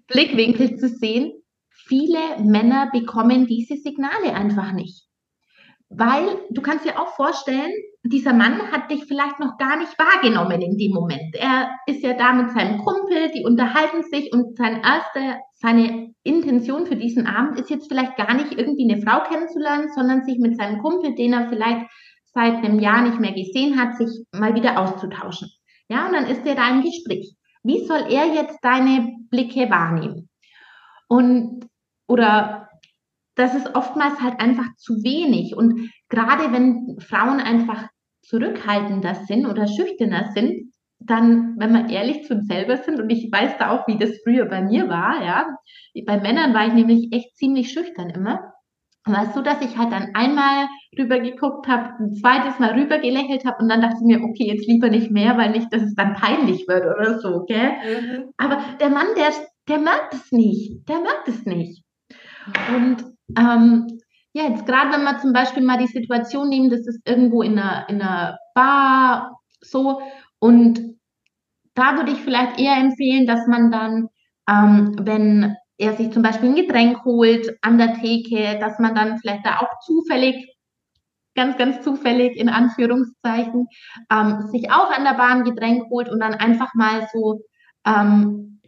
Blickwinkel 0.07 0.75
zu 0.77 0.89
sehen. 0.89 1.33
Viele 1.69 2.19
Männer 2.43 2.89
bekommen 2.91 3.47
diese 3.47 3.77
Signale 3.77 4.33
einfach 4.33 4.73
nicht. 4.73 5.05
Weil 5.89 6.27
du 6.51 6.61
kannst 6.61 6.85
dir 6.85 6.99
auch 6.99 7.15
vorstellen, 7.15 7.71
dieser 8.03 8.33
Mann 8.33 8.71
hat 8.71 8.91
dich 8.91 9.05
vielleicht 9.05 9.39
noch 9.39 9.57
gar 9.57 9.77
nicht 9.77 9.97
wahrgenommen 9.97 10.61
in 10.61 10.77
dem 10.77 10.91
Moment. 10.91 11.35
Er 11.35 11.69
ist 11.87 12.03
ja 12.03 12.13
da 12.13 12.33
mit 12.33 12.51
seinem 12.51 12.79
Kumpel, 12.79 13.31
die 13.35 13.43
unterhalten 13.43 14.03
sich 14.03 14.31
und 14.31 14.55
sein 14.55 14.81
erste, 14.83 15.39
seine 15.61 16.13
Intention 16.23 16.85
für 16.85 16.95
diesen 16.95 17.27
Abend 17.27 17.59
ist 17.59 17.69
jetzt 17.69 17.87
vielleicht 17.89 18.15
gar 18.15 18.33
nicht 18.33 18.53
irgendwie 18.53 18.91
eine 18.91 19.01
Frau 19.01 19.23
kennenzulernen, 19.23 19.89
sondern 19.93 20.23
sich 20.23 20.39
mit 20.39 20.57
seinem 20.57 20.81
Kumpel, 20.81 21.15
den 21.15 21.33
er 21.33 21.49
vielleicht 21.49 21.85
seit 22.33 22.63
einem 22.63 22.79
Jahr 22.79 23.01
nicht 23.01 23.19
mehr 23.19 23.33
gesehen 23.33 23.79
hat, 23.79 23.95
sich 23.97 24.09
mal 24.31 24.55
wieder 24.55 24.79
auszutauschen. 24.79 25.49
Ja, 25.89 26.07
und 26.07 26.13
dann 26.13 26.25
ist 26.25 26.45
er 26.45 26.55
da 26.55 26.69
im 26.69 26.83
Gespräch. 26.83 27.35
Wie 27.63 27.85
soll 27.85 28.05
er 28.09 28.33
jetzt 28.33 28.59
deine 28.61 29.15
Blicke 29.29 29.69
wahrnehmen? 29.69 30.29
Und, 31.07 31.67
oder 32.07 32.69
das 33.35 33.55
ist 33.55 33.75
oftmals 33.75 34.21
halt 34.21 34.39
einfach 34.39 34.67
zu 34.77 34.93
wenig. 35.03 35.55
Und 35.55 35.89
gerade 36.07 36.53
wenn 36.53 36.99
Frauen 36.99 37.39
einfach 37.39 37.87
zurückhaltender 38.21 39.15
sind 39.27 39.45
oder 39.45 39.67
schüchterner 39.67 40.31
sind, 40.33 40.68
dann, 40.99 41.55
wenn 41.57 41.73
wir 41.73 41.89
ehrlich 41.89 42.25
zu 42.25 42.35
uns 42.35 42.47
selber 42.47 42.77
sind, 42.77 42.99
und 42.99 43.09
ich 43.09 43.31
weiß 43.31 43.57
da 43.57 43.71
auch, 43.71 43.87
wie 43.87 43.97
das 43.97 44.19
früher 44.23 44.45
bei 44.45 44.61
mir 44.61 44.89
war, 44.89 45.23
ja, 45.23 45.57
bei 46.05 46.19
Männern 46.19 46.53
war 46.53 46.67
ich 46.67 46.73
nämlich 46.73 47.11
echt 47.11 47.35
ziemlich 47.37 47.71
schüchtern 47.71 48.09
immer. 48.09 48.53
War 49.05 49.23
es 49.23 49.33
so, 49.33 49.41
dass 49.41 49.61
ich 49.61 49.77
halt 49.77 49.91
dann 49.91 50.13
einmal 50.13 50.67
rüber 50.97 51.19
geguckt 51.19 51.67
habe, 51.67 51.93
ein 51.99 52.13
zweites 52.13 52.59
Mal 52.59 52.73
rüber 52.73 52.99
gelächelt 52.99 53.45
habe 53.45 53.63
und 53.63 53.69
dann 53.69 53.81
dachte 53.81 53.97
ich 54.01 54.05
mir, 54.05 54.23
okay, 54.23 54.45
jetzt 54.47 54.67
lieber 54.67 54.89
nicht 54.89 55.09
mehr, 55.09 55.37
weil 55.37 55.51
nicht, 55.51 55.73
dass 55.73 55.81
es 55.81 55.95
dann 55.95 56.13
peinlich 56.13 56.67
wird 56.67 56.83
oder 56.83 57.19
so, 57.19 57.45
gell? 57.45 57.71
Mhm. 57.71 58.33
Aber 58.37 58.59
der 58.79 58.89
Mann, 58.89 59.07
der, 59.15 59.31
der 59.67 59.79
merkt 59.79 60.13
es 60.13 60.31
nicht, 60.31 60.87
der 60.87 60.99
merkt 60.99 61.27
es 61.27 61.45
nicht. 61.45 61.83
Und 62.75 63.05
ähm, 63.37 63.87
ja, 64.33 64.49
jetzt 64.49 64.65
gerade 64.65 64.91
wenn 64.91 65.03
wir 65.03 65.17
zum 65.19 65.33
Beispiel 65.33 65.63
mal 65.63 65.79
die 65.79 65.87
Situation 65.87 66.49
nehmen, 66.49 66.69
das 66.69 66.85
ist 66.85 67.01
irgendwo 67.07 67.41
in 67.41 67.57
einer, 67.57 67.87
in 67.89 68.01
einer 68.01 68.37
Bar 68.53 69.39
so 69.61 70.01
und 70.39 70.99
da 71.73 71.95
würde 71.95 72.11
ich 72.11 72.19
vielleicht 72.19 72.59
eher 72.59 72.77
empfehlen, 72.77 73.25
dass 73.25 73.47
man 73.47 73.71
dann, 73.71 74.09
ähm, 74.49 74.95
wenn 74.99 75.55
er 75.77 75.95
sich 75.95 76.11
zum 76.11 76.23
Beispiel 76.23 76.49
ein 76.49 76.55
Getränk 76.55 77.05
holt 77.05 77.57
an 77.61 77.77
der 77.77 77.93
Theke, 77.95 78.59
dass 78.59 78.79
man 78.79 78.95
dann 78.95 79.17
vielleicht 79.17 79.45
da 79.45 79.59
auch 79.59 79.79
zufällig, 79.85 80.55
ganz, 81.35 81.57
ganz 81.57 81.81
zufällig 81.81 82.35
in 82.37 82.49
Anführungszeichen, 82.49 83.67
ähm, 84.11 84.47
sich 84.51 84.69
auch 84.71 84.91
an 84.91 85.05
der 85.05 85.13
Bahn 85.13 85.39
ein 85.39 85.43
Getränk 85.45 85.89
holt 85.89 86.09
und 86.09 86.19
dann 86.19 86.33
einfach 86.33 86.73
mal 86.73 87.07
so 87.13 87.41
ähm, 87.85 88.59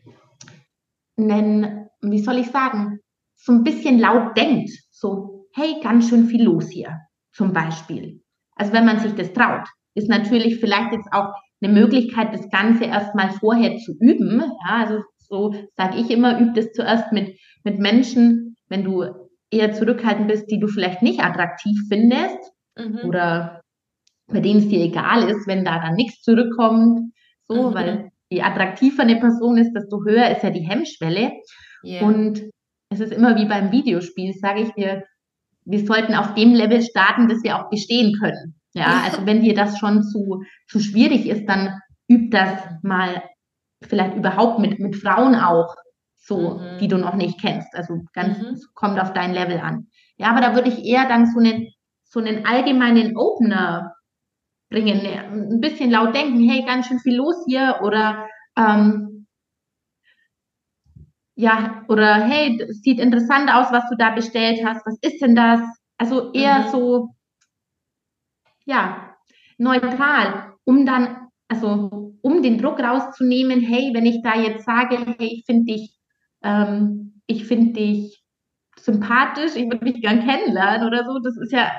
einen, 1.17 1.89
wie 2.01 2.19
soll 2.19 2.37
ich 2.37 2.47
sagen, 2.47 2.99
so 3.35 3.51
ein 3.51 3.63
bisschen 3.63 3.99
laut 3.99 4.37
denkt. 4.37 4.71
So, 4.91 5.47
hey, 5.53 5.81
ganz 5.83 6.07
schön 6.07 6.27
viel 6.27 6.43
los 6.43 6.69
hier, 6.69 6.97
zum 7.33 7.51
Beispiel. 7.51 8.23
Also 8.55 8.71
wenn 8.71 8.85
man 8.85 8.99
sich 8.99 9.13
das 9.15 9.33
traut, 9.33 9.67
ist 9.95 10.07
natürlich 10.07 10.59
vielleicht 10.59 10.93
jetzt 10.93 11.11
auch 11.11 11.33
eine 11.61 11.73
Möglichkeit, 11.73 12.33
das 12.33 12.49
Ganze 12.49 12.85
erstmal 12.85 13.31
vorher 13.31 13.77
zu 13.77 13.93
üben. 13.99 14.39
Ja, 14.39 14.85
also 14.85 15.03
so 15.17 15.53
sage 15.77 15.97
ich 15.97 16.09
immer, 16.09 16.39
üb 16.39 16.55
das 16.55 16.71
zuerst 16.73 17.11
mit, 17.11 17.37
mit 17.63 17.79
Menschen, 17.79 18.55
wenn 18.67 18.83
du 18.83 19.05
eher 19.51 19.73
zurückhaltend 19.73 20.27
bist, 20.27 20.49
die 20.49 20.59
du 20.59 20.67
vielleicht 20.67 21.01
nicht 21.01 21.23
attraktiv 21.23 21.77
findest 21.89 22.39
mhm. 22.77 22.99
oder 23.05 23.61
bei 24.27 24.39
denen 24.39 24.59
es 24.59 24.69
dir 24.69 24.79
egal 24.79 25.29
ist, 25.29 25.47
wenn 25.47 25.65
da 25.65 25.79
dann 25.79 25.95
nichts 25.95 26.21
zurückkommt. 26.21 27.11
So, 27.47 27.69
mhm. 27.69 27.73
weil 27.73 28.11
je 28.29 28.41
attraktiver 28.41 29.03
eine 29.03 29.17
Person 29.17 29.57
ist, 29.57 29.73
desto 29.73 30.03
höher 30.03 30.29
ist 30.29 30.43
ja 30.43 30.49
die 30.49 30.67
Hemmschwelle. 30.67 31.33
Yeah. 31.83 32.05
Und 32.05 32.49
es 32.89 32.99
ist 32.99 33.11
immer 33.11 33.35
wie 33.35 33.45
beim 33.45 33.71
Videospiel, 33.71 34.33
sage 34.33 34.61
ich 34.61 34.71
dir, 34.71 35.03
wir 35.65 35.85
sollten 35.85 36.15
auf 36.15 36.33
dem 36.33 36.53
Level 36.53 36.81
starten, 36.81 37.27
dass 37.27 37.43
wir 37.43 37.57
auch 37.57 37.69
bestehen 37.69 38.17
können. 38.19 38.55
Ja, 38.73 39.01
also 39.03 39.25
wenn 39.25 39.41
dir 39.41 39.53
das 39.53 39.77
schon 39.77 40.03
zu, 40.03 40.43
zu 40.67 40.79
schwierig 40.79 41.27
ist, 41.27 41.45
dann 41.47 41.79
üb 42.09 42.31
das 42.31 42.61
mal 42.83 43.21
vielleicht 43.83 44.15
überhaupt 44.15 44.59
mit, 44.59 44.79
mit 44.79 44.95
Frauen 44.95 45.35
auch, 45.35 45.75
so, 46.17 46.59
mhm. 46.59 46.77
die 46.79 46.87
du 46.87 46.97
noch 46.97 47.15
nicht 47.15 47.41
kennst. 47.41 47.75
Also 47.75 48.01
ganz, 48.13 48.37
mhm. 48.37 48.59
kommt 48.73 48.99
auf 48.99 49.13
dein 49.13 49.33
Level 49.33 49.59
an. 49.59 49.87
Ja, 50.17 50.29
aber 50.29 50.41
da 50.41 50.55
würde 50.55 50.69
ich 50.69 50.85
eher 50.85 51.07
dann 51.07 51.25
so 51.25 51.39
einen, 51.39 51.67
so 52.03 52.19
einen 52.19 52.45
allgemeinen 52.45 53.17
Opener 53.17 53.95
bringen, 54.69 55.05
ein 55.05 55.59
bisschen 55.59 55.91
laut 55.91 56.15
denken, 56.15 56.47
hey, 56.47 56.63
ganz 56.65 56.87
schön 56.87 56.99
viel 56.99 57.17
los 57.17 57.43
hier 57.47 57.79
oder 57.83 58.25
ähm, 58.55 59.27
ja, 61.35 61.83
oder 61.87 62.15
hey, 62.15 62.63
sieht 62.69 62.99
interessant 62.99 63.51
aus, 63.51 63.71
was 63.71 63.89
du 63.89 63.95
da 63.97 64.11
bestellt 64.11 64.61
hast, 64.65 64.85
was 64.85 64.97
ist 65.01 65.21
denn 65.21 65.35
das? 65.35 65.59
Also 65.97 66.31
eher 66.33 66.59
mhm. 66.59 66.69
so, 66.69 67.09
ja, 68.65 69.15
neutral, 69.57 70.53
um 70.63 70.85
dann, 70.85 71.27
also 71.47 72.17
um 72.21 72.43
den 72.43 72.57
Druck 72.57 72.79
rauszunehmen, 72.79 73.61
hey, 73.61 73.91
wenn 73.93 74.05
ich 74.05 74.21
da 74.21 74.35
jetzt 74.35 74.65
sage, 74.65 74.97
hey, 74.97 75.27
ich 75.27 75.45
finde 75.45 75.73
dich, 75.73 75.97
ähm, 76.43 77.21
ich 77.27 77.45
finde 77.45 77.73
dich 77.73 78.23
sympathisch, 78.79 79.55
ich 79.55 79.65
würde 79.65 79.83
mich 79.83 80.01
gern 80.01 80.25
kennenlernen 80.25 80.87
oder 80.87 81.05
so, 81.05 81.19
das 81.19 81.37
ist 81.37 81.51
ja 81.51 81.71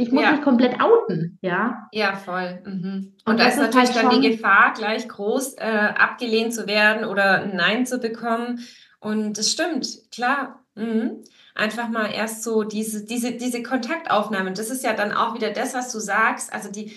ich 0.00 0.12
muss 0.12 0.22
ja. 0.22 0.32
mich 0.32 0.42
komplett 0.42 0.80
outen, 0.80 1.38
ja. 1.42 1.88
Ja, 1.92 2.14
voll. 2.14 2.62
Mhm. 2.64 3.14
Und, 3.24 3.32
Und 3.32 3.40
da 3.40 3.48
ist 3.48 3.58
natürlich 3.58 3.94
halt 3.94 4.12
dann 4.12 4.20
die 4.20 4.30
Gefahr 4.30 4.72
gleich 4.72 5.06
groß, 5.06 5.54
äh, 5.58 5.92
abgelehnt 5.94 6.54
zu 6.54 6.66
werden 6.66 7.04
oder 7.04 7.42
ein 7.42 7.54
Nein 7.54 7.84
zu 7.84 7.98
bekommen. 7.98 8.60
Und 9.00 9.36
das 9.36 9.50
stimmt, 9.50 9.86
klar. 10.10 10.59
Mhm. 10.80 11.24
Einfach 11.54 11.88
mal 11.88 12.06
erst 12.06 12.42
so 12.42 12.62
diese, 12.64 13.04
diese, 13.04 13.32
diese 13.32 13.62
Kontaktaufnahme. 13.62 14.52
Das 14.52 14.70
ist 14.70 14.84
ja 14.84 14.94
dann 14.94 15.12
auch 15.12 15.34
wieder 15.34 15.50
das, 15.50 15.74
was 15.74 15.92
du 15.92 15.98
sagst. 15.98 16.52
Also 16.52 16.70
die, 16.70 16.92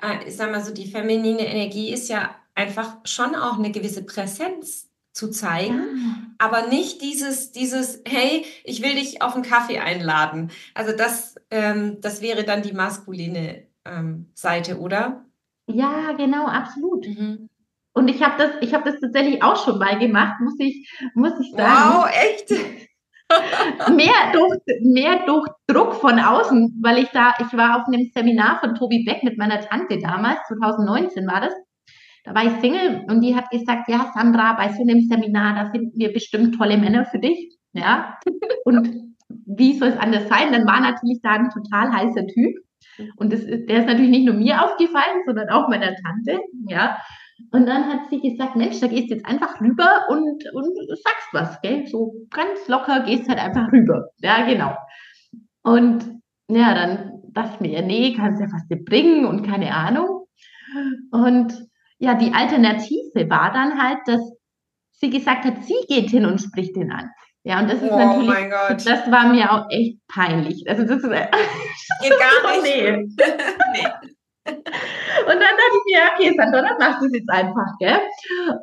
äh, 0.00 0.28
ich 0.28 0.36
sag 0.36 0.50
mal 0.50 0.64
so, 0.64 0.72
die 0.72 0.90
feminine 0.90 1.46
Energie 1.46 1.92
ist 1.92 2.08
ja 2.08 2.34
einfach 2.54 2.98
schon 3.04 3.34
auch 3.34 3.58
eine 3.58 3.72
gewisse 3.72 4.04
Präsenz 4.04 4.90
zu 5.12 5.30
zeigen, 5.30 5.78
ja. 5.78 6.16
aber 6.38 6.66
nicht 6.66 7.00
dieses, 7.00 7.52
dieses, 7.52 8.02
hey, 8.06 8.44
ich 8.64 8.82
will 8.82 8.94
dich 8.94 9.22
auf 9.22 9.34
einen 9.34 9.44
Kaffee 9.44 9.78
einladen. 9.78 10.50
Also 10.74 10.96
das, 10.96 11.36
ähm, 11.50 12.00
das 12.00 12.20
wäre 12.20 12.42
dann 12.44 12.62
die 12.62 12.72
maskuline 12.72 13.62
ähm, 13.84 14.30
Seite, 14.34 14.78
oder? 14.80 15.24
Ja, 15.66 16.12
genau, 16.12 16.46
absolut. 16.46 17.06
Mhm. 17.06 17.48
Und 17.92 18.08
ich 18.08 18.22
habe 18.22 18.34
das, 18.38 18.50
ich 18.60 18.74
habe 18.74 18.90
das 18.90 19.00
tatsächlich 19.00 19.42
auch 19.42 19.64
schon 19.64 19.78
mal 19.78 19.98
gemacht, 19.98 20.40
muss 20.40 20.58
ich, 20.58 20.90
muss 21.14 21.38
ich 21.40 21.52
sagen. 21.52 21.94
Wow, 21.94 22.10
echt? 22.10 22.50
mehr 23.94 24.32
durch, 24.32 24.58
mehr 24.82 25.24
durch 25.26 25.46
Druck 25.66 25.94
von 25.94 26.18
außen, 26.18 26.80
weil 26.82 26.98
ich 26.98 27.08
da, 27.10 27.34
ich 27.38 27.56
war 27.56 27.80
auf 27.80 27.86
einem 27.86 28.10
Seminar 28.14 28.60
von 28.60 28.74
Tobi 28.74 29.04
Beck 29.04 29.22
mit 29.22 29.38
meiner 29.38 29.60
Tante 29.60 29.98
damals, 29.98 30.38
2019 30.48 31.26
war 31.26 31.40
das. 31.40 31.54
Da 32.24 32.34
war 32.34 32.44
ich 32.44 32.60
Single 32.60 33.04
und 33.08 33.20
die 33.20 33.36
hat 33.36 33.50
gesagt, 33.50 33.88
ja, 33.88 34.10
Sandra, 34.14 34.54
bei 34.54 34.68
so 34.72 34.82
einem 34.82 35.02
Seminar, 35.02 35.54
da 35.54 35.70
finden 35.70 35.98
wir 35.98 36.12
bestimmt 36.12 36.56
tolle 36.56 36.78
Männer 36.78 37.04
für 37.04 37.18
dich. 37.18 37.58
Ja. 37.74 38.18
Und 38.64 39.14
wie 39.28 39.74
soll 39.74 39.88
es 39.88 39.98
anders 39.98 40.28
sein? 40.28 40.52
Dann 40.52 40.66
war 40.66 40.80
natürlich 40.80 41.20
da 41.22 41.32
ein 41.32 41.50
total 41.50 41.92
heißer 41.92 42.26
Typ. 42.26 42.56
Und 43.16 43.32
das 43.32 43.44
der 43.44 43.80
ist 43.80 43.86
natürlich 43.86 44.10
nicht 44.10 44.26
nur 44.26 44.34
mir 44.34 44.64
aufgefallen, 44.64 45.22
sondern 45.26 45.50
auch 45.50 45.68
meiner 45.68 45.94
Tante. 45.96 46.40
Ja. 46.68 46.96
Und 47.50 47.66
dann 47.66 47.86
hat 47.86 48.10
sie 48.10 48.20
gesagt, 48.20 48.56
Mensch, 48.56 48.80
da 48.80 48.86
gehst 48.86 49.10
du 49.10 49.14
jetzt 49.14 49.26
einfach 49.26 49.60
rüber 49.60 50.06
und, 50.08 50.44
und 50.52 50.76
sagst 51.02 51.28
was, 51.32 51.60
gell? 51.62 51.86
So 51.86 52.14
ganz 52.30 52.66
locker 52.68 53.00
gehst 53.00 53.28
halt 53.28 53.38
einfach 53.38 53.70
rüber. 53.72 54.08
Ja, 54.18 54.46
genau. 54.46 54.76
Und 55.62 56.20
ja, 56.48 56.74
dann 56.74 57.22
dachte 57.32 57.54
ich 57.54 57.60
mir, 57.60 57.82
nee, 57.82 58.14
kannst 58.14 58.40
ja 58.40 58.48
fast 58.48 58.70
nicht 58.70 58.84
bringen 58.84 59.24
und 59.24 59.46
keine 59.46 59.74
Ahnung. 59.74 60.26
Und 61.10 61.66
ja, 61.98 62.14
die 62.14 62.32
Alternative 62.32 63.28
war 63.28 63.52
dann 63.52 63.82
halt, 63.82 63.98
dass 64.06 64.20
sie 64.92 65.10
gesagt 65.10 65.44
hat, 65.44 65.64
sie 65.64 65.76
geht 65.88 66.10
hin 66.10 66.26
und 66.26 66.40
spricht 66.40 66.76
ihn 66.76 66.92
an. 66.92 67.10
Ja, 67.44 67.60
und 67.60 67.70
das 67.70 67.82
ist 67.82 67.90
oh 67.90 67.98
natürlich, 67.98 68.84
das 68.84 69.10
war 69.10 69.28
mir 69.28 69.52
auch 69.52 69.66
echt 69.68 69.98
peinlich. 70.08 70.64
Also 70.66 70.84
das 70.84 70.96
ist, 70.96 71.10
geht 72.00 72.12
gar 72.18 72.62
nicht. 72.62 73.16
nee. 73.16 73.82
nee. 73.82 74.13
Und 74.46 74.56
dann 75.26 75.38
dachte 75.38 75.78
ich 75.78 75.94
mir, 75.94 76.00
okay, 76.14 76.36
Sandra, 76.36 76.62
dann 76.62 76.78
machst 76.78 77.02
du 77.02 77.06
es 77.06 77.14
jetzt 77.14 77.30
einfach, 77.30 77.72
gell? 77.78 77.98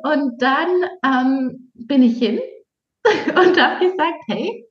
Und 0.04 0.40
dann 0.40 0.68
ähm, 1.04 1.72
bin 1.74 2.02
ich 2.02 2.18
hin 2.18 2.40
und 3.04 3.60
habe 3.60 3.84
gesagt, 3.84 4.22
hey, 4.28 4.64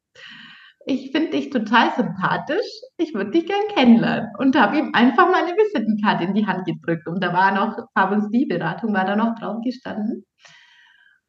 ich 0.85 1.11
finde 1.11 1.31
dich 1.31 1.49
total 1.49 1.91
sympathisch, 1.95 2.65
ich 2.97 3.13
würde 3.13 3.31
dich 3.31 3.45
gern 3.45 3.67
kennenlernen. 3.75 4.29
Und 4.39 4.55
habe 4.55 4.77
ihm 4.77 4.91
einfach 4.93 5.29
meine 5.29 5.51
Visitenkarte 5.55 6.23
in 6.23 6.33
die 6.33 6.47
Hand 6.47 6.65
gedrückt. 6.65 7.07
Und 7.07 7.23
da 7.23 7.33
war 7.33 7.51
noch, 7.51 7.87
Farb- 7.93 8.11
und 8.11 8.31
Beratung 8.47 8.93
war 8.93 9.05
da 9.05 9.15
noch 9.15 9.35
drauf 9.35 9.57
gestanden. 9.63 10.25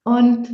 Und 0.05 0.49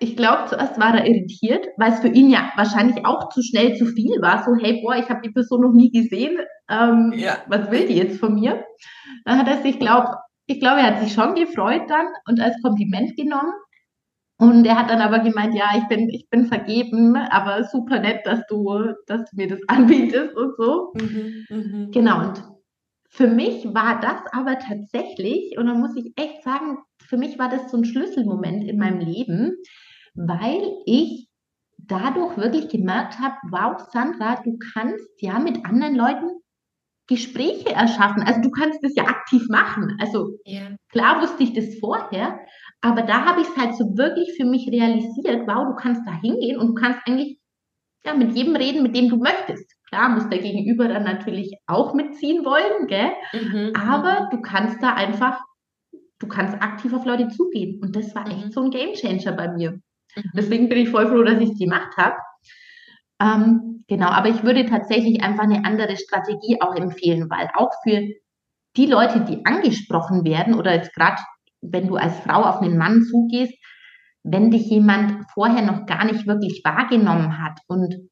ich 0.00 0.16
glaube, 0.16 0.46
zuerst 0.48 0.80
war 0.80 0.94
er 0.94 1.06
irritiert, 1.06 1.68
weil 1.76 1.92
es 1.92 2.00
für 2.00 2.08
ihn 2.08 2.30
ja 2.30 2.50
wahrscheinlich 2.56 3.04
auch 3.04 3.28
zu 3.28 3.42
schnell 3.42 3.76
zu 3.76 3.86
viel 3.86 4.20
war. 4.20 4.42
So, 4.44 4.56
hey, 4.56 4.80
boah, 4.82 4.96
ich 4.96 5.08
habe 5.08 5.20
die 5.22 5.30
Person 5.30 5.60
noch 5.60 5.72
nie 5.72 5.90
gesehen. 5.90 6.38
Ähm, 6.70 7.12
ja. 7.16 7.38
Was 7.48 7.70
will 7.70 7.86
die 7.86 7.96
jetzt 7.96 8.18
von 8.18 8.34
mir? 8.34 8.64
Dann 9.24 9.38
hat 9.38 9.46
er 9.46 9.58
sich, 9.58 9.78
glaube 9.78 10.16
ich 10.50 10.58
glaube, 10.58 10.80
er 10.80 10.96
hat 10.96 11.00
sich 11.00 11.12
schon 11.12 11.36
gefreut 11.36 11.82
dann 11.88 12.06
und 12.26 12.40
als 12.40 12.60
Kompliment 12.60 13.16
genommen. 13.16 13.52
Und 14.36 14.64
er 14.64 14.76
hat 14.76 14.90
dann 14.90 15.00
aber 15.00 15.20
gemeint, 15.20 15.54
ja, 15.54 15.66
ich 15.76 15.86
bin, 15.86 16.08
ich 16.08 16.28
bin 16.28 16.46
vergeben, 16.46 17.14
aber 17.14 17.64
super 17.64 18.00
nett, 18.00 18.26
dass 18.26 18.46
du, 18.48 18.94
dass 19.06 19.30
du 19.30 19.36
mir 19.36 19.48
das 19.48 19.60
anbietest 19.68 20.34
und 20.34 20.56
so. 20.56 20.92
Mhm, 20.94 21.44
mh. 21.48 21.88
Genau. 21.92 22.20
Und 22.20 22.42
für 23.08 23.28
mich 23.28 23.64
war 23.74 24.00
das 24.00 24.22
aber 24.32 24.58
tatsächlich, 24.58 25.56
und 25.56 25.66
da 25.66 25.74
muss 25.74 25.94
ich 25.94 26.12
echt 26.16 26.42
sagen, 26.42 26.78
für 27.10 27.18
mich 27.18 27.38
war 27.38 27.50
das 27.50 27.70
so 27.70 27.76
ein 27.76 27.84
Schlüsselmoment 27.84 28.64
in 28.64 28.78
meinem 28.78 29.00
Leben, 29.00 29.56
weil 30.14 30.62
ich 30.86 31.28
dadurch 31.76 32.36
wirklich 32.36 32.68
gemerkt 32.68 33.18
habe, 33.18 33.34
wow, 33.50 33.80
Sandra, 33.92 34.40
du 34.44 34.56
kannst 34.72 35.08
ja 35.18 35.40
mit 35.40 35.66
anderen 35.66 35.96
Leuten 35.96 36.28
Gespräche 37.08 37.70
erschaffen. 37.70 38.22
Also 38.22 38.40
du 38.40 38.50
kannst 38.52 38.78
das 38.84 38.94
ja 38.94 39.04
aktiv 39.04 39.42
machen. 39.48 39.96
Also 40.00 40.38
yeah. 40.46 40.76
klar 40.90 41.20
wusste 41.20 41.42
ich 41.42 41.52
das 41.52 41.80
vorher, 41.80 42.38
aber 42.80 43.02
da 43.02 43.24
habe 43.24 43.40
ich 43.40 43.48
es 43.48 43.56
halt 43.56 43.74
so 43.74 43.96
wirklich 43.96 44.32
für 44.36 44.46
mich 44.46 44.68
realisiert, 44.68 45.48
wow, 45.48 45.66
du 45.66 45.74
kannst 45.74 46.02
da 46.06 46.12
hingehen 46.12 46.60
und 46.60 46.68
du 46.68 46.74
kannst 46.74 47.00
eigentlich 47.06 47.40
ja, 48.04 48.14
mit 48.14 48.36
jedem 48.36 48.54
reden, 48.54 48.84
mit 48.84 48.96
dem 48.96 49.08
du 49.08 49.16
möchtest. 49.16 49.74
Klar, 49.88 50.10
muss 50.10 50.28
der 50.28 50.38
Gegenüber 50.38 50.86
dann 50.86 51.02
natürlich 51.02 51.52
auch 51.66 51.92
mitziehen 51.94 52.44
wollen, 52.44 52.86
gell? 52.86 53.10
Mhm. 53.32 53.72
Aber 53.74 54.28
du 54.30 54.40
kannst 54.40 54.80
da 54.80 54.94
einfach, 54.94 55.40
du 56.20 56.28
kannst 56.28 56.54
aktiv 56.62 56.92
auf 56.92 57.04
Leute 57.04 57.28
zugehen. 57.28 57.80
Und 57.82 57.96
das 57.96 58.14
war 58.14 58.26
echt 58.28 58.46
mhm. 58.46 58.52
so 58.52 58.62
ein 58.62 58.70
Gamechanger 58.70 59.32
bei 59.32 59.48
mir. 59.48 59.72
Mhm. 59.72 60.30
Deswegen 60.36 60.68
bin 60.68 60.78
ich 60.78 60.90
voll 60.90 61.08
froh, 61.08 61.22
dass 61.24 61.40
ich 61.40 61.50
es 61.50 61.58
gemacht 61.58 61.96
habe. 61.96 62.16
Ähm, 63.20 63.84
genau, 63.88 64.08
aber 64.08 64.28
ich 64.28 64.42
würde 64.44 64.64
tatsächlich 64.64 65.22
einfach 65.22 65.44
eine 65.44 65.64
andere 65.64 65.96
Strategie 65.96 66.60
auch 66.60 66.74
empfehlen, 66.76 67.28
weil 67.28 67.50
auch 67.54 67.70
für 67.82 68.08
die 68.76 68.86
Leute, 68.86 69.20
die 69.22 69.44
angesprochen 69.44 70.24
werden 70.24 70.54
oder 70.54 70.74
jetzt 70.74 70.94
gerade, 70.94 71.20
wenn 71.60 71.88
du 71.88 71.96
als 71.96 72.18
Frau 72.20 72.44
auf 72.44 72.62
einen 72.62 72.78
Mann 72.78 73.02
zugehst, 73.02 73.54
wenn 74.22 74.50
dich 74.50 74.70
jemand 74.70 75.24
vorher 75.32 75.62
noch 75.62 75.86
gar 75.86 76.04
nicht 76.04 76.26
wirklich 76.26 76.62
wahrgenommen 76.64 77.42
hat 77.42 77.58
und 77.66 78.10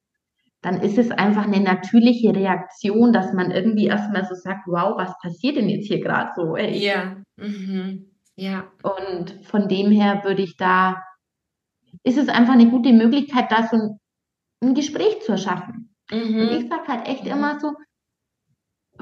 dann 0.62 0.80
ist 0.80 0.98
es 0.98 1.10
einfach 1.10 1.44
eine 1.44 1.60
natürliche 1.60 2.34
Reaktion, 2.34 3.12
dass 3.12 3.32
man 3.32 3.52
irgendwie 3.52 3.86
erstmal 3.86 4.24
so 4.24 4.34
sagt, 4.34 4.66
wow, 4.66 4.96
was 4.96 5.16
passiert 5.22 5.56
denn 5.56 5.68
jetzt 5.68 5.86
hier 5.86 6.00
gerade 6.00 6.32
so? 6.34 6.56
Ey. 6.56 6.84
Ja. 6.84 7.17
Mhm. 7.38 8.10
ja. 8.36 8.70
Und 8.82 9.44
von 9.46 9.68
dem 9.68 9.90
her 9.90 10.22
würde 10.24 10.42
ich 10.42 10.56
da 10.56 11.02
ist 12.02 12.18
es 12.18 12.28
einfach 12.28 12.54
eine 12.54 12.70
gute 12.70 12.92
Möglichkeit, 12.92 13.50
da 13.50 13.66
so 13.66 13.76
ein, 13.76 14.00
ein 14.62 14.74
Gespräch 14.74 15.20
zu 15.22 15.32
erschaffen. 15.32 15.94
Mhm. 16.10 16.40
Und 16.40 16.50
ich 16.52 16.68
sage 16.68 16.88
halt 16.88 17.08
echt 17.08 17.24
mhm. 17.24 17.30
immer 17.30 17.60
so, 17.60 17.72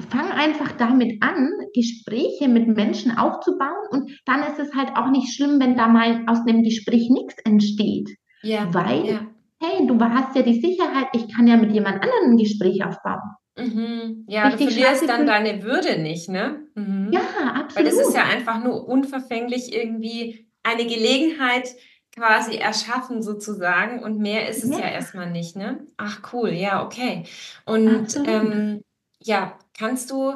fang 0.09 0.31
einfach 0.31 0.73
damit 0.73 1.23
an, 1.23 1.49
Gespräche 1.73 2.47
mit 2.47 2.67
Menschen 2.67 3.17
aufzubauen 3.17 3.87
und 3.91 4.11
dann 4.25 4.43
ist 4.43 4.59
es 4.59 4.73
halt 4.75 4.95
auch 4.95 5.09
nicht 5.09 5.33
schlimm, 5.33 5.59
wenn 5.59 5.75
da 5.75 5.87
mal 5.87 6.23
aus 6.27 6.39
einem 6.47 6.63
Gespräch 6.63 7.09
nichts 7.09 7.35
entsteht. 7.43 8.15
Ja, 8.43 8.71
Weil, 8.73 9.07
ja. 9.07 9.27
hey, 9.59 9.87
du 9.87 9.99
hast 9.99 10.35
ja 10.35 10.43
die 10.43 10.61
Sicherheit, 10.61 11.07
ich 11.13 11.33
kann 11.33 11.47
ja 11.47 11.57
mit 11.57 11.71
jemand 11.71 11.95
anderem 11.95 12.31
ein 12.31 12.37
Gespräch 12.37 12.85
aufbauen. 12.85 13.31
Mhm. 13.57 14.25
Ja, 14.27 14.47
Richtig 14.47 14.67
du 14.67 14.73
verlierst 14.73 15.09
dann 15.09 15.25
deine 15.25 15.63
Würde 15.63 15.99
nicht, 15.99 16.29
ne? 16.29 16.61
Mhm. 16.75 17.11
Ja, 17.11 17.21
absolut. 17.53 17.75
Weil 17.75 17.85
das 17.85 18.07
ist 18.07 18.15
ja 18.15 18.23
einfach 18.23 18.63
nur 18.63 18.87
unverfänglich 18.87 19.73
irgendwie 19.73 20.47
eine 20.63 20.85
Gelegenheit 20.85 21.69
quasi 22.15 22.57
erschaffen 22.57 23.21
sozusagen 23.21 24.03
und 24.03 24.19
mehr 24.19 24.49
ist 24.49 24.63
es 24.63 24.71
ja, 24.71 24.79
ja 24.79 24.89
erstmal 24.89 25.29
nicht, 25.29 25.55
ne? 25.55 25.85
Ach 25.97 26.21
cool, 26.33 26.49
ja, 26.49 26.83
okay. 26.83 27.23
Und 27.65 28.15
ähm, 28.25 28.81
ja, 29.21 29.57
kannst 29.77 30.11
du 30.11 30.33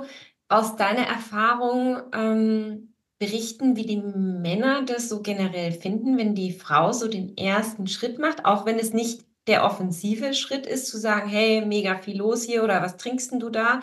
aus 0.48 0.76
deiner 0.76 1.08
Erfahrung 1.08 2.02
ähm, 2.14 2.94
berichten, 3.20 3.76
wie 3.76 3.86
die 3.86 4.02
Männer 4.02 4.84
das 4.84 5.10
so 5.10 5.22
generell 5.22 5.72
finden, 5.72 6.18
wenn 6.18 6.36
die 6.36 6.52
Frau 6.52 6.92
so 6.92 7.08
den 7.08 7.38
ersten 7.38 7.88
Schritt 7.88 8.20
macht, 8.20 8.46
auch 8.46 8.66
wenn 8.66 8.80
es 8.80 8.94
nicht 8.94 9.26
der 9.48 9.66
offensive 9.66 10.34
Schritt 10.34 10.66
ist, 10.66 10.88
zu 10.88 10.98
sagen, 10.98 11.28
hey, 11.30 11.66
mega 11.66 11.96
viel 11.98 12.18
los 12.18 12.44
hier 12.44 12.64
oder 12.64 12.82
was 12.82 12.98
trinkst 12.98 13.32
denn 13.32 13.40
du 13.40 13.50
da? 13.50 13.82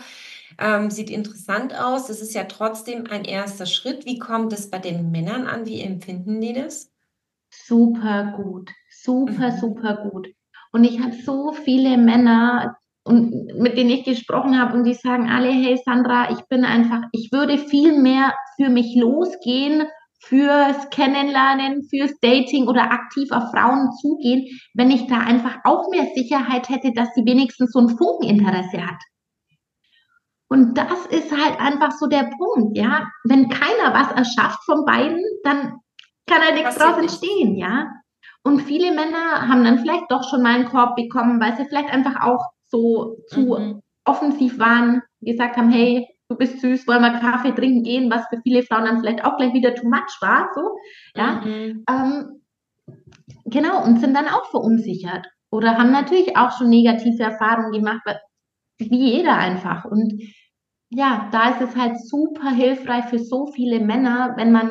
Ähm, 0.58 0.90
sieht 0.90 1.10
interessant 1.10 1.74
aus. 1.78 2.06
Das 2.06 2.20
ist 2.20 2.34
ja 2.34 2.44
trotzdem 2.44 3.06
ein 3.10 3.24
erster 3.24 3.66
Schritt. 3.66 4.06
Wie 4.06 4.18
kommt 4.18 4.52
es 4.52 4.70
bei 4.70 4.78
den 4.78 5.10
Männern 5.10 5.46
an? 5.46 5.66
Wie 5.66 5.80
empfinden 5.80 6.40
die 6.40 6.52
das? 6.52 6.90
Super 7.50 8.34
gut, 8.36 8.70
super, 8.90 9.52
mhm. 9.52 9.58
super 9.60 10.10
gut. 10.10 10.28
Und 10.72 10.84
ich 10.84 11.00
habe 11.00 11.14
so 11.24 11.52
viele 11.52 11.96
Männer, 11.96 12.76
und 13.04 13.54
mit 13.58 13.78
denen 13.78 13.90
ich 13.90 14.04
gesprochen 14.04 14.60
habe 14.60 14.76
und 14.76 14.84
die 14.84 14.94
sagen 14.94 15.30
alle, 15.30 15.48
hey 15.50 15.80
Sandra, 15.82 16.30
ich 16.30 16.44
bin 16.48 16.64
einfach, 16.64 17.02
ich 17.12 17.32
würde 17.32 17.56
viel 17.56 17.98
mehr 17.98 18.34
für 18.56 18.68
mich 18.68 18.94
losgehen, 18.94 19.88
fürs 20.20 20.90
Kennenlernen, 20.90 21.82
fürs 21.88 22.12
Dating 22.20 22.66
oder 22.66 22.90
aktiv 22.90 23.30
auf 23.30 23.50
Frauen 23.50 23.90
zugehen, 24.00 24.46
wenn 24.74 24.90
ich 24.90 25.06
da 25.06 25.18
einfach 25.18 25.58
auch 25.64 25.88
mehr 25.90 26.06
Sicherheit 26.14 26.68
hätte, 26.68 26.92
dass 26.92 27.14
sie 27.14 27.24
wenigstens 27.24 27.72
so 27.72 27.80
ein 27.80 27.96
Funkeninteresse 27.96 28.84
hat. 28.84 29.00
Und 30.48 30.78
das 30.78 31.06
ist 31.06 31.30
halt 31.30 31.60
einfach 31.60 31.92
so 31.92 32.06
der 32.06 32.30
Punkt, 32.38 32.76
ja. 32.76 33.06
Wenn 33.24 33.48
keiner 33.48 33.92
was 33.92 34.12
erschafft 34.12 34.64
von 34.64 34.84
beiden, 34.84 35.22
dann 35.44 35.78
kann 36.26 36.42
halt 36.42 36.54
nichts 36.54 36.76
draus 36.76 36.98
entstehen, 36.98 37.56
ja. 37.56 37.86
Und 38.42 38.62
viele 38.62 38.92
Männer 38.92 39.46
haben 39.48 39.64
dann 39.64 39.78
vielleicht 39.78 40.10
doch 40.10 40.28
schon 40.28 40.42
mal 40.42 40.54
einen 40.54 40.68
Korb 40.68 40.96
bekommen, 40.96 41.40
weil 41.40 41.56
sie 41.56 41.66
vielleicht 41.66 41.90
einfach 41.90 42.22
auch 42.22 42.46
so 42.64 43.16
zu 43.28 43.58
mhm. 43.58 43.82
offensiv 44.04 44.58
waren, 44.58 45.02
gesagt 45.20 45.56
haben, 45.56 45.70
hey, 45.70 46.06
du 46.28 46.36
bist 46.36 46.60
süß, 46.60 46.86
wollen 46.86 47.02
wir 47.02 47.18
Kaffee 47.20 47.52
trinken 47.52 47.82
gehen, 47.82 48.10
was 48.10 48.26
für 48.28 48.40
viele 48.42 48.62
Frauen 48.62 48.84
dann 48.84 49.00
vielleicht 49.00 49.24
auch 49.24 49.36
gleich 49.36 49.54
wieder 49.54 49.74
too 49.74 49.88
much 49.88 50.18
war, 50.20 50.50
so, 50.54 50.76
ja. 51.14 51.40
Mhm. 51.44 51.84
Ähm, 51.88 52.42
genau, 53.46 53.84
und 53.84 54.00
sind 54.00 54.14
dann 54.14 54.28
auch 54.28 54.50
verunsichert 54.50 55.26
oder 55.50 55.78
haben 55.78 55.90
natürlich 55.90 56.36
auch 56.36 56.56
schon 56.56 56.68
negative 56.68 57.22
Erfahrungen 57.22 57.72
gemacht, 57.72 58.02
wie 58.78 59.12
jeder 59.16 59.36
einfach. 59.36 59.84
Und 59.84 60.22
ja, 60.90 61.28
da 61.32 61.50
ist 61.50 61.60
es 61.60 61.76
halt 61.76 61.98
super 62.00 62.50
hilfreich 62.50 63.06
für 63.06 63.18
so 63.18 63.46
viele 63.46 63.80
Männer, 63.80 64.34
wenn 64.36 64.52
man, 64.52 64.70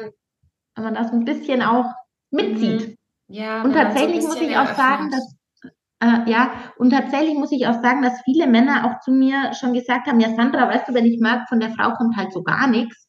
wenn 0.76 0.84
man 0.84 0.96
das 0.96 1.12
ein 1.12 1.26
bisschen 1.26 1.62
auch 1.62 1.92
mitzieht. 2.32 2.90
Mhm. 2.90 2.96
Ja, 3.30 3.62
und 3.62 3.74
tatsächlich 3.74 4.22
so 4.22 4.30
muss 4.30 4.42
ich 4.42 4.56
auch 4.58 4.74
sagen, 4.76 5.12
dass 5.12 5.37
äh, 6.00 6.30
ja, 6.30 6.52
und 6.78 6.92
tatsächlich 6.92 7.36
muss 7.36 7.52
ich 7.52 7.68
auch 7.68 7.82
sagen, 7.82 8.02
dass 8.02 8.22
viele 8.24 8.48
Männer 8.48 8.86
auch 8.86 9.00
zu 9.02 9.12
mir 9.12 9.54
schon 9.54 9.74
gesagt 9.74 10.08
haben, 10.08 10.20
ja 10.20 10.36
Sandra, 10.36 10.70
weißt 10.70 10.88
du, 10.88 10.94
wenn 10.94 11.06
ich 11.06 11.20
mag, 11.20 11.48
von 11.50 11.60
der 11.60 11.72
Frau 11.72 11.94
kommt 11.94 12.16
halt 12.16 12.32
so 12.32 12.44
gar 12.44 12.68
nichts 12.68 13.08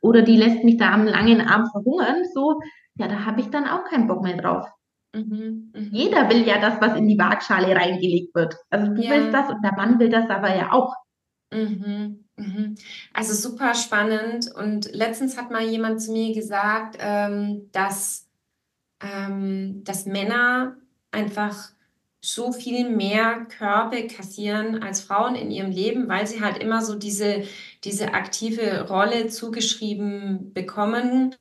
oder 0.00 0.22
die 0.22 0.36
lässt 0.36 0.64
mich 0.64 0.76
da 0.76 0.92
am 0.92 1.06
langen 1.06 1.40
Arm 1.40 1.66
verhungern, 1.70 2.24
so, 2.34 2.60
ja, 2.96 3.08
da 3.08 3.24
habe 3.24 3.40
ich 3.40 3.50
dann 3.50 3.66
auch 3.68 3.84
keinen 3.84 4.06
Bock 4.06 4.22
mehr 4.22 4.36
drauf. 4.36 4.68
Mhm, 5.14 5.72
mh. 5.74 5.88
Jeder 5.92 6.28
will 6.28 6.46
ja 6.46 6.60
das, 6.60 6.80
was 6.80 6.96
in 6.96 7.08
die 7.08 7.18
Waagschale 7.18 7.74
reingelegt 7.74 8.34
wird. 8.34 8.56
Also 8.70 8.92
du 8.92 9.02
ja. 9.02 9.10
willst 9.10 9.32
das 9.32 9.48
und 9.50 9.62
der 9.62 9.72
Mann 9.72 9.98
will 9.98 10.10
das 10.10 10.28
aber 10.28 10.54
ja 10.54 10.72
auch. 10.72 10.94
Mhm, 11.52 12.24
mhm. 12.36 12.74
Also 13.14 13.32
super 13.32 13.74
spannend. 13.74 14.50
Und 14.54 14.92
letztens 14.92 15.38
hat 15.38 15.50
mal 15.50 15.62
jemand 15.62 16.02
zu 16.02 16.12
mir 16.12 16.34
gesagt, 16.34 16.98
ähm, 17.00 17.70
dass, 17.72 18.28
ähm, 19.00 19.82
dass 19.84 20.04
Männer 20.04 20.76
einfach 21.10 21.70
so 22.20 22.52
viel 22.52 22.88
mehr 22.90 23.46
Körbe 23.46 24.06
kassieren 24.06 24.82
als 24.82 25.00
Frauen 25.00 25.34
in 25.36 25.50
ihrem 25.50 25.70
Leben, 25.70 26.08
weil 26.08 26.26
sie 26.26 26.40
halt 26.40 26.58
immer 26.58 26.82
so 26.82 26.96
diese, 26.96 27.44
diese 27.84 28.14
aktive 28.14 28.88
Rolle 28.88 29.28
zugeschrieben 29.28 30.52
bekommen. 30.52 31.36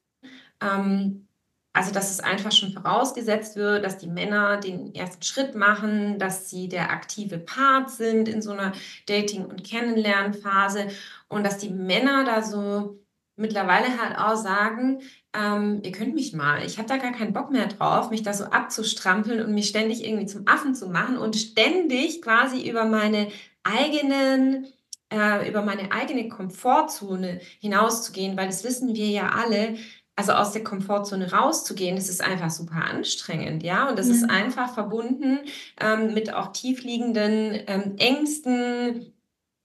Ähm, 0.62 1.28
also, 1.74 1.92
dass 1.94 2.10
es 2.10 2.20
einfach 2.20 2.52
schon 2.52 2.72
vorausgesetzt 2.72 3.56
wird, 3.56 3.86
dass 3.86 4.00
die 4.00 4.08
Männer 4.08 4.58
den 4.58 4.96
ersten 4.96 5.22
Schritt 5.22 5.54
machen, 5.54 6.18
dass 6.18 6.50
sie 6.50 6.70
der 6.70 6.90
aktive 6.90 7.38
Part 7.38 7.92
sind 7.92 8.28
in 8.28 8.42
so 8.42 8.52
einer 8.52 8.72
Dating- 9.06 9.46
und 9.46 9.63
Kennenlernphase 9.63 10.88
und 11.28 11.44
dass 11.44 11.60
die 11.60 11.70
Männer 11.70 12.24
da 12.26 12.42
so 12.42 13.00
mittlerweile 13.38 14.02
halt 14.02 14.17
auch 14.17 14.36
sagen, 14.36 15.02
ähm, 15.34 15.82
ihr 15.84 15.91
könnt 15.91 16.15
mich 16.15 16.34
mal, 16.34 16.65
ich 16.65 16.78
habe 16.78 16.89
da 16.89 16.97
gar 16.97 17.12
keinen 17.12 17.34
Bock 17.34 17.52
mehr 17.52 17.67
drauf, 17.67 18.10
mich 18.10 18.23
da 18.23 18.34
so 18.34 18.45
abzustrampeln 18.45 19.41
und 19.41 19.54
mich 19.54 19.69
ständig 19.69 20.04
irgendwie 20.04 20.26
zum 20.26 20.47
Affen 20.47 20.76
zu 20.76 20.89
machen 20.89 21.17
und 21.17 21.36
ständig 21.36 22.21
quasi 22.21 22.67
über 22.67 22.86
meine 22.86 23.30
eigenen, 23.63 24.67
äh, 25.13 25.47
über 25.47 25.62
meine 25.62 25.91
eigene 25.91 26.28
Komfortzone 26.28 27.39
hinauszugehen, 27.60 28.36
weil 28.36 28.47
das 28.47 28.63
wissen 28.63 28.95
wir 28.95 29.08
ja 29.08 29.30
alle, 29.30 29.76
also 30.15 30.32
aus 30.32 30.52
der 30.52 30.63
Komfortzone 30.63 31.32
rauszugehen, 31.32 31.95
das 31.95 32.10
ist 32.10 32.23
einfach 32.23 32.50
super 32.50 32.84
anstrengend, 32.86 33.62
ja, 33.62 33.88
und 33.88 34.00
das 34.00 34.08
ja. 34.08 34.15
ist 34.15 34.30
einfach 34.30 34.73
verbunden 34.73 35.39
ähm, 35.80 36.15
mit 36.15 36.34
auch 36.34 36.52
tiefliegenden 36.52 37.60
ähm, 37.67 37.95
Ängsten, 37.97 39.13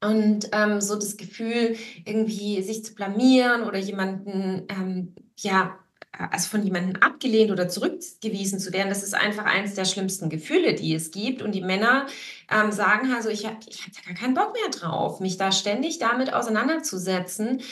und 0.03 0.49
ähm, 0.53 0.81
so 0.81 0.97
das 0.97 1.17
Gefühl, 1.17 1.77
irgendwie 2.05 2.63
sich 2.63 2.85
zu 2.85 2.95
blamieren 2.95 3.63
oder 3.63 3.79
jemanden, 3.79 4.67
ähm, 4.69 5.15
ja, 5.37 5.79
also 6.13 6.49
von 6.51 6.63
jemandem 6.63 7.01
abgelehnt 7.01 7.51
oder 7.51 7.69
zurückgewiesen 7.69 8.59
zu 8.59 8.73
werden, 8.73 8.91
das 8.91 9.03
ist 9.03 9.15
einfach 9.15 9.45
eines 9.45 9.75
der 9.75 9.87
schlimmsten 9.87 10.29
Gefühle, 10.29 10.75
die 10.75 10.95
es 10.95 11.11
gibt. 11.11 11.41
Und 11.41 11.53
die 11.53 11.63
Männer 11.63 12.07
ähm, 12.51 12.71
sagen 12.71 13.13
also, 13.13 13.31
ich 13.31 13.47
habe 13.47 13.57
ich 13.67 13.83
hab 13.83 13.93
da 13.93 14.01
gar 14.07 14.15
keinen 14.15 14.35
Bock 14.35 14.53
mehr 14.53 14.71
drauf, 14.71 15.21
mich 15.21 15.39
da 15.39 15.53
ständig 15.53 15.99
damit 15.99 16.35
auseinanderzusetzen. 16.35 17.63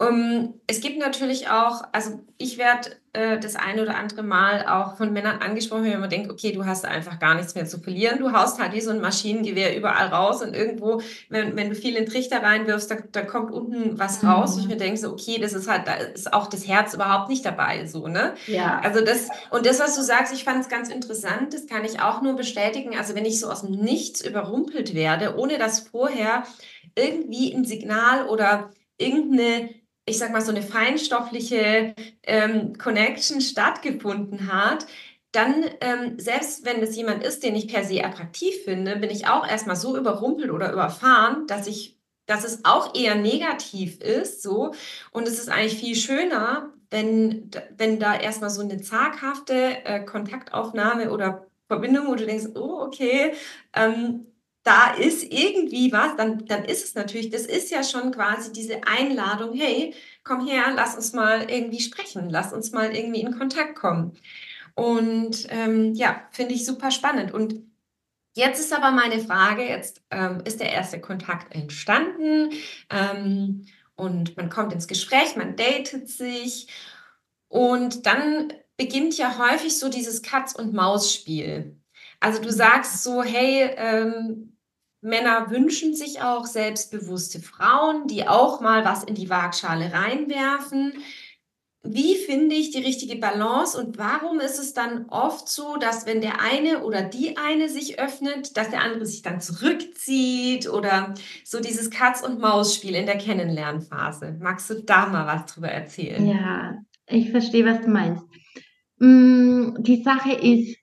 Um, 0.00 0.08
ähm, 0.08 0.54
es 0.68 0.80
gibt 0.80 0.98
natürlich 0.98 1.48
auch, 1.48 1.82
also 1.90 2.20
ich 2.36 2.56
werde 2.56 2.90
äh, 3.14 3.40
das 3.40 3.56
eine 3.56 3.82
oder 3.82 3.96
andere 3.96 4.22
Mal 4.22 4.64
auch 4.68 4.96
von 4.96 5.12
Männern 5.12 5.40
angesprochen, 5.40 5.86
wenn 5.86 5.98
man 5.98 6.08
denkt, 6.08 6.30
okay, 6.30 6.52
du 6.52 6.64
hast 6.64 6.84
einfach 6.84 7.18
gar 7.18 7.34
nichts 7.34 7.56
mehr 7.56 7.66
zu 7.66 7.80
verlieren. 7.80 8.20
Du 8.20 8.32
haust 8.32 8.60
halt 8.60 8.74
wie 8.74 8.80
so 8.80 8.92
ein 8.92 9.00
Maschinengewehr 9.00 9.76
überall 9.76 10.06
raus 10.06 10.40
und 10.40 10.54
irgendwo, 10.54 11.02
wenn, 11.30 11.56
wenn 11.56 11.70
du 11.70 11.74
viel 11.74 11.96
in 11.96 12.06
Trichter 12.06 12.44
reinwirfst, 12.44 12.88
da, 12.88 12.98
da 13.10 13.22
kommt 13.22 13.50
unten 13.50 13.98
was 13.98 14.22
mhm. 14.22 14.28
raus. 14.28 14.50
Mhm. 14.50 14.56
Und 14.56 14.62
ich 14.62 14.68
mir 14.68 14.76
denke 14.76 15.00
so, 15.00 15.10
okay, 15.10 15.38
das 15.40 15.52
ist 15.52 15.68
halt, 15.68 15.88
da 15.88 15.94
ist 15.94 16.32
auch 16.32 16.46
das 16.46 16.68
Herz 16.68 16.94
überhaupt 16.94 17.28
nicht 17.28 17.44
dabei, 17.44 17.84
so, 17.86 18.06
ne? 18.06 18.34
Ja. 18.46 18.80
Also 18.84 19.04
das, 19.04 19.26
und 19.50 19.66
das, 19.66 19.80
was 19.80 19.96
du 19.96 20.02
sagst, 20.02 20.32
ich 20.32 20.44
fand 20.44 20.60
es 20.60 20.68
ganz 20.68 20.90
interessant, 20.90 21.54
das 21.54 21.66
kann 21.66 21.84
ich 21.84 22.00
auch 22.00 22.22
nur 22.22 22.36
bestätigen. 22.36 22.96
Also 22.96 23.16
wenn 23.16 23.24
ich 23.24 23.40
so 23.40 23.50
aus 23.50 23.62
dem 23.62 23.72
Nichts 23.72 24.24
überrumpelt 24.24 24.94
werde, 24.94 25.36
ohne 25.36 25.58
dass 25.58 25.80
vorher 25.80 26.44
irgendwie 26.94 27.52
ein 27.52 27.64
Signal 27.64 28.28
oder 28.28 28.70
irgendeine 28.96 29.70
ich 30.08 30.18
sag 30.18 30.32
mal, 30.32 30.40
so 30.40 30.50
eine 30.50 30.62
feinstoffliche 30.62 31.94
ähm, 32.22 32.76
Connection 32.78 33.40
stattgefunden 33.40 34.52
hat, 34.52 34.86
dann, 35.32 35.64
ähm, 35.80 36.18
selbst 36.18 36.64
wenn 36.64 36.82
es 36.82 36.96
jemand 36.96 37.22
ist, 37.22 37.42
den 37.42 37.54
ich 37.54 37.68
per 37.68 37.84
se 37.84 38.02
attraktiv 38.04 38.64
finde, 38.64 38.96
bin 38.96 39.10
ich 39.10 39.26
auch 39.28 39.46
erstmal 39.46 39.76
so 39.76 39.96
überrumpelt 39.96 40.50
oder 40.50 40.72
überfahren, 40.72 41.46
dass 41.46 41.66
ich 41.66 41.98
dass 42.28 42.44
es 42.44 42.64
auch 42.66 42.94
eher 42.94 43.14
negativ 43.14 44.00
ist, 44.00 44.42
so. 44.42 44.74
Und 45.12 45.26
es 45.26 45.38
ist 45.38 45.48
eigentlich 45.48 45.80
viel 45.80 45.96
schöner, 45.96 46.74
wenn, 46.90 47.50
wenn 47.76 47.98
da 47.98 48.14
erstmal 48.14 48.50
so 48.50 48.60
eine 48.60 48.80
zaghafte 48.82 49.84
äh, 49.84 50.04
Kontaktaufnahme 50.04 51.10
oder 51.10 51.46
Verbindung, 51.68 52.06
wo 52.06 52.14
du 52.14 52.26
denkst, 52.26 52.50
oh, 52.54 52.82
okay, 52.82 53.32
ähm, 53.74 54.26
da 54.68 54.90
ist 54.92 55.22
irgendwie 55.22 55.90
was, 55.92 56.14
dann, 56.16 56.44
dann 56.44 56.66
ist 56.66 56.84
es 56.84 56.94
natürlich, 56.94 57.30
das 57.30 57.46
ist 57.46 57.70
ja 57.70 57.82
schon 57.82 58.12
quasi 58.12 58.52
diese 58.52 58.82
Einladung, 58.86 59.54
hey, 59.54 59.94
komm 60.24 60.46
her, 60.46 60.64
lass 60.74 60.94
uns 60.94 61.14
mal 61.14 61.50
irgendwie 61.50 61.80
sprechen, 61.80 62.28
lass 62.28 62.52
uns 62.52 62.72
mal 62.72 62.94
irgendwie 62.94 63.22
in 63.22 63.38
Kontakt 63.38 63.76
kommen. 63.76 64.18
Und 64.74 65.46
ähm, 65.48 65.94
ja, 65.94 66.28
finde 66.32 66.52
ich 66.52 66.66
super 66.66 66.90
spannend. 66.90 67.32
Und 67.32 67.62
jetzt 68.36 68.60
ist 68.60 68.74
aber 68.74 68.90
meine 68.90 69.20
Frage, 69.20 69.66
jetzt 69.66 70.02
ähm, 70.10 70.42
ist 70.44 70.60
der 70.60 70.70
erste 70.70 71.00
Kontakt 71.00 71.54
entstanden 71.54 72.50
ähm, 72.90 73.64
und 73.96 74.36
man 74.36 74.50
kommt 74.50 74.74
ins 74.74 74.86
Gespräch, 74.86 75.34
man 75.34 75.56
datet 75.56 76.10
sich 76.10 76.68
und 77.48 78.04
dann 78.04 78.52
beginnt 78.76 79.16
ja 79.16 79.38
häufig 79.38 79.78
so 79.78 79.88
dieses 79.88 80.20
Katz-und-Maus-Spiel. 80.20 81.74
Also 82.20 82.42
du 82.42 82.52
sagst 82.52 83.02
so, 83.02 83.22
hey, 83.22 83.70
ähm, 83.76 84.57
Männer 85.08 85.50
wünschen 85.50 85.94
sich 85.94 86.22
auch 86.22 86.46
selbstbewusste 86.46 87.40
Frauen, 87.40 88.06
die 88.06 88.28
auch 88.28 88.60
mal 88.60 88.84
was 88.84 89.04
in 89.04 89.14
die 89.14 89.30
Waagschale 89.30 89.92
reinwerfen. 89.92 90.92
Wie 91.82 92.16
finde 92.16 92.54
ich 92.54 92.70
die 92.70 92.82
richtige 92.82 93.16
Balance 93.16 93.78
und 93.80 93.98
warum 93.98 94.40
ist 94.40 94.58
es 94.58 94.74
dann 94.74 95.06
oft 95.08 95.48
so, 95.48 95.76
dass 95.76 96.06
wenn 96.06 96.20
der 96.20 96.42
eine 96.42 96.84
oder 96.84 97.02
die 97.02 97.36
eine 97.36 97.68
sich 97.68 97.98
öffnet, 97.98 98.56
dass 98.56 98.70
der 98.70 98.82
andere 98.82 99.06
sich 99.06 99.22
dann 99.22 99.40
zurückzieht 99.40 100.68
oder 100.68 101.14
so 101.44 101.60
dieses 101.60 101.90
Katz-und-Maus-Spiel 101.90 102.94
in 102.94 103.06
der 103.06 103.16
Kennenlernphase? 103.16 104.36
Magst 104.40 104.68
du 104.70 104.82
da 104.82 105.06
mal 105.06 105.26
was 105.26 105.52
drüber 105.52 105.68
erzählen? 105.68 106.26
Ja, 106.26 106.78
ich 107.06 107.30
verstehe, 107.30 107.64
was 107.64 107.80
du 107.80 107.88
meinst. 107.88 108.24
Mm, 108.98 109.76
die 109.78 110.02
Sache 110.02 110.32
ist 110.32 110.76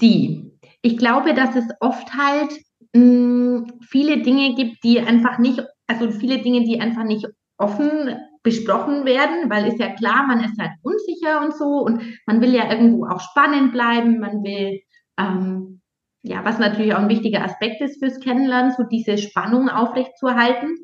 die. 0.00 0.52
Ich 0.82 0.96
glaube, 0.96 1.34
dass 1.34 1.56
es 1.56 1.66
oft 1.80 2.14
halt 2.14 2.52
mh, 2.94 3.66
viele 3.88 4.22
Dinge 4.22 4.54
gibt, 4.54 4.82
die 4.84 5.00
einfach 5.00 5.38
nicht, 5.38 5.62
also 5.86 6.10
viele 6.10 6.38
Dinge, 6.38 6.64
die 6.64 6.80
einfach 6.80 7.04
nicht 7.04 7.26
offen 7.58 8.16
besprochen 8.42 9.04
werden, 9.04 9.50
weil 9.50 9.66
ist 9.66 9.80
ja 9.80 9.94
klar, 9.94 10.26
man 10.26 10.40
ist 10.40 10.58
halt 10.58 10.70
unsicher 10.82 11.40
und 11.44 11.54
so 11.54 11.80
und 11.84 12.02
man 12.26 12.40
will 12.40 12.54
ja 12.54 12.70
irgendwo 12.70 13.06
auch 13.06 13.20
spannend 13.20 13.72
bleiben, 13.72 14.20
man 14.20 14.42
will, 14.42 14.80
ähm, 15.18 15.80
ja, 16.22 16.44
was 16.44 16.58
natürlich 16.58 16.94
auch 16.94 17.00
ein 17.00 17.08
wichtiger 17.08 17.44
Aspekt 17.44 17.80
ist 17.80 17.98
fürs 17.98 18.20
Kennenlernen, 18.20 18.72
so 18.76 18.84
diese 18.84 19.18
Spannung 19.18 19.68
aufrechtzuerhalten 19.68 20.76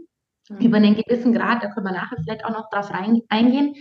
mhm. 0.51 0.59
über 0.59 0.77
einen 0.79 0.97
gewissen 0.97 1.33
Grad, 1.33 1.63
da 1.63 1.69
können 1.71 1.87
wir 1.87 1.93
nachher 1.93 2.17
vielleicht 2.23 2.45
auch 2.45 2.51
noch 2.51 2.69
drauf 2.71 2.91
rein, 2.91 3.23
eingehen. 3.29 3.75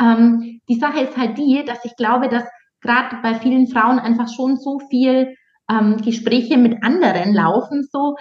Ähm, 0.00 0.60
die 0.68 0.78
Sache 0.78 1.00
ist 1.00 1.16
halt 1.16 1.36
die, 1.36 1.64
dass 1.66 1.84
ich 1.84 1.96
glaube, 1.96 2.28
dass 2.28 2.44
gerade 2.80 3.16
bei 3.22 3.34
vielen 3.34 3.66
Frauen 3.66 3.98
einfach 3.98 4.28
schon 4.28 4.56
so 4.56 4.78
viel 4.90 5.34
ähm, 5.70 5.98
Gespräche 5.98 6.56
mit 6.58 6.82
anderen 6.82 7.34
laufen, 7.34 7.86
so, 7.90 8.16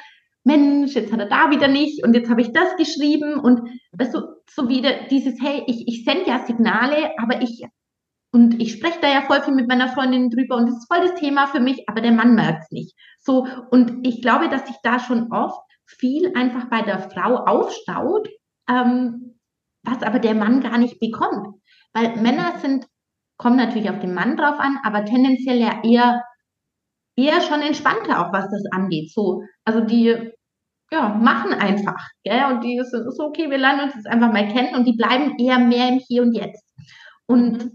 Mensch, 0.46 0.94
jetzt 0.94 1.12
hat 1.12 1.20
er 1.20 1.28
da 1.28 1.50
wieder 1.50 1.68
nicht 1.68 2.04
und 2.04 2.14
jetzt 2.14 2.30
habe 2.30 2.42
ich 2.42 2.54
das 2.54 2.78
geschrieben 2.78 3.40
und 3.40 3.68
das 3.92 4.12
so, 4.12 4.22
so 4.48 4.70
wieder 4.70 4.92
dieses, 5.10 5.42
hey, 5.42 5.64
ich, 5.66 5.88
ich 5.88 6.06
sende 6.06 6.30
ja 6.30 6.46
Signale, 6.46 7.12
aber 7.18 7.42
ich, 7.42 7.66
und 8.32 8.62
ich 8.62 8.74
spreche 8.74 9.00
da 9.02 9.08
ja 9.08 9.24
voll 9.24 9.42
viel 9.42 9.56
mit 9.56 9.68
meiner 9.68 9.90
Freundin 9.90 10.30
drüber 10.30 10.58
und 10.58 10.68
das 10.68 10.78
ist 10.78 10.88
voll 10.88 11.02
das 11.02 11.16
Thema 11.16 11.48
für 11.48 11.60
mich, 11.60 11.90
aber 11.90 12.00
der 12.00 12.12
Mann 12.12 12.36
merkt 12.36 12.66
es 12.66 12.72
nicht. 12.72 12.96
So, 13.20 13.48
und 13.72 14.06
ich 14.06 14.22
glaube, 14.22 14.50
dass 14.50 14.68
sich 14.68 14.76
da 14.84 15.00
schon 15.00 15.32
oft 15.32 15.60
viel 15.86 16.32
einfach 16.36 16.66
bei 16.70 16.84
der 16.84 17.00
Frau 17.00 17.38
aufstaut, 17.38 18.30
ähm, 18.70 19.40
was 19.84 20.04
aber 20.04 20.20
der 20.20 20.36
Mann 20.36 20.62
gar 20.62 20.78
nicht 20.78 21.00
bekommt. 21.00 21.60
Weil 21.94 22.18
Männer 22.18 22.60
sind, 22.60 22.86
kommen 23.38 23.56
natürlich 23.56 23.90
auf 23.90 24.00
den 24.00 24.14
Mann 24.14 24.38
drauf 24.38 24.60
an, 24.60 24.78
aber 24.84 25.06
tendenziell 25.06 25.58
ja 25.58 25.82
eher 25.84 26.24
eher 27.16 27.42
schon 27.42 27.62
entspannter, 27.62 28.26
auch 28.26 28.34
was 28.34 28.50
das 28.50 28.64
angeht. 28.72 29.12
So, 29.12 29.44
also 29.64 29.82
die 29.82 30.32
ja, 30.92 31.10
machen 31.10 31.54
einfach, 31.54 32.10
gell? 32.24 32.46
Und 32.52 32.64
die 32.64 32.80
sind 32.84 33.12
so, 33.14 33.26
okay, 33.26 33.50
wir 33.50 33.58
lernen 33.58 33.86
uns 33.86 33.96
jetzt 33.96 34.08
einfach 34.08 34.32
mal 34.32 34.48
kennen 34.48 34.76
und 34.76 34.86
die 34.86 34.94
bleiben 34.96 35.38
eher 35.40 35.60
mehr 35.60 35.90
im 35.90 36.00
Hier 36.08 36.22
und 36.22 36.34
Jetzt. 36.34 36.64
Und 37.28 37.72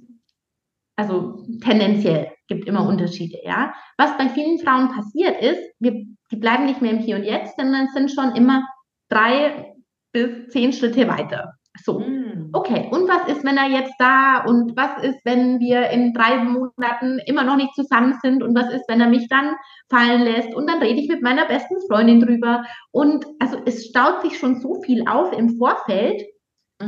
also 0.96 1.44
tendenziell 1.62 2.33
gibt 2.46 2.68
immer 2.68 2.87
Unterschiede, 2.87 3.38
ja. 3.42 3.72
Was 3.96 4.16
bei 4.18 4.29
vielen 4.29 4.59
Frauen 4.59 4.88
passiert 4.88 5.40
ist, 5.42 5.61
wir, 5.79 5.92
die 6.31 6.37
bleiben 6.37 6.66
nicht 6.66 6.83
mehr 6.83 6.92
im 6.92 6.98
Hier 6.98 7.16
und 7.16 7.24
Jetzt, 7.24 7.57
sondern 7.57 7.88
sind 7.88 8.12
schon 8.12 8.35
immer 8.35 8.64
drei 9.09 9.74
bis 10.12 10.48
zehn 10.48 10.72
Schritte 10.72 11.09
weiter. 11.09 11.55
So, 11.83 12.00
hm. 12.00 12.19
Okay. 12.52 12.88
Und 12.90 13.08
was 13.08 13.28
ist, 13.28 13.44
wenn 13.44 13.56
er 13.56 13.68
jetzt 13.68 13.94
da 13.98 14.44
und 14.44 14.76
was 14.76 15.02
ist, 15.02 15.24
wenn 15.24 15.60
wir 15.60 15.90
in 15.90 16.12
drei 16.12 16.38
Monaten 16.38 17.18
immer 17.26 17.44
noch 17.44 17.56
nicht 17.56 17.74
zusammen 17.74 18.18
sind 18.22 18.42
und 18.42 18.54
was 18.54 18.72
ist, 18.72 18.88
wenn 18.88 19.00
er 19.00 19.08
mich 19.08 19.28
dann 19.28 19.54
fallen 19.88 20.22
lässt 20.22 20.54
und 20.54 20.68
dann 20.68 20.78
rede 20.78 21.00
ich 21.00 21.08
mit 21.08 21.22
meiner 21.22 21.46
besten 21.46 21.76
Freundin 21.88 22.20
drüber. 22.20 22.64
Und 22.90 23.26
also 23.38 23.58
es 23.66 23.86
staut 23.86 24.22
sich 24.22 24.38
schon 24.38 24.60
so 24.60 24.80
viel 24.82 25.06
auf 25.08 25.32
im 25.32 25.56
Vorfeld, 25.56 26.22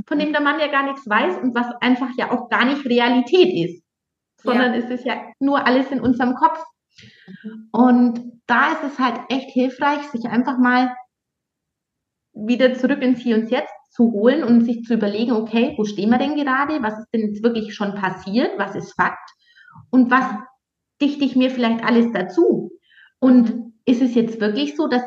von 0.06 0.18
dem 0.18 0.32
der 0.32 0.40
Mann 0.40 0.60
ja 0.60 0.68
gar 0.68 0.84
nichts 0.84 1.08
weiß 1.08 1.38
und 1.38 1.54
was 1.54 1.66
einfach 1.80 2.10
ja 2.16 2.30
auch 2.30 2.48
gar 2.48 2.64
nicht 2.64 2.86
Realität 2.86 3.70
ist, 3.70 3.84
sondern 4.42 4.72
ja. 4.72 4.80
es 4.80 4.90
ist 4.90 5.04
ja 5.04 5.22
nur 5.38 5.66
alles 5.66 5.90
in 5.90 6.00
unserem 6.00 6.34
Kopf. 6.34 6.62
Mhm. 7.42 7.68
Und 7.72 8.40
da 8.46 8.72
ist 8.72 8.84
es 8.84 8.98
halt 8.98 9.20
echt 9.28 9.50
hilfreich, 9.50 10.02
sich 10.08 10.26
einfach 10.26 10.58
mal 10.58 10.94
wieder 12.32 12.74
zurück 12.74 13.02
ins 13.02 13.20
Hier 13.20 13.36
und 13.36 13.50
Jetzt 13.50 13.72
zu 13.92 14.10
holen 14.10 14.42
und 14.42 14.64
sich 14.64 14.84
zu 14.84 14.94
überlegen, 14.94 15.32
okay, 15.32 15.74
wo 15.76 15.84
stehen 15.84 16.10
wir 16.10 16.18
denn 16.18 16.34
gerade? 16.34 16.82
Was 16.82 16.98
ist 16.98 17.10
denn 17.12 17.20
jetzt 17.20 17.42
wirklich 17.42 17.74
schon 17.74 17.94
passiert? 17.94 18.58
Was 18.58 18.74
ist 18.74 18.94
Fakt? 18.94 19.30
Und 19.90 20.10
was 20.10 20.24
dichte 21.00 21.24
ich 21.24 21.36
mir 21.36 21.50
vielleicht 21.50 21.84
alles 21.84 22.10
dazu? 22.12 22.70
Und 23.20 23.74
ist 23.84 24.00
es 24.00 24.14
jetzt 24.14 24.40
wirklich 24.40 24.76
so, 24.76 24.88
dass 24.88 25.02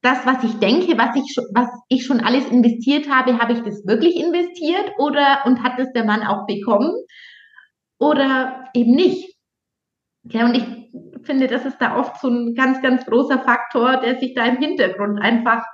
das, 0.00 0.24
was 0.26 0.44
ich 0.44 0.54
denke, 0.60 0.96
was 0.96 1.16
ich, 1.16 1.32
schon, 1.34 1.44
was 1.54 1.68
ich 1.88 2.06
schon 2.06 2.20
alles 2.20 2.46
investiert 2.46 3.10
habe, 3.10 3.38
habe 3.38 3.52
ich 3.52 3.62
das 3.62 3.84
wirklich 3.84 4.16
investiert 4.16 4.92
oder 4.98 5.40
und 5.44 5.64
hat 5.64 5.78
das 5.78 5.92
der 5.92 6.04
Mann 6.04 6.22
auch 6.22 6.46
bekommen 6.46 6.92
oder 7.98 8.68
eben 8.74 8.92
nicht? 8.92 9.34
Ja, 10.22 10.44
und 10.46 10.56
ich 10.56 10.64
finde, 11.24 11.48
das 11.48 11.64
ist 11.64 11.78
da 11.78 11.98
oft 11.98 12.20
so 12.20 12.28
ein 12.28 12.54
ganz, 12.54 12.80
ganz 12.80 13.04
großer 13.06 13.40
Faktor, 13.40 13.96
der 13.96 14.20
sich 14.20 14.34
da 14.34 14.44
im 14.44 14.58
Hintergrund 14.58 15.20
einfach 15.20 15.64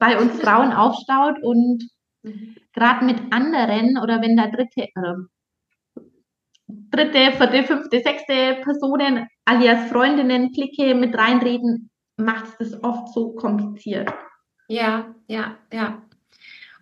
bei 0.00 0.18
uns 0.18 0.40
Frauen 0.42 0.72
aufstaut 0.72 1.40
und 1.42 1.88
mhm. 2.22 2.56
gerade 2.72 3.04
mit 3.04 3.32
anderen 3.32 3.98
oder 4.02 4.20
wenn 4.20 4.36
da 4.36 4.48
dritte, 4.48 4.82
äh, 4.82 6.02
dritte, 6.90 7.32
vierte, 7.36 7.62
fünfte, 7.62 8.00
sechste 8.00 8.56
Personen 8.64 9.28
alias 9.44 9.88
Freundinnen, 9.90 10.52
Clique 10.52 10.94
mit 10.96 11.16
reinreden, 11.16 11.90
macht 12.16 12.46
es 12.58 12.72
das 12.72 12.82
oft 12.82 13.12
so 13.14 13.32
kompliziert. 13.32 14.12
Ja, 14.68 15.14
ja, 15.28 15.56
ja. 15.72 16.02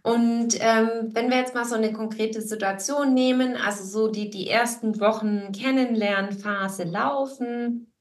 Und 0.02 0.56
ähm, 0.60 1.10
wenn 1.12 1.28
wir 1.28 1.38
jetzt 1.38 1.54
mal 1.54 1.64
so 1.64 1.74
eine 1.74 1.92
konkrete 1.92 2.40
Situation 2.40 3.14
nehmen, 3.14 3.56
also 3.56 3.84
so 3.84 4.10
die, 4.10 4.30
die 4.30 4.48
ersten 4.48 5.00
Wochen 5.00 5.52
Kennenlernphase 5.52 6.84
laufen 6.84 7.92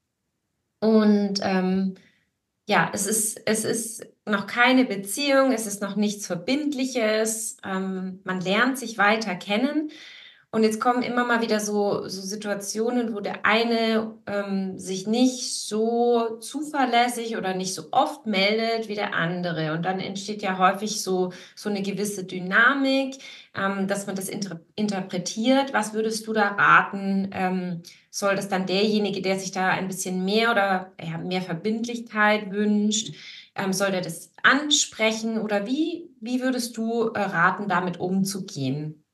und 0.80 1.40
ähm, 1.42 1.96
ja, 2.68 2.90
es 2.92 3.06
ist, 3.06 3.42
es 3.46 3.64
ist 3.64 4.06
noch 4.28 4.46
keine 4.46 4.84
Beziehung, 4.84 5.52
es 5.52 5.66
ist 5.66 5.82
noch 5.82 5.96
nichts 5.96 6.26
Verbindliches, 6.26 7.58
ähm, 7.64 8.20
man 8.24 8.40
lernt 8.40 8.78
sich 8.78 8.98
weiter 8.98 9.34
kennen. 9.34 9.90
Und 10.50 10.62
jetzt 10.62 10.80
kommen 10.80 11.02
immer 11.02 11.26
mal 11.26 11.42
wieder 11.42 11.60
so, 11.60 12.08
so 12.08 12.22
Situationen, 12.22 13.14
wo 13.14 13.20
der 13.20 13.44
eine 13.44 14.14
ähm, 14.26 14.78
sich 14.78 15.06
nicht 15.06 15.52
so 15.52 16.38
zuverlässig 16.38 17.36
oder 17.36 17.52
nicht 17.52 17.74
so 17.74 17.88
oft 17.90 18.24
meldet 18.24 18.88
wie 18.88 18.94
der 18.94 19.14
andere. 19.14 19.74
Und 19.74 19.84
dann 19.84 20.00
entsteht 20.00 20.40
ja 20.40 20.56
häufig 20.56 21.02
so, 21.02 21.34
so 21.54 21.68
eine 21.68 21.82
gewisse 21.82 22.24
Dynamik, 22.24 23.18
ähm, 23.54 23.88
dass 23.88 24.06
man 24.06 24.16
das 24.16 24.30
inter 24.30 24.60
interpretiert. 24.74 25.74
Was 25.74 25.92
würdest 25.92 26.26
du 26.26 26.32
da 26.32 26.48
raten? 26.48 27.28
Ähm, 27.34 27.82
soll 28.10 28.34
das 28.34 28.48
dann 28.48 28.64
derjenige, 28.64 29.20
der 29.20 29.38
sich 29.38 29.52
da 29.52 29.68
ein 29.68 29.86
bisschen 29.86 30.24
mehr 30.24 30.50
oder 30.50 30.92
ja, 30.98 31.18
mehr 31.18 31.42
Verbindlichkeit 31.42 32.50
wünscht, 32.50 33.14
ähm, 33.58 33.72
soll 33.72 33.90
der 33.90 34.00
das 34.00 34.32
ansprechen 34.42 35.38
oder 35.38 35.66
wie, 35.66 36.10
wie 36.20 36.40
würdest 36.40 36.76
du 36.76 37.08
äh, 37.08 37.20
raten, 37.20 37.68
damit 37.68 38.00
umzugehen? 38.00 39.04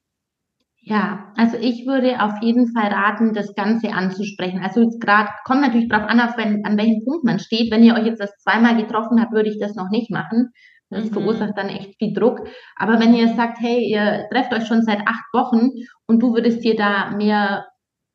Ja, 0.86 1.32
also 1.36 1.56
ich 1.56 1.86
würde 1.86 2.22
auf 2.22 2.42
jeden 2.42 2.74
Fall 2.74 2.92
raten, 2.92 3.32
das 3.32 3.54
Ganze 3.54 3.94
anzusprechen. 3.94 4.60
Also 4.62 4.90
gerade 4.98 5.30
kommt 5.44 5.62
natürlich 5.62 5.88
darauf 5.88 6.10
an, 6.10 6.20
auf 6.20 6.36
wenn, 6.36 6.64
an 6.66 6.76
welchem 6.76 7.04
Punkt 7.04 7.24
man 7.24 7.38
steht. 7.38 7.72
Wenn 7.72 7.82
ihr 7.82 7.94
euch 7.94 8.04
jetzt 8.04 8.20
das 8.20 8.36
zweimal 8.42 8.76
getroffen 8.76 9.18
habt, 9.18 9.32
würde 9.32 9.48
ich 9.48 9.58
das 9.58 9.74
noch 9.76 9.88
nicht 9.88 10.10
machen. 10.10 10.50
Das 10.90 11.06
mhm. 11.06 11.12
verursacht 11.14 11.56
dann 11.56 11.70
echt 11.70 11.96
viel 11.96 12.12
Druck. 12.12 12.46
Aber 12.76 13.00
wenn 13.00 13.14
ihr 13.14 13.34
sagt, 13.34 13.60
hey, 13.60 13.90
ihr 13.90 14.26
trefft 14.30 14.52
euch 14.52 14.66
schon 14.66 14.82
seit 14.82 15.00
acht 15.06 15.24
Wochen 15.32 15.70
und 16.06 16.22
du 16.22 16.34
würdest 16.34 16.62
dir 16.62 16.76
da 16.76 17.12
mehr 17.16 17.66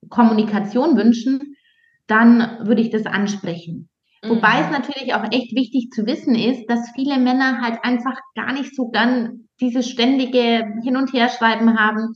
Kommunikation 0.09 0.95
wünschen, 0.95 1.55
dann 2.05 2.67
würde 2.67 2.81
ich 2.81 2.91
das 2.91 3.07
ansprechen. 3.07 3.89
Mhm. 4.23 4.29
Wobei 4.29 4.61
es 4.61 4.69
natürlich 4.71 5.13
auch 5.13 5.23
echt 5.31 5.55
wichtig 5.55 5.89
zu 5.91 6.05
wissen 6.05 6.35
ist, 6.35 6.65
dass 6.67 6.91
viele 6.95 7.17
Männer 7.17 7.61
halt 7.61 7.79
einfach 7.83 8.19
gar 8.35 8.53
nicht 8.53 8.75
so 8.75 8.89
gern 8.89 9.47
dieses 9.59 9.89
ständige 9.89 10.65
Hin- 10.83 10.97
und 10.97 11.13
Herschreiben 11.13 11.79
haben. 11.79 12.15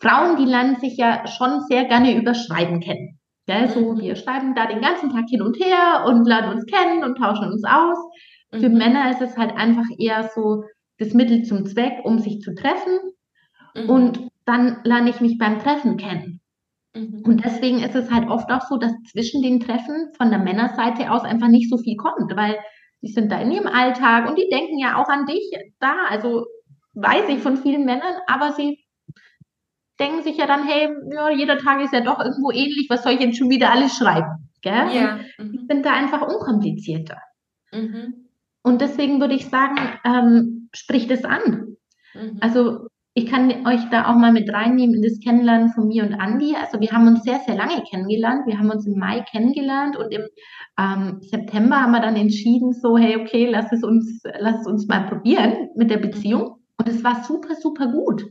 Frauen, 0.00 0.36
die 0.36 0.44
lernen 0.44 0.76
sich 0.76 0.96
ja 0.96 1.26
schon 1.26 1.60
sehr 1.68 1.84
gerne 1.84 2.16
über 2.16 2.34
Schreiben 2.34 2.80
kennen. 2.80 3.18
Gell? 3.46 3.68
So, 3.68 3.94
mhm. 3.94 4.00
wir 4.00 4.16
schreiben 4.16 4.54
da 4.54 4.66
den 4.66 4.80
ganzen 4.80 5.10
Tag 5.10 5.24
hin 5.28 5.42
und 5.42 5.58
her 5.58 6.04
und 6.06 6.26
lernen 6.26 6.52
uns 6.52 6.66
kennen 6.66 7.02
und 7.02 7.16
tauschen 7.16 7.50
uns 7.50 7.64
aus. 7.64 7.98
Für 8.52 8.68
mhm. 8.68 8.78
Männer 8.78 9.10
ist 9.10 9.22
es 9.22 9.36
halt 9.36 9.56
einfach 9.56 9.86
eher 9.98 10.30
so 10.34 10.64
das 10.98 11.14
Mittel 11.14 11.44
zum 11.44 11.64
Zweck, 11.66 12.04
um 12.04 12.18
sich 12.18 12.40
zu 12.40 12.54
treffen. 12.54 12.98
Mhm. 13.74 13.90
Und 13.90 14.28
dann 14.44 14.78
lerne 14.84 15.10
ich 15.10 15.20
mich 15.20 15.38
beim 15.38 15.58
Treffen 15.58 15.96
kennen. 15.96 16.37
Mhm. 16.98 17.22
Und 17.24 17.44
deswegen 17.44 17.78
ist 17.78 17.94
es 17.94 18.10
halt 18.10 18.28
oft 18.28 18.50
auch 18.50 18.62
so, 18.68 18.76
dass 18.76 18.92
zwischen 19.10 19.42
den 19.42 19.60
Treffen 19.60 20.12
von 20.16 20.30
der 20.30 20.40
Männerseite 20.40 21.10
aus 21.10 21.22
einfach 21.22 21.48
nicht 21.48 21.70
so 21.70 21.78
viel 21.78 21.96
kommt, 21.96 22.34
weil 22.36 22.58
die 23.02 23.12
sind 23.12 23.30
da 23.30 23.40
in 23.40 23.52
ihrem 23.52 23.68
Alltag 23.68 24.28
und 24.28 24.36
die 24.36 24.48
denken 24.50 24.78
ja 24.78 24.96
auch 24.96 25.08
an 25.08 25.26
dich 25.26 25.50
da. 25.78 25.94
Also 26.08 26.46
weiß 26.94 27.28
ich 27.28 27.38
von 27.38 27.56
vielen 27.56 27.84
Männern, 27.84 28.14
aber 28.26 28.52
sie 28.52 28.84
denken 30.00 30.22
sich 30.22 30.36
ja 30.36 30.46
dann, 30.46 30.66
hey, 30.66 30.88
ja, 31.12 31.30
jeder 31.30 31.58
Tag 31.58 31.82
ist 31.82 31.92
ja 31.92 32.00
doch 32.00 32.18
irgendwo 32.18 32.50
ähnlich, 32.50 32.86
was 32.88 33.02
soll 33.02 33.12
ich 33.12 33.20
jetzt 33.20 33.38
schon 33.38 33.50
wieder 33.50 33.70
alles 33.70 33.96
schreiben? 33.96 34.50
Gell? 34.62 34.88
Ja. 34.92 35.20
Mhm. 35.38 35.54
Ich 35.54 35.66
bin 35.66 35.82
da 35.82 35.92
einfach 35.92 36.22
unkomplizierter. 36.22 37.18
Mhm. 37.72 38.28
Und 38.62 38.80
deswegen 38.80 39.20
würde 39.20 39.34
ich 39.34 39.46
sagen, 39.46 39.76
ähm, 40.04 40.68
spricht 40.72 41.10
es 41.10 41.24
an. 41.24 41.76
Mhm. 42.14 42.38
Also 42.40 42.88
ich 43.18 43.26
kann 43.26 43.50
euch 43.66 43.80
da 43.90 44.08
auch 44.08 44.14
mal 44.14 44.32
mit 44.32 44.52
reinnehmen 44.52 44.94
in 44.94 45.02
das 45.02 45.18
Kennenlernen 45.18 45.70
von 45.70 45.88
mir 45.88 46.04
und 46.04 46.14
Andi. 46.14 46.54
Also 46.54 46.78
wir 46.78 46.92
haben 46.92 47.08
uns 47.08 47.24
sehr, 47.24 47.40
sehr 47.40 47.56
lange 47.56 47.82
kennengelernt. 47.90 48.46
Wir 48.46 48.60
haben 48.60 48.70
uns 48.70 48.86
im 48.86 48.96
Mai 48.96 49.24
kennengelernt 49.28 49.96
und 49.96 50.12
im 50.12 50.22
ähm, 50.78 51.18
September 51.22 51.82
haben 51.82 51.90
wir 51.90 52.00
dann 52.00 52.14
entschieden, 52.14 52.72
so, 52.72 52.96
hey, 52.96 53.16
okay, 53.16 53.48
lass 53.50 53.72
es 53.72 53.82
uns, 53.82 54.22
lass 54.38 54.60
es 54.60 54.66
uns 54.68 54.86
mal 54.86 55.08
probieren 55.08 55.68
mit 55.74 55.90
der 55.90 55.96
Beziehung. 55.96 56.60
Und 56.76 56.88
es 56.88 57.02
war 57.02 57.24
super, 57.24 57.56
super 57.56 57.90
gut. 57.90 58.24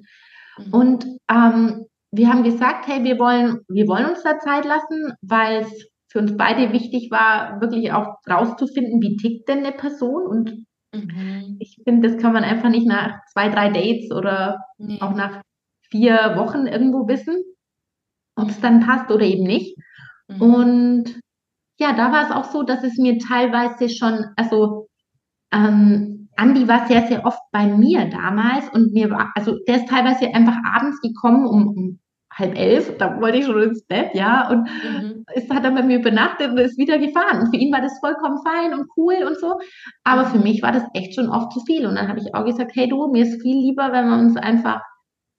Mhm. 0.58 0.74
Und 0.74 1.06
ähm, 1.30 1.86
wir 2.12 2.30
haben 2.30 2.44
gesagt, 2.44 2.88
hey, 2.88 3.04
wir 3.04 3.20
wollen, 3.20 3.60
wir 3.68 3.88
wollen 3.90 4.06
uns 4.06 4.24
da 4.24 4.40
Zeit 4.40 4.64
lassen, 4.64 5.16
weil 5.22 5.64
es 5.64 5.90
für 6.10 6.20
uns 6.20 6.38
beide 6.38 6.72
wichtig 6.72 7.12
war, 7.12 7.60
wirklich 7.60 7.92
auch 7.92 8.16
rauszufinden, 8.30 9.02
wie 9.02 9.18
tickt 9.18 9.50
denn 9.50 9.66
eine 9.66 9.74
Person 9.74 10.26
und 10.28 10.66
Mhm. 10.94 11.58
Ich 11.60 11.78
finde, 11.84 12.10
das 12.10 12.22
kann 12.22 12.34
man 12.34 12.44
einfach 12.44 12.70
nicht 12.70 12.88
nach 12.88 13.20
zwei, 13.32 13.50
drei 13.50 13.70
Dates 13.70 14.12
oder 14.12 14.64
nee. 14.78 15.00
auch 15.02 15.14
nach 15.14 15.42
vier 15.90 16.34
Wochen 16.36 16.66
irgendwo 16.66 17.08
wissen, 17.08 17.44
ob 18.36 18.50
es 18.50 18.60
dann 18.60 18.82
passt 18.82 19.12
oder 19.12 19.26
eben 19.26 19.44
nicht. 19.44 19.78
Mhm. 20.28 20.42
Und 20.42 21.20
ja, 21.80 21.94
da 21.94 22.12
war 22.12 22.26
es 22.26 22.32
auch 22.32 22.52
so, 22.52 22.64
dass 22.64 22.84
es 22.84 22.98
mir 22.98 23.20
teilweise 23.20 23.90
schon, 23.90 24.26
also 24.36 24.88
ähm, 25.52 26.30
Andi 26.36 26.68
war 26.68 26.88
sehr, 26.88 27.08
sehr 27.08 27.26
oft 27.26 27.42
bei 27.52 27.68
mir 27.68 28.10
damals 28.10 28.70
und 28.70 28.94
mir 28.94 29.10
war, 29.10 29.32
also 29.36 29.58
der 29.68 29.78
ist 29.78 29.88
teilweise 29.88 30.34
einfach 30.34 30.58
abends 30.64 31.02
gekommen 31.02 31.46
um, 31.48 31.68
um 31.68 32.00
halb 32.38 32.58
elf, 32.58 32.98
da 32.98 33.20
wollte 33.20 33.38
ich 33.38 33.46
schon 33.46 33.62
ins 33.62 33.86
Bett, 33.86 34.12
ja, 34.14 34.50
und 34.50 34.62
mhm. 34.62 35.26
es 35.34 35.50
hat 35.50 35.66
dann 35.66 35.76
bei 35.76 35.84
mir 35.84 36.00
übernachtet 36.00 36.52
und 36.52 36.58
ist 36.58 36.78
wieder 36.78 37.00
gefahren. 37.00 37.42
Und 37.42 37.50
für 37.50 37.58
ihn 37.58 37.74
war 37.74 37.82
das 37.82 38.00
vollkommen 38.00 38.38
fein 38.46 38.74
und 38.74 38.88
cool 38.98 39.16
und 39.28 39.38
so. 39.40 39.60
Aber 40.04 40.26
für 40.26 40.40
mich 40.40 40.62
war 40.62 40.72
das 40.72 40.84
echt 40.94 41.16
schon 41.16 41.30
oft 41.30 41.52
zu 41.52 41.62
viel. 41.62 41.86
Und 41.88 41.96
dann 41.96 42.08
habe 42.08 42.20
ich 42.20 42.36
auch 42.36 42.46
gesagt, 42.46 42.72
hey 42.76 42.88
du, 42.88 43.12
mir 43.12 43.24
ist 43.24 43.42
viel 43.42 43.58
lieber, 43.58 43.92
wenn 43.92 44.08
wir 44.08 44.18
uns 44.18 44.38
einfach 44.38 44.82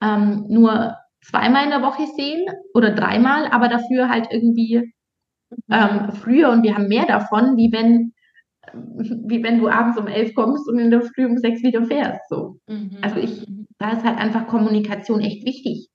ähm, 0.03 0.47
nur 0.49 0.97
zweimal 1.25 1.65
in 1.65 1.71
der 1.71 1.83
Woche 1.83 2.07
sehen 2.17 2.47
oder 2.75 2.91
dreimal, 2.93 3.47
aber 3.51 3.69
dafür 3.69 4.09
halt 4.09 4.29
irgendwie 4.31 4.93
ähm, 5.71 6.13
früher 6.13 6.51
und 6.51 6.63
wir 6.63 6.75
haben 6.75 6.89
mehr 6.89 7.07
davon, 7.07 7.57
wie 7.57 7.73
wenn 7.73 8.13
wie 8.75 9.43
wenn 9.43 9.59
du 9.59 9.69
abends 9.69 9.99
um 9.99 10.07
elf 10.07 10.35
kommst 10.35 10.69
und 10.69 10.79
in 10.79 10.91
der 10.91 11.01
Früh 11.01 11.25
um 11.25 11.39
sechs 11.39 11.63
wieder 11.63 11.85
fährst. 11.85 12.29
So. 12.29 12.59
Mhm. 12.69 12.99
Also 13.01 13.17
ich, 13.17 13.49
mhm. 13.49 13.67
da 13.79 13.93
ist 13.93 14.05
halt 14.05 14.19
einfach 14.19 14.47
Kommunikation 14.47 15.21
echt 15.21 15.47
wichtig. 15.47 15.89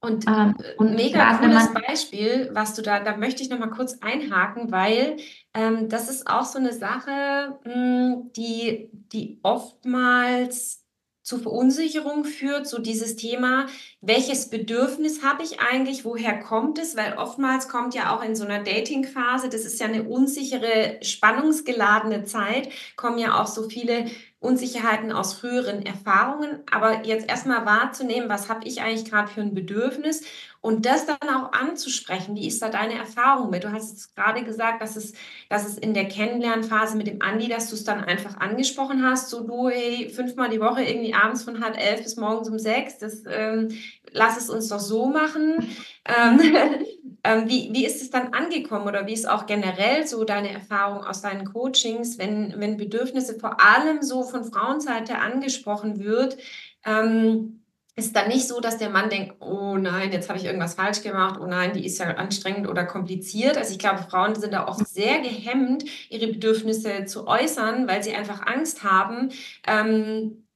Und, 0.00 0.26
ähm, 0.26 0.54
äh, 0.62 0.74
und 0.76 0.94
mega 0.94 1.38
cooles 1.38 1.72
Beispiel, 1.72 2.50
was 2.52 2.74
du 2.74 2.82
da, 2.82 3.00
da 3.00 3.16
möchte 3.16 3.42
ich 3.42 3.50
noch 3.50 3.58
mal 3.58 3.70
kurz 3.70 3.98
einhaken, 4.00 4.70
weil 4.70 5.16
ähm, 5.54 5.88
das 5.88 6.08
ist 6.10 6.28
auch 6.28 6.44
so 6.44 6.58
eine 6.58 6.72
Sache, 6.72 7.58
mh, 7.64 7.72
hm, 7.72 8.32
die, 8.36 8.90
die 8.92 9.40
oftmals 9.42 10.86
zu 11.26 11.38
Verunsicherung 11.38 12.24
führt, 12.24 12.68
so 12.68 12.78
dieses 12.78 13.16
Thema, 13.16 13.66
welches 14.00 14.48
Bedürfnis 14.48 15.24
habe 15.24 15.42
ich 15.42 15.58
eigentlich, 15.58 16.04
woher 16.04 16.38
kommt 16.38 16.78
es, 16.78 16.96
weil 16.96 17.14
oftmals 17.14 17.68
kommt 17.68 17.96
ja 17.96 18.14
auch 18.14 18.22
in 18.22 18.36
so 18.36 18.44
einer 18.44 18.62
Dating-Phase, 18.62 19.48
das 19.48 19.64
ist 19.64 19.80
ja 19.80 19.88
eine 19.88 20.04
unsichere, 20.04 21.00
spannungsgeladene 21.02 22.22
Zeit, 22.26 22.68
kommen 22.94 23.18
ja 23.18 23.42
auch 23.42 23.48
so 23.48 23.68
viele 23.68 24.04
Unsicherheiten 24.46 25.12
aus 25.12 25.34
früheren 25.34 25.84
Erfahrungen, 25.84 26.60
aber 26.70 27.04
jetzt 27.04 27.28
erstmal 27.28 27.66
wahrzunehmen, 27.66 28.28
was 28.28 28.48
habe 28.48 28.66
ich 28.66 28.80
eigentlich 28.80 29.10
gerade 29.10 29.28
für 29.28 29.40
ein 29.40 29.54
Bedürfnis 29.54 30.22
und 30.60 30.84
das 30.84 31.06
dann 31.06 31.28
auch 31.28 31.52
anzusprechen. 31.52 32.34
Wie 32.34 32.48
ist 32.48 32.60
da 32.60 32.68
deine 32.68 32.94
Erfahrung 32.94 33.50
mit? 33.50 33.62
Du 33.62 33.72
hast 33.72 33.90
jetzt 33.90 34.16
gerade 34.16 34.42
gesagt, 34.42 34.82
dass 34.82 34.96
es, 34.96 35.12
dass 35.48 35.64
es 35.64 35.78
in 35.78 35.94
der 35.94 36.08
Kennenlernphase 36.08 36.96
mit 36.96 37.06
dem 37.06 37.22
Andi, 37.22 37.48
dass 37.48 37.68
du 37.68 37.76
es 37.76 37.84
dann 37.84 38.02
einfach 38.02 38.38
angesprochen 38.38 39.04
hast, 39.04 39.30
so 39.30 39.46
du, 39.46 39.68
hey, 39.68 40.08
fünfmal 40.08 40.50
die 40.50 40.60
Woche 40.60 40.82
irgendwie 40.82 41.14
abends 41.14 41.44
von 41.44 41.62
halb 41.62 41.76
elf 41.78 42.02
bis 42.02 42.16
morgens 42.16 42.48
um 42.48 42.58
sechs, 42.58 42.98
das 42.98 43.22
ähm, 43.28 43.68
lass 44.10 44.36
es 44.36 44.50
uns 44.50 44.68
doch 44.68 44.80
so 44.80 45.06
machen. 45.06 45.68
Ähm, 46.04 46.40
ähm, 47.24 47.48
wie, 47.48 47.70
wie 47.72 47.84
ist 47.84 48.02
es 48.02 48.10
dann 48.10 48.32
angekommen 48.32 48.86
oder 48.86 49.06
wie 49.06 49.12
ist 49.12 49.28
auch 49.28 49.46
generell 49.46 50.06
so 50.06 50.24
deine 50.24 50.52
Erfahrung 50.52 51.04
aus 51.04 51.22
deinen 51.22 51.52
Coachings, 51.52 52.18
wenn, 52.18 52.54
wenn 52.58 52.76
Bedürfnisse 52.76 53.38
vor 53.38 53.60
allem 53.60 54.02
so 54.02 54.22
von 54.22 54.35
Frauenseite 54.44 55.18
angesprochen 55.18 56.02
wird? 56.02 56.36
Ähm, 56.84 57.62
ist 57.98 58.14
dann 58.14 58.28
nicht 58.28 58.46
so, 58.46 58.60
dass 58.60 58.76
der 58.76 58.90
Mann 58.90 59.08
denkt, 59.08 59.36
oh 59.40 59.78
nein, 59.78 60.12
jetzt 60.12 60.28
habe 60.28 60.38
ich 60.38 60.44
irgendwas 60.44 60.74
falsch 60.74 61.02
gemacht, 61.02 61.40
oh 61.40 61.46
nein, 61.46 61.72
die 61.72 61.86
ist 61.86 61.98
ja 61.98 62.06
anstrengend 62.16 62.68
oder 62.68 62.84
kompliziert. 62.84 63.56
Also 63.56 63.72
ich 63.72 63.78
glaube, 63.78 64.02
Frauen 64.02 64.34
sind 64.34 64.52
da 64.52 64.68
oft 64.68 64.86
sehr 64.86 65.20
gehemmt, 65.20 65.84
ihre 66.10 66.26
Bedürfnisse 66.26 67.06
zu 67.06 67.26
äußern, 67.26 67.88
weil 67.88 68.02
sie 68.02 68.14
einfach 68.14 68.46
Angst 68.46 68.84
haben, 68.84 69.30
ähm, 69.66 70.46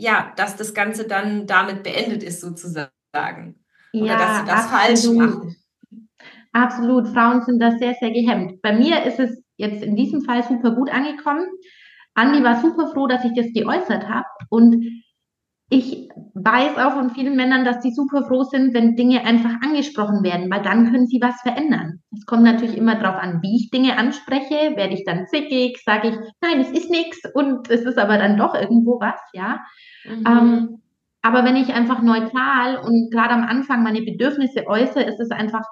ja, 0.00 0.32
dass 0.36 0.56
das 0.56 0.74
Ganze 0.74 1.06
dann 1.06 1.46
damit 1.46 1.84
beendet 1.84 2.24
ist 2.24 2.40
sozusagen. 2.40 2.90
Oder 3.92 4.06
ja, 4.06 4.18
dass 4.18 4.38
sie 4.38 4.46
das 4.46 4.72
absolut. 4.72 5.20
falsch 5.20 5.30
machen. 5.30 5.56
Absolut, 6.52 7.08
Frauen 7.08 7.42
sind 7.44 7.60
da 7.60 7.70
sehr, 7.78 7.94
sehr 8.00 8.10
gehemmt. 8.10 8.62
Bei 8.62 8.72
mir 8.72 9.04
ist 9.04 9.20
es 9.20 9.42
jetzt 9.56 9.82
in 9.82 9.94
diesem 9.94 10.22
Fall 10.22 10.42
super 10.42 10.72
gut 10.72 10.90
angekommen. 10.90 11.46
Andi 12.14 12.42
war 12.42 12.60
super 12.60 12.88
froh, 12.88 13.06
dass 13.06 13.24
ich 13.24 13.32
das 13.34 13.52
geäußert 13.52 14.08
habe. 14.08 14.26
Und 14.50 14.84
ich 15.70 16.08
weiß 16.34 16.76
auch 16.78 16.92
von 16.92 17.10
vielen 17.10 17.36
Männern, 17.36 17.64
dass 17.64 17.80
die 17.80 17.92
super 17.92 18.24
froh 18.26 18.44
sind, 18.44 18.74
wenn 18.74 18.96
Dinge 18.96 19.24
einfach 19.24 19.54
angesprochen 19.62 20.22
werden, 20.22 20.50
weil 20.50 20.62
dann 20.62 20.90
können 20.90 21.06
sie 21.06 21.20
was 21.20 21.40
verändern. 21.40 22.00
Es 22.16 22.26
kommt 22.26 22.44
natürlich 22.44 22.76
immer 22.76 22.96
darauf 22.96 23.20
an, 23.20 23.40
wie 23.42 23.56
ich 23.56 23.70
Dinge 23.70 23.96
anspreche. 23.96 24.76
Werde 24.76 24.94
ich 24.94 25.04
dann 25.04 25.26
zickig, 25.26 25.82
sage 25.84 26.08
ich, 26.08 26.16
nein, 26.40 26.60
es 26.60 26.70
ist 26.70 26.90
nichts 26.90 27.20
und 27.34 27.70
es 27.70 27.82
ist 27.82 27.98
aber 27.98 28.18
dann 28.18 28.36
doch 28.36 28.54
irgendwo 28.54 29.00
was, 29.00 29.20
ja. 29.32 29.60
Mhm. 30.04 30.24
Ähm, 30.26 30.82
aber 31.22 31.44
wenn 31.44 31.56
ich 31.56 31.72
einfach 31.72 32.02
neutral 32.02 32.76
und 32.76 33.10
gerade 33.10 33.32
am 33.32 33.44
Anfang 33.44 33.82
meine 33.82 34.02
Bedürfnisse 34.02 34.66
äußere, 34.66 35.04
ist 35.04 35.20
es 35.20 35.30
einfach 35.30 35.64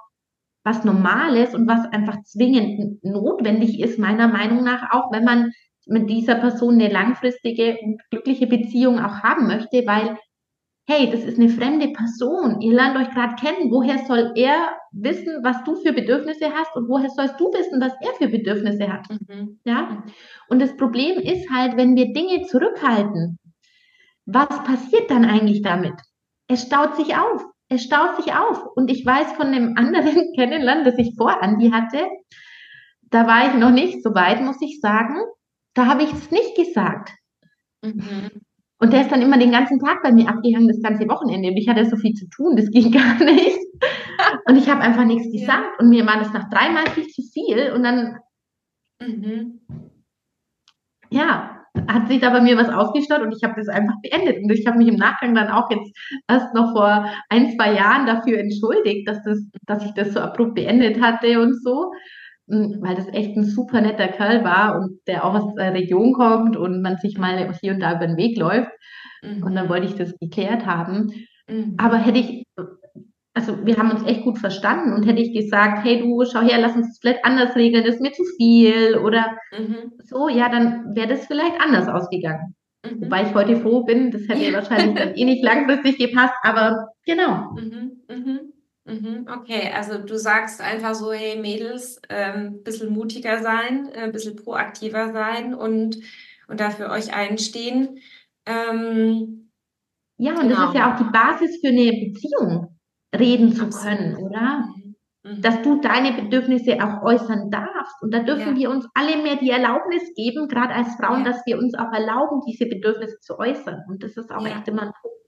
was 0.64 0.84
Normales 0.84 1.54
und 1.54 1.68
was 1.68 1.84
einfach 1.92 2.22
zwingend 2.24 3.04
notwendig 3.04 3.80
ist, 3.80 3.98
meiner 3.98 4.28
Meinung 4.28 4.64
nach, 4.64 4.92
auch 4.92 5.12
wenn 5.12 5.24
man 5.24 5.52
mit 5.86 6.08
dieser 6.08 6.36
Person 6.36 6.74
eine 6.74 6.88
langfristige 6.88 7.78
und 7.82 8.00
glückliche 8.10 8.46
Beziehung 8.46 8.98
auch 8.98 9.22
haben 9.22 9.46
möchte, 9.46 9.86
weil, 9.86 10.16
hey, 10.86 11.10
das 11.10 11.24
ist 11.24 11.38
eine 11.38 11.48
fremde 11.48 11.88
Person. 11.88 12.60
Ihr 12.60 12.74
lernt 12.74 12.96
euch 12.96 13.10
gerade 13.10 13.34
kennen. 13.36 13.70
Woher 13.70 13.98
soll 14.06 14.32
er 14.36 14.76
wissen, 14.92 15.42
was 15.42 15.62
du 15.64 15.76
für 15.76 15.92
Bedürfnisse 15.92 16.52
hast 16.52 16.74
und 16.76 16.88
woher 16.88 17.10
sollst 17.10 17.38
du 17.40 17.46
wissen, 17.52 17.80
was 17.80 17.92
er 18.00 18.12
für 18.18 18.28
Bedürfnisse 18.28 18.92
hat? 18.92 19.06
Mhm. 19.10 19.60
Ja? 19.64 20.04
Und 20.48 20.60
das 20.60 20.76
Problem 20.76 21.18
ist 21.18 21.50
halt, 21.50 21.76
wenn 21.76 21.96
wir 21.96 22.12
Dinge 22.12 22.42
zurückhalten, 22.46 23.38
was 24.26 24.48
passiert 24.64 25.10
dann 25.10 25.24
eigentlich 25.24 25.62
damit? 25.62 25.94
Es 26.48 26.62
staut 26.62 26.96
sich 26.96 27.16
auf 27.16 27.44
es 27.72 27.84
staut 27.84 28.16
sich 28.16 28.34
auf. 28.34 28.64
Und 28.76 28.90
ich 28.90 29.04
weiß 29.04 29.32
von 29.32 29.52
dem 29.52 29.76
anderen 29.76 30.32
Kennenlernen, 30.34 30.84
das 30.84 30.98
ich 30.98 31.14
vor 31.16 31.42
Andi 31.42 31.70
hatte, 31.70 32.06
da 33.10 33.26
war 33.26 33.48
ich 33.48 33.54
noch 33.54 33.70
nicht 33.70 34.02
so 34.02 34.14
weit, 34.14 34.40
muss 34.42 34.60
ich 34.60 34.80
sagen. 34.80 35.16
Da 35.74 35.86
habe 35.86 36.02
ich 36.02 36.12
es 36.12 36.30
nicht 36.30 36.54
gesagt. 36.56 37.12
Mhm. 37.82 38.30
Und 38.78 38.92
der 38.92 39.02
ist 39.02 39.12
dann 39.12 39.22
immer 39.22 39.38
den 39.38 39.52
ganzen 39.52 39.78
Tag 39.78 40.02
bei 40.02 40.10
mir 40.10 40.28
abgehangen, 40.28 40.68
das 40.68 40.82
ganze 40.82 41.08
Wochenende. 41.08 41.50
Und 41.50 41.56
ich 41.56 41.68
hatte 41.68 41.84
so 41.84 41.96
viel 41.96 42.14
zu 42.14 42.28
tun, 42.28 42.56
das 42.56 42.70
ging 42.70 42.90
gar 42.92 43.22
nicht. 43.22 43.58
Und 44.46 44.56
ich 44.56 44.68
habe 44.68 44.80
einfach 44.80 45.04
nichts 45.04 45.30
gesagt. 45.32 45.64
Ja. 45.64 45.78
Und 45.78 45.88
mir 45.88 46.06
war 46.06 46.18
das 46.18 46.32
nach 46.32 46.50
dreimal 46.50 46.88
viel 46.90 47.06
zu 47.06 47.22
viel. 47.22 47.72
Und 47.72 47.84
dann, 47.84 48.18
mhm. 49.00 49.60
ja, 51.10 51.62
hat 51.88 52.08
sich 52.08 52.20
da 52.20 52.30
bei 52.30 52.40
mir 52.40 52.56
was 52.56 52.68
aufgestaut 52.68 53.22
und 53.22 53.32
ich 53.32 53.42
habe 53.44 53.54
das 53.56 53.68
einfach 53.68 53.94
beendet. 54.02 54.42
Und 54.42 54.50
ich 54.50 54.66
habe 54.66 54.78
mich 54.78 54.88
im 54.88 54.96
Nachgang 54.96 55.34
dann 55.34 55.48
auch 55.48 55.70
jetzt 55.70 55.96
erst 56.28 56.52
noch 56.54 56.72
vor 56.72 57.06
ein, 57.28 57.50
zwei 57.56 57.74
Jahren 57.74 58.06
dafür 58.06 58.38
entschuldigt, 58.38 59.08
dass, 59.08 59.22
das, 59.22 59.38
dass 59.66 59.84
ich 59.84 59.92
das 59.92 60.12
so 60.12 60.20
abrupt 60.20 60.54
beendet 60.54 61.00
hatte 61.00 61.40
und 61.40 61.54
so. 61.62 61.92
Weil 62.80 62.94
das 62.94 63.08
echt 63.08 63.36
ein 63.36 63.44
super 63.44 63.80
netter 63.80 64.08
Kerl 64.08 64.44
war 64.44 64.78
und 64.78 65.00
der 65.06 65.24
auch 65.24 65.34
aus 65.34 65.54
der 65.54 65.72
Region 65.72 66.12
kommt 66.12 66.56
und 66.56 66.82
man 66.82 66.98
sich 66.98 67.18
mal 67.18 67.52
hier 67.60 67.72
und 67.72 67.80
da 67.80 67.96
über 67.96 68.06
den 68.06 68.16
Weg 68.16 68.36
läuft. 68.36 68.70
Mhm. 69.22 69.42
Und 69.42 69.54
dann 69.54 69.68
wollte 69.68 69.86
ich 69.86 69.94
das 69.94 70.18
geklärt 70.18 70.66
haben. 70.66 71.12
Mhm. 71.48 71.74
Aber 71.78 71.98
hätte 71.98 72.18
ich 72.18 72.44
also 73.34 73.64
wir 73.64 73.76
haben 73.78 73.90
uns 73.90 74.04
echt 74.04 74.22
gut 74.24 74.38
verstanden 74.38 74.92
und 74.92 75.06
hätte 75.06 75.22
ich 75.22 75.34
gesagt, 75.34 75.84
hey 75.84 76.00
du, 76.00 76.24
schau 76.24 76.40
her, 76.40 76.58
lass 76.60 76.76
uns 76.76 76.88
das 76.88 76.98
vielleicht 76.98 77.24
anders 77.24 77.56
regeln, 77.56 77.84
das 77.84 77.94
ist 77.94 78.02
mir 78.02 78.12
zu 78.12 78.24
viel 78.36 78.98
oder 78.98 79.38
mhm. 79.56 79.92
so, 80.04 80.28
ja, 80.28 80.48
dann 80.48 80.94
wäre 80.94 81.08
das 81.08 81.26
vielleicht 81.26 81.60
anders 81.60 81.88
ausgegangen. 81.88 82.54
Mhm. 82.84 83.02
Wobei 83.02 83.22
ich 83.22 83.34
heute 83.34 83.56
froh 83.56 83.84
bin, 83.84 84.10
das 84.10 84.28
hätte 84.28 84.44
ja. 84.44 84.52
wahrscheinlich 84.52 84.98
dann 84.98 85.14
eh 85.14 85.24
nicht 85.24 85.42
langfristig 85.42 85.98
gepasst, 85.98 86.34
aber 86.42 86.88
genau. 87.06 87.52
Mhm. 87.54 88.02
mhm. 88.08 88.51
Mhm. 88.84 89.26
Okay, 89.32 89.70
also 89.72 89.98
du 89.98 90.18
sagst 90.18 90.60
einfach 90.60 90.94
so, 90.94 91.12
hey 91.12 91.40
Mädels, 91.40 92.00
ein 92.08 92.46
ähm, 92.46 92.62
bisschen 92.64 92.92
mutiger 92.92 93.40
sein, 93.40 93.88
ein 93.94 94.10
äh, 94.10 94.12
bisschen 94.12 94.36
proaktiver 94.36 95.12
sein 95.12 95.54
und, 95.54 95.98
und 96.48 96.60
dafür 96.60 96.90
euch 96.90 97.14
einstehen. 97.14 97.98
Ähm, 98.46 99.50
Ja, 100.18 100.32
und 100.32 100.48
genau. 100.48 100.56
das 100.56 100.68
ist 100.70 100.74
ja 100.76 100.92
auch 100.92 100.98
die 100.98 101.10
Basis 101.12 101.60
für 101.60 101.68
eine 101.68 101.90
Beziehung, 101.92 102.78
reden 103.16 103.52
zu 103.52 103.64
Absolut. 103.64 103.98
können, 103.98 104.16
oder? 104.16 104.64
Mhm. 104.66 104.96
mhm. 105.24 105.42
Dass 105.42 105.62
du 105.62 105.80
deine 105.80 106.12
Bedürfnisse 106.20 106.76
auch 106.82 107.02
äußern 107.02 107.50
darfst. 107.50 108.02
Und 108.02 108.12
da 108.12 108.20
dürfen 108.20 108.54
ja. 108.54 108.56
wir 108.56 108.70
uns 108.70 108.86
alle 108.94 109.22
mehr 109.22 109.36
die 109.36 109.50
Erlaubnis 109.50 110.02
geben, 110.16 110.48
gerade 110.48 110.74
als 110.74 110.94
Frauen, 110.96 111.24
ja. 111.24 111.30
dass 111.30 111.46
wir 111.46 111.58
uns 111.58 111.74
auch 111.74 111.92
erlauben, 111.92 112.40
diese 112.48 112.66
Bedürfnisse 112.66 113.20
zu 113.20 113.38
äußern. 113.38 113.84
Und 113.88 114.02
das 114.02 114.16
ist 114.16 114.30
auch 114.32 114.46
ja. 114.46 114.56
echt 114.56 114.68
immer 114.68 114.82
ein 114.82 114.92
Punkt. 115.00 115.21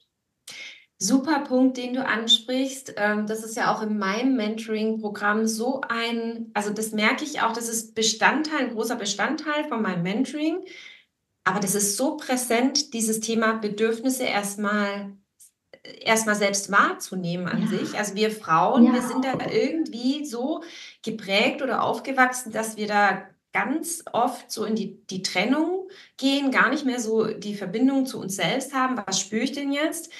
Super 0.99 1.41
Punkt, 1.41 1.77
den 1.77 1.95
du 1.95 2.05
ansprichst. 2.05 2.95
Ähm, 2.97 3.27
das 3.27 3.43
ist 3.43 3.57
ja 3.57 3.75
auch 3.75 3.83
in 3.83 3.99
meinem 3.99 4.37
Mentoring-Programm 4.37 5.47
so 5.47 5.81
ein, 5.89 6.51
also 6.55 6.71
das 6.71 6.93
merke 6.93 7.25
ich 7.25 7.43
auch, 7.43 7.53
das 7.53 7.69
ist 7.69 7.95
Bestandteil, 7.95 8.67
ein 8.67 8.75
großer 8.75 8.97
Bestandteil 8.97 9.65
von 9.69 9.83
meinem 9.83 10.03
Mentoring. 10.03 10.65
Aber 11.45 11.61
das 11.61 11.75
ist 11.75 11.97
so 11.97 12.17
präsent, 12.17 12.95
dieses 12.95 13.21
Thema 13.21 13.55
Bedürfnisse 13.55 14.25
erstmal 14.25 15.13
erstmal 16.01 16.35
selbst 16.35 16.71
wahrzunehmen 16.71 17.47
an 17.47 17.63
ja. 17.63 17.79
sich. 17.79 17.99
Also 17.99 18.15
wir 18.15 18.31
Frauen, 18.31 18.87
ja. 18.87 18.95
wir 18.95 19.03
sind 19.03 19.25
da 19.25 19.35
irgendwie 19.51 20.25
so 20.25 20.63
geprägt 21.03 21.63
oder 21.63 21.83
aufgewachsen, 21.83 22.53
dass 22.53 22.77
wir 22.77 22.87
da 22.87 23.23
ganz 23.53 24.03
oft 24.13 24.51
so 24.51 24.65
in 24.65 24.75
die, 24.75 25.07
die 25.07 25.23
Trennung 25.23 25.89
gehen, 26.17 26.51
gar 26.51 26.71
nicht 26.71 26.85
mehr 26.85 27.01
so 27.01 27.27
die 27.27 27.55
Verbindung 27.55 28.07
zu 28.07 28.19
uns 28.21 28.37
selbst 28.37 28.75
haben. 28.75 29.01
Was 29.07 29.21
spüre 29.21 29.45
ich 29.45 29.53
denn 29.53 29.73
jetzt? 29.73 30.11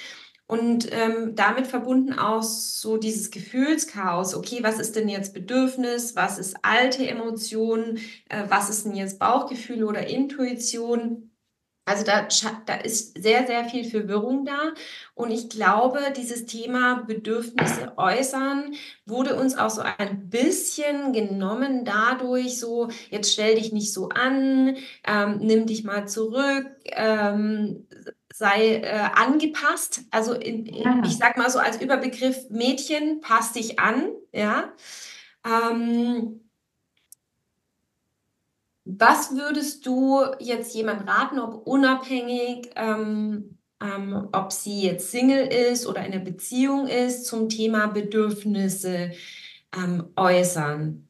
Und 0.47 0.91
ähm, 0.91 1.35
damit 1.35 1.65
verbunden 1.65 2.13
auch 2.13 2.43
so 2.43 2.97
dieses 2.97 3.31
Gefühlschaos. 3.31 4.35
Okay, 4.35 4.59
was 4.61 4.79
ist 4.79 4.95
denn 4.95 5.09
jetzt 5.09 5.33
Bedürfnis? 5.33 6.15
Was 6.15 6.37
ist 6.37 6.57
alte 6.61 7.07
Emotion? 7.07 7.97
Äh, 8.29 8.43
was 8.47 8.69
ist 8.69 8.85
denn 8.85 8.95
jetzt 8.95 9.17
Bauchgefühl 9.17 9.83
oder 9.83 10.07
Intuition? 10.07 11.31
Also 11.87 12.03
da, 12.03 12.27
da 12.65 12.75
ist 12.77 13.21
sehr, 13.21 13.45
sehr 13.45 13.65
viel 13.65 13.83
Verwirrung 13.85 14.43
da. 14.43 14.73
Und 15.13 15.29
ich 15.29 15.49
glaube, 15.49 15.99
dieses 16.17 16.47
Thema 16.47 17.03
Bedürfnisse 17.05 17.93
äußern 17.97 18.73
wurde 19.05 19.35
uns 19.35 19.55
auch 19.55 19.69
so 19.69 19.81
ein 19.81 20.29
bisschen 20.29 21.13
genommen 21.13 21.85
dadurch, 21.85 22.59
so, 22.59 22.89
jetzt 23.11 23.31
stell 23.33 23.55
dich 23.55 23.71
nicht 23.71 23.93
so 23.93 24.09
an, 24.09 24.77
ähm, 25.03 25.37
nimm 25.37 25.67
dich 25.67 25.83
mal 25.83 26.07
zurück, 26.07 26.65
ähm, 26.85 27.84
sei 28.37 28.81
äh, 28.81 29.09
angepasst. 29.15 30.01
Also 30.11 30.33
in, 30.33 30.65
ja. 30.65 31.01
ich 31.05 31.17
sag 31.17 31.37
mal 31.37 31.49
so 31.49 31.57
als 31.57 31.81
Überbegriff 31.81 32.49
Mädchen, 32.49 33.21
pass 33.21 33.53
dich 33.53 33.79
an, 33.79 34.09
ja. 34.33 34.73
Ähm, 35.45 36.41
was 38.83 39.35
würdest 39.35 39.85
du 39.85 40.21
jetzt 40.39 40.75
jemand 40.75 41.07
raten, 41.07 41.39
ob 41.39 41.65
unabhängig, 41.65 42.71
ähm, 42.75 43.57
ähm, 43.81 44.27
ob 44.33 44.51
sie 44.51 44.81
jetzt 44.81 45.11
Single 45.11 45.47
ist 45.47 45.87
oder 45.87 46.05
in 46.05 46.11
einer 46.11 46.23
Beziehung 46.23 46.87
ist, 46.87 47.25
zum 47.27 47.47
Thema 47.47 47.87
Bedürfnisse 47.87 49.13
ähm, 49.73 50.11
äußern? 50.17 51.07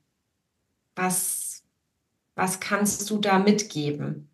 Was, 0.95 1.63
was 2.35 2.59
kannst 2.59 3.09
du 3.09 3.17
da 3.17 3.39
mitgeben? 3.39 4.29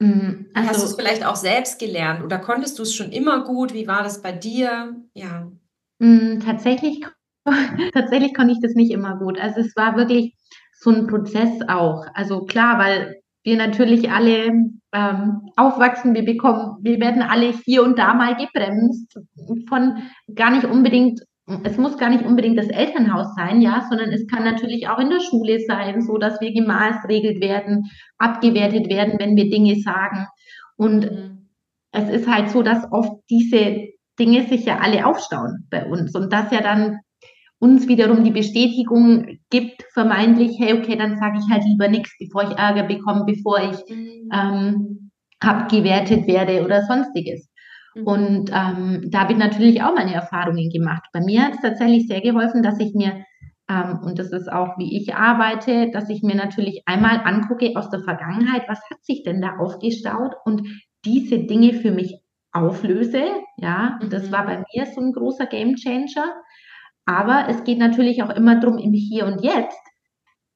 Mhm, 0.00 0.46
also, 0.54 0.68
Hast 0.70 0.82
du 0.82 0.86
es 0.86 0.94
vielleicht 0.94 1.26
auch 1.26 1.36
selbst 1.36 1.78
gelernt 1.78 2.24
oder 2.24 2.38
konntest 2.38 2.78
du 2.78 2.82
es 2.82 2.94
schon 2.94 3.12
immer 3.12 3.44
gut? 3.44 3.74
Wie 3.74 3.86
war 3.86 4.02
das 4.02 4.22
bei 4.22 4.32
dir? 4.32 4.96
Ja. 5.14 5.52
Mm, 5.98 6.40
tatsächlich, 6.40 7.04
tatsächlich 7.92 8.34
konnte 8.34 8.52
ich 8.52 8.60
das 8.62 8.74
nicht 8.74 8.90
immer 8.90 9.18
gut. 9.18 9.38
Also 9.38 9.60
es 9.60 9.76
war 9.76 9.96
wirklich 9.96 10.34
so 10.72 10.90
ein 10.90 11.06
Prozess 11.06 11.60
auch. 11.68 12.06
Also 12.14 12.46
klar, 12.46 12.78
weil 12.78 13.20
wir 13.44 13.56
natürlich 13.58 14.10
alle 14.10 14.52
ähm, 14.92 15.50
aufwachsen, 15.56 16.14
wir 16.14 16.24
bekommen, 16.24 16.78
wir 16.80 16.98
werden 16.98 17.22
alle 17.22 17.52
hier 17.64 17.82
und 17.82 17.98
da 17.98 18.14
mal 18.14 18.36
gebremst 18.36 19.18
von 19.68 20.02
gar 20.34 20.50
nicht 20.50 20.64
unbedingt 20.64 21.20
es 21.64 21.76
muss 21.76 21.98
gar 21.98 22.10
nicht 22.10 22.24
unbedingt 22.24 22.58
das 22.58 22.68
Elternhaus 22.68 23.34
sein, 23.34 23.60
ja, 23.60 23.86
sondern 23.88 24.10
es 24.10 24.26
kann 24.26 24.44
natürlich 24.44 24.88
auch 24.88 24.98
in 24.98 25.10
der 25.10 25.20
Schule 25.20 25.60
sein, 25.60 26.02
so 26.02 26.18
dass 26.18 26.40
wir 26.40 26.52
gemaßregelt 26.52 27.40
werden, 27.40 27.90
abgewertet 28.18 28.88
werden, 28.88 29.18
wenn 29.18 29.36
wir 29.36 29.50
Dinge 29.50 29.76
sagen. 29.80 30.26
Und 30.76 31.10
mhm. 31.10 31.48
es 31.92 32.08
ist 32.08 32.28
halt 32.28 32.50
so, 32.50 32.62
dass 32.62 32.90
oft 32.92 33.12
diese 33.28 33.88
Dinge 34.18 34.46
sich 34.48 34.64
ja 34.64 34.78
alle 34.78 35.06
aufstauen 35.06 35.66
bei 35.70 35.86
uns 35.86 36.14
und 36.14 36.32
dass 36.32 36.50
ja 36.52 36.60
dann 36.60 37.00
uns 37.58 37.88
wiederum 37.88 38.24
die 38.24 38.30
Bestätigung 38.30 39.38
gibt, 39.50 39.84
vermeintlich, 39.92 40.58
hey, 40.58 40.74
okay, 40.74 40.96
dann 40.96 41.18
sage 41.18 41.38
ich 41.38 41.52
halt 41.52 41.62
lieber 41.64 41.88
nichts, 41.88 42.10
bevor 42.18 42.44
ich 42.44 42.56
Ärger 42.56 42.84
bekomme, 42.84 43.24
bevor 43.26 43.58
ich 43.60 43.94
mhm. 43.94 44.30
ähm, 44.32 45.10
abgewertet 45.40 46.26
werde 46.26 46.64
oder 46.64 46.82
sonstiges. 46.82 47.49
Mhm. 47.94 48.06
Und 48.06 48.50
ähm, 48.52 49.10
da 49.10 49.20
habe 49.20 49.32
ich 49.32 49.38
natürlich 49.38 49.82
auch 49.82 49.94
meine 49.94 50.14
Erfahrungen 50.14 50.70
gemacht. 50.70 51.04
Bei 51.12 51.20
mir 51.20 51.44
hat 51.44 51.54
es 51.54 51.60
tatsächlich 51.60 52.06
sehr 52.06 52.20
geholfen, 52.20 52.62
dass 52.62 52.78
ich 52.78 52.94
mir, 52.94 53.24
ähm, 53.68 54.00
und 54.02 54.18
das 54.18 54.32
ist 54.32 54.50
auch, 54.50 54.78
wie 54.78 54.96
ich 54.96 55.14
arbeite, 55.14 55.90
dass 55.90 56.08
ich 56.08 56.22
mir 56.22 56.36
natürlich 56.36 56.82
einmal 56.86 57.20
angucke 57.24 57.72
aus 57.76 57.90
der 57.90 58.00
Vergangenheit, 58.00 58.64
was 58.68 58.80
hat 58.90 59.04
sich 59.04 59.22
denn 59.22 59.40
da 59.40 59.56
aufgestaut 59.58 60.34
und 60.44 60.66
diese 61.04 61.38
Dinge 61.40 61.74
für 61.74 61.90
mich 61.90 62.20
auflöse. 62.52 63.24
Ja, 63.56 63.98
und 64.02 64.12
das 64.12 64.32
war 64.32 64.42
mhm. 64.42 64.46
bei 64.46 64.64
mir 64.74 64.86
so 64.86 65.00
ein 65.00 65.12
großer 65.12 65.46
Game 65.46 65.76
Changer. 65.76 66.34
Aber 67.06 67.46
es 67.48 67.64
geht 67.64 67.78
natürlich 67.78 68.22
auch 68.22 68.30
immer 68.30 68.60
darum, 68.60 68.78
im 68.78 68.92
Hier 68.92 69.26
und 69.26 69.42
Jetzt 69.42 69.80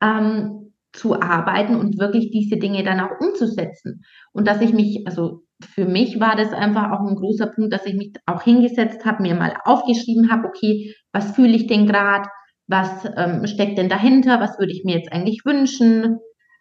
ähm, 0.00 0.72
zu 0.92 1.20
arbeiten 1.20 1.74
und 1.74 1.98
wirklich 1.98 2.30
diese 2.30 2.56
Dinge 2.56 2.84
dann 2.84 3.00
auch 3.00 3.20
umzusetzen. 3.20 4.04
Und 4.32 4.46
dass 4.46 4.60
ich 4.60 4.72
mich, 4.72 5.06
also 5.06 5.43
für 5.62 5.86
mich 5.86 6.20
war 6.20 6.36
das 6.36 6.52
einfach 6.52 6.90
auch 6.90 7.06
ein 7.06 7.16
großer 7.16 7.46
Punkt, 7.46 7.72
dass 7.72 7.86
ich 7.86 7.94
mich 7.94 8.12
auch 8.26 8.42
hingesetzt 8.42 9.04
habe, 9.04 9.22
mir 9.22 9.34
mal 9.34 9.54
aufgeschrieben 9.64 10.30
habe, 10.30 10.48
okay, 10.48 10.94
was 11.12 11.34
fühle 11.34 11.54
ich 11.54 11.66
denn 11.66 11.86
gerade, 11.86 12.28
was 12.66 13.04
ähm, 13.16 13.46
steckt 13.46 13.78
denn 13.78 13.88
dahinter, 13.88 14.40
was 14.40 14.58
würde 14.58 14.72
ich 14.72 14.84
mir 14.84 14.96
jetzt 14.96 15.12
eigentlich 15.12 15.42
wünschen, 15.44 16.18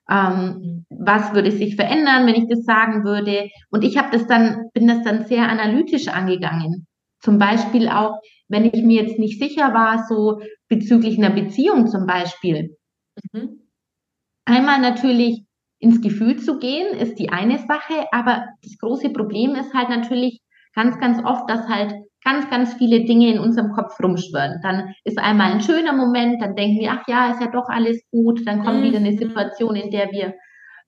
ähm, 0.09 0.85
was 0.89 1.33
würde 1.33 1.51
sich 1.51 1.75
verändern, 1.75 2.27
wenn 2.27 2.35
ich 2.35 2.47
das 2.49 2.63
sagen 2.63 3.03
würde. 3.03 3.49
Und 3.71 3.83
ich 3.83 3.97
habe 3.97 4.09
das 4.11 4.27
dann, 4.27 4.69
bin 4.73 4.87
das 4.87 5.03
dann 5.03 5.25
sehr 5.25 5.49
analytisch 5.49 6.07
angegangen. 6.09 6.87
Zum 7.21 7.39
Beispiel 7.39 7.87
auch, 7.87 8.19
wenn 8.49 8.65
ich 8.65 8.83
mir 8.83 9.01
jetzt 9.01 9.17
nicht 9.17 9.39
sicher 9.39 9.73
war, 9.73 10.05
so 10.07 10.41
bezüglich 10.67 11.17
einer 11.17 11.29
Beziehung 11.29 11.87
zum 11.87 12.05
Beispiel. 12.05 12.77
Mhm. 13.31 13.61
Einmal 14.45 14.81
natürlich 14.81 15.45
ins 15.83 16.01
Gefühl 16.01 16.37
zu 16.37 16.59
gehen, 16.59 16.97
ist 16.97 17.19
die 17.19 17.29
eine 17.29 17.57
Sache, 17.59 18.07
aber 18.11 18.45
das 18.63 18.77
große 18.77 19.09
Problem 19.09 19.53
ist 19.55 19.73
halt 19.73 19.89
natürlich 19.89 20.41
ganz, 20.73 20.97
ganz 20.97 21.23
oft, 21.23 21.49
dass 21.49 21.67
halt 21.67 21.93
ganz, 22.23 22.49
ganz 22.49 22.73
viele 22.75 23.03
Dinge 23.03 23.33
in 23.33 23.39
unserem 23.39 23.73
Kopf 23.73 23.99
rumschwirren. 24.01 24.61
Dann 24.63 24.95
ist 25.03 25.19
einmal 25.19 25.51
ein 25.51 25.61
schöner 25.61 25.91
Moment, 25.91 26.41
dann 26.41 26.55
denken 26.55 26.79
wir, 26.79 26.91
ach 26.93 27.05
ja, 27.07 27.31
ist 27.31 27.41
ja 27.41 27.51
doch 27.51 27.67
alles 27.67 28.01
gut, 28.11 28.47
dann 28.47 28.63
kommt 28.63 28.79
mhm. 28.79 28.83
wieder 28.83 28.99
eine 28.99 29.11
mhm. 29.11 29.17
Situation, 29.17 29.75
in 29.75 29.91
der 29.91 30.09
wir 30.11 30.33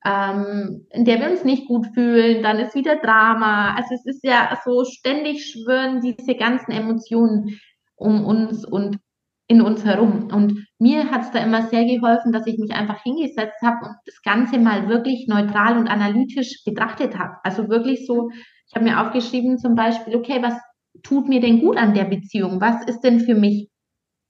ähm, 0.06 0.86
in 0.92 1.04
der 1.04 1.20
wir 1.20 1.32
uns 1.32 1.44
nicht 1.44 1.68
gut 1.68 1.88
fühlen, 1.94 2.44
dann 2.44 2.60
ist 2.60 2.76
wieder 2.76 2.98
Drama. 2.98 3.74
Also 3.76 3.96
es 3.96 4.06
ist 4.06 4.24
ja 4.24 4.58
so 4.64 4.86
ständig 4.86 5.46
schwören 5.48 6.00
diese 6.00 6.36
ganzen 6.36 6.72
Emotionen 6.72 7.60
um 7.96 8.24
uns 8.24 8.64
und 8.66 9.00
in 9.48 9.62
uns 9.62 9.84
herum. 9.84 10.30
Und 10.32 10.65
mir 10.80 11.10
hat 11.10 11.22
es 11.22 11.32
da 11.32 11.40
immer 11.40 11.68
sehr 11.68 11.86
geholfen, 11.86 12.32
dass 12.32 12.48
ich 12.48 12.58
mich 12.58 12.74
einfach 12.74 13.02
hingesetzt 13.04 13.62
habe 13.62 13.86
und 13.86 13.96
das 14.06 14.22
Ganze 14.22 14.60
mal 14.60 14.90
wirklich 14.90 15.28
neutral 15.28 15.78
und 15.78 15.88
analytisch 15.88 16.64
betrachtet 16.66 17.18
habe. 17.18 17.38
Also 17.44 17.70
wirklich 17.70 18.06
so, 18.06 18.30
ich 18.68 18.76
habe 18.76 18.86
mir 18.86 19.02
aufgeschrieben 19.02 19.58
zum 19.58 19.76
Beispiel, 19.76 20.16
okay, 20.16 20.42
was 20.42 20.56
tut 21.04 21.28
mir 21.28 21.40
denn 21.40 21.62
gut 21.62 21.78
an 21.78 21.94
der 21.94 22.06
Beziehung? 22.06 22.60
Was 22.60 22.86
ist 22.86 23.02
denn 23.02 23.20
für 23.22 23.36
mich 23.36 23.70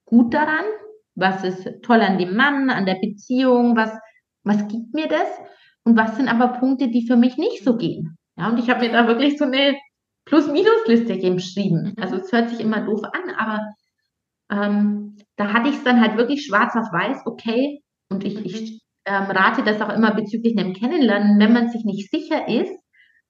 gut 0.06 0.34
daran? 0.34 0.66
Was 1.16 1.44
ist 1.44 1.68
toll 1.82 2.02
an 2.02 2.18
dem 2.18 2.36
Mann, 2.36 2.70
an 2.70 2.86
der 2.86 2.96
Beziehung? 2.96 3.76
Was, 3.76 3.92
was 4.44 4.68
gibt 4.68 4.94
mir 4.94 5.08
das? 5.08 5.28
Und 5.84 5.98
was 5.98 6.18
sind 6.18 6.28
aber 6.28 6.60
Punkte, 6.60 6.90
die 6.90 7.08
für 7.08 7.16
mich 7.16 7.38
nicht 7.38 7.64
so 7.64 7.78
gehen? 7.78 8.18
Ja, 8.38 8.50
und 8.50 8.60
ich 8.60 8.70
habe 8.70 8.86
mir 8.86 8.92
da 8.92 9.08
wirklich 9.08 9.38
so 9.38 9.46
eine 9.46 9.76
Plus-Minus-Liste 10.26 11.18
geschrieben. 11.18 11.94
Also 12.00 12.18
es 12.18 12.32
hört 12.32 12.50
sich 12.50 12.60
immer 12.60 12.82
doof 12.82 13.04
an, 13.04 13.34
aber 13.38 13.62
ähm, 14.52 15.18
da 15.38 15.54
hatte 15.54 15.70
ich 15.70 15.76
es 15.76 15.84
dann 15.84 16.02
halt 16.02 16.18
wirklich 16.18 16.46
schwarz 16.46 16.76
auf 16.76 16.92
weiß, 16.92 17.26
okay. 17.26 17.82
Und 18.10 18.24
ich, 18.24 18.36
mhm. 18.36 18.46
ich 18.46 18.82
ähm, 19.06 19.24
rate 19.24 19.64
das 19.64 19.82
auch 19.82 19.94
immer 19.94 20.14
bezüglich 20.14 20.58
einem 20.58 20.74
Kennenlernen, 20.74 21.40
wenn 21.40 21.54
man 21.54 21.70
sich 21.70 21.84
nicht 21.84 22.12
sicher 22.12 22.48
ist, 22.48 22.74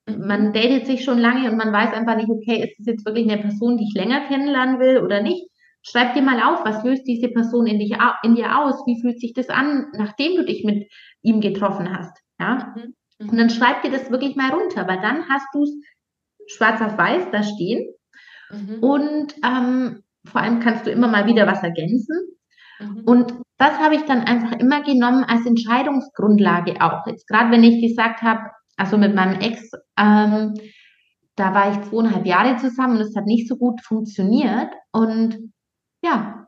mhm. 0.08 0.28
man 0.28 0.54
datet 0.54 0.86
sich 0.86 1.04
schon 1.04 1.20
lange 1.20 1.50
und 1.50 1.58
man 1.58 1.72
weiß 1.72 1.94
einfach 1.94 2.16
nicht, 2.16 2.30
okay, 2.30 2.64
ist 2.64 2.80
es 2.80 2.86
jetzt 2.86 3.06
wirklich 3.06 3.30
eine 3.30 3.42
Person, 3.42 3.78
die 3.78 3.86
ich 3.86 3.96
länger 3.96 4.28
kennenlernen 4.28 4.80
will 4.80 5.00
oder 5.00 5.22
nicht? 5.22 5.48
Schreib 5.88 6.16
dir 6.16 6.24
mal 6.24 6.42
auf, 6.42 6.66
was 6.66 6.84
löst 6.84 7.06
diese 7.06 7.30
Person 7.30 7.68
in, 7.68 7.78
dich, 7.78 7.96
in 8.24 8.36
dir 8.36 8.58
aus? 8.58 8.84
Wie 8.88 9.00
fühlt 9.02 9.20
sich 9.20 9.34
das 9.34 9.50
an, 9.50 9.86
nachdem 9.94 10.36
du 10.36 10.44
dich 10.44 10.64
mit 10.64 10.92
ihm 11.22 11.42
getroffen 11.42 11.96
hast? 11.96 12.18
Ja? 12.40 12.74
Mhm. 12.76 12.94
mhm. 13.20 13.30
Und 13.30 13.38
dann 13.38 13.50
schreib 13.50 13.84
dir 13.84 13.92
das 13.92 14.10
wirklich 14.10 14.36
mal 14.36 14.52
runter, 14.52 14.88
weil 14.88 15.00
dann 15.02 15.30
hast 15.30 15.48
du 15.54 15.64
es 15.64 15.72
schwarz 16.48 16.82
auf 16.82 16.98
weiß 16.98 17.30
da 17.32 17.44
stehen. 17.44 17.94
Mhm. 18.50 18.80
Und 18.80 19.36
ähm, 19.44 20.04
vor 20.26 20.42
allem 20.42 20.60
kannst 20.60 20.86
du 20.86 20.92
immer 20.92 21.08
mal 21.08 21.28
wieder 21.28 21.48
was 21.48 21.64
ergänzen. 21.64 22.16
Mhm. 22.80 23.04
Und 23.06 23.34
das 23.58 23.80
habe 23.80 23.96
ich 23.96 24.04
dann 24.04 24.22
einfach 24.22 24.54
immer 24.60 24.84
genommen 24.84 25.24
als 25.24 25.46
Entscheidungsgrundlage 25.46 26.82
auch. 26.82 27.08
Jetzt 27.08 27.28
gerade 27.28 27.52
wenn 27.52 27.64
ich 27.64 27.82
gesagt 27.82 28.22
habe, 28.22 28.42
also 28.78 28.98
mit 28.98 29.16
meinem 29.16 29.40
Ex, 29.40 29.72
ähm, 29.98 30.54
da 31.36 31.54
war 31.54 31.72
ich 31.72 31.90
zweieinhalb 31.90 32.26
Jahre 32.26 32.58
zusammen 32.58 32.98
und 32.98 33.02
es 33.02 33.16
hat 33.16 33.26
nicht 33.26 33.48
so 33.48 33.56
gut 33.56 33.82
funktioniert. 33.82 34.70
Und 34.92 35.38
ja, 36.04 36.48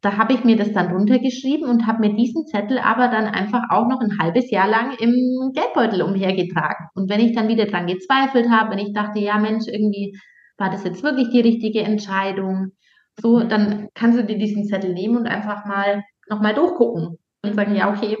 da 0.00 0.18
habe 0.18 0.34
ich 0.34 0.44
mir 0.44 0.56
das 0.56 0.72
dann 0.72 0.92
runtergeschrieben 0.92 1.68
und 1.68 1.86
habe 1.86 2.00
mir 2.00 2.14
diesen 2.14 2.46
Zettel 2.46 2.78
aber 2.78 3.08
dann 3.08 3.26
einfach 3.26 3.62
auch 3.70 3.88
noch 3.88 4.00
ein 4.00 4.18
halbes 4.18 4.50
Jahr 4.50 4.68
lang 4.68 4.96
im 4.98 5.52
Geldbeutel 5.54 6.02
umhergetragen. 6.02 6.88
Und 6.94 7.08
wenn 7.08 7.20
ich 7.20 7.34
dann 7.34 7.48
wieder 7.48 7.66
dran 7.66 7.86
gezweifelt 7.86 8.50
habe, 8.50 8.72
wenn 8.72 8.86
ich 8.86 8.92
dachte, 8.92 9.18
ja 9.18 9.38
Mensch, 9.38 9.66
irgendwie 9.66 10.18
war 10.58 10.70
das 10.70 10.84
jetzt 10.84 11.02
wirklich 11.02 11.30
die 11.30 11.40
richtige 11.40 11.82
Entscheidung, 11.82 12.72
so, 13.20 13.40
dann 13.40 13.88
kannst 13.94 14.18
du 14.18 14.24
dir 14.24 14.38
diesen 14.38 14.66
Zettel 14.66 14.92
nehmen 14.92 15.16
und 15.16 15.26
einfach 15.26 15.64
mal 15.66 16.04
nochmal 16.28 16.54
durchgucken 16.54 17.18
und 17.42 17.54
sagen, 17.54 17.74
ja, 17.74 17.92
okay, 17.92 18.16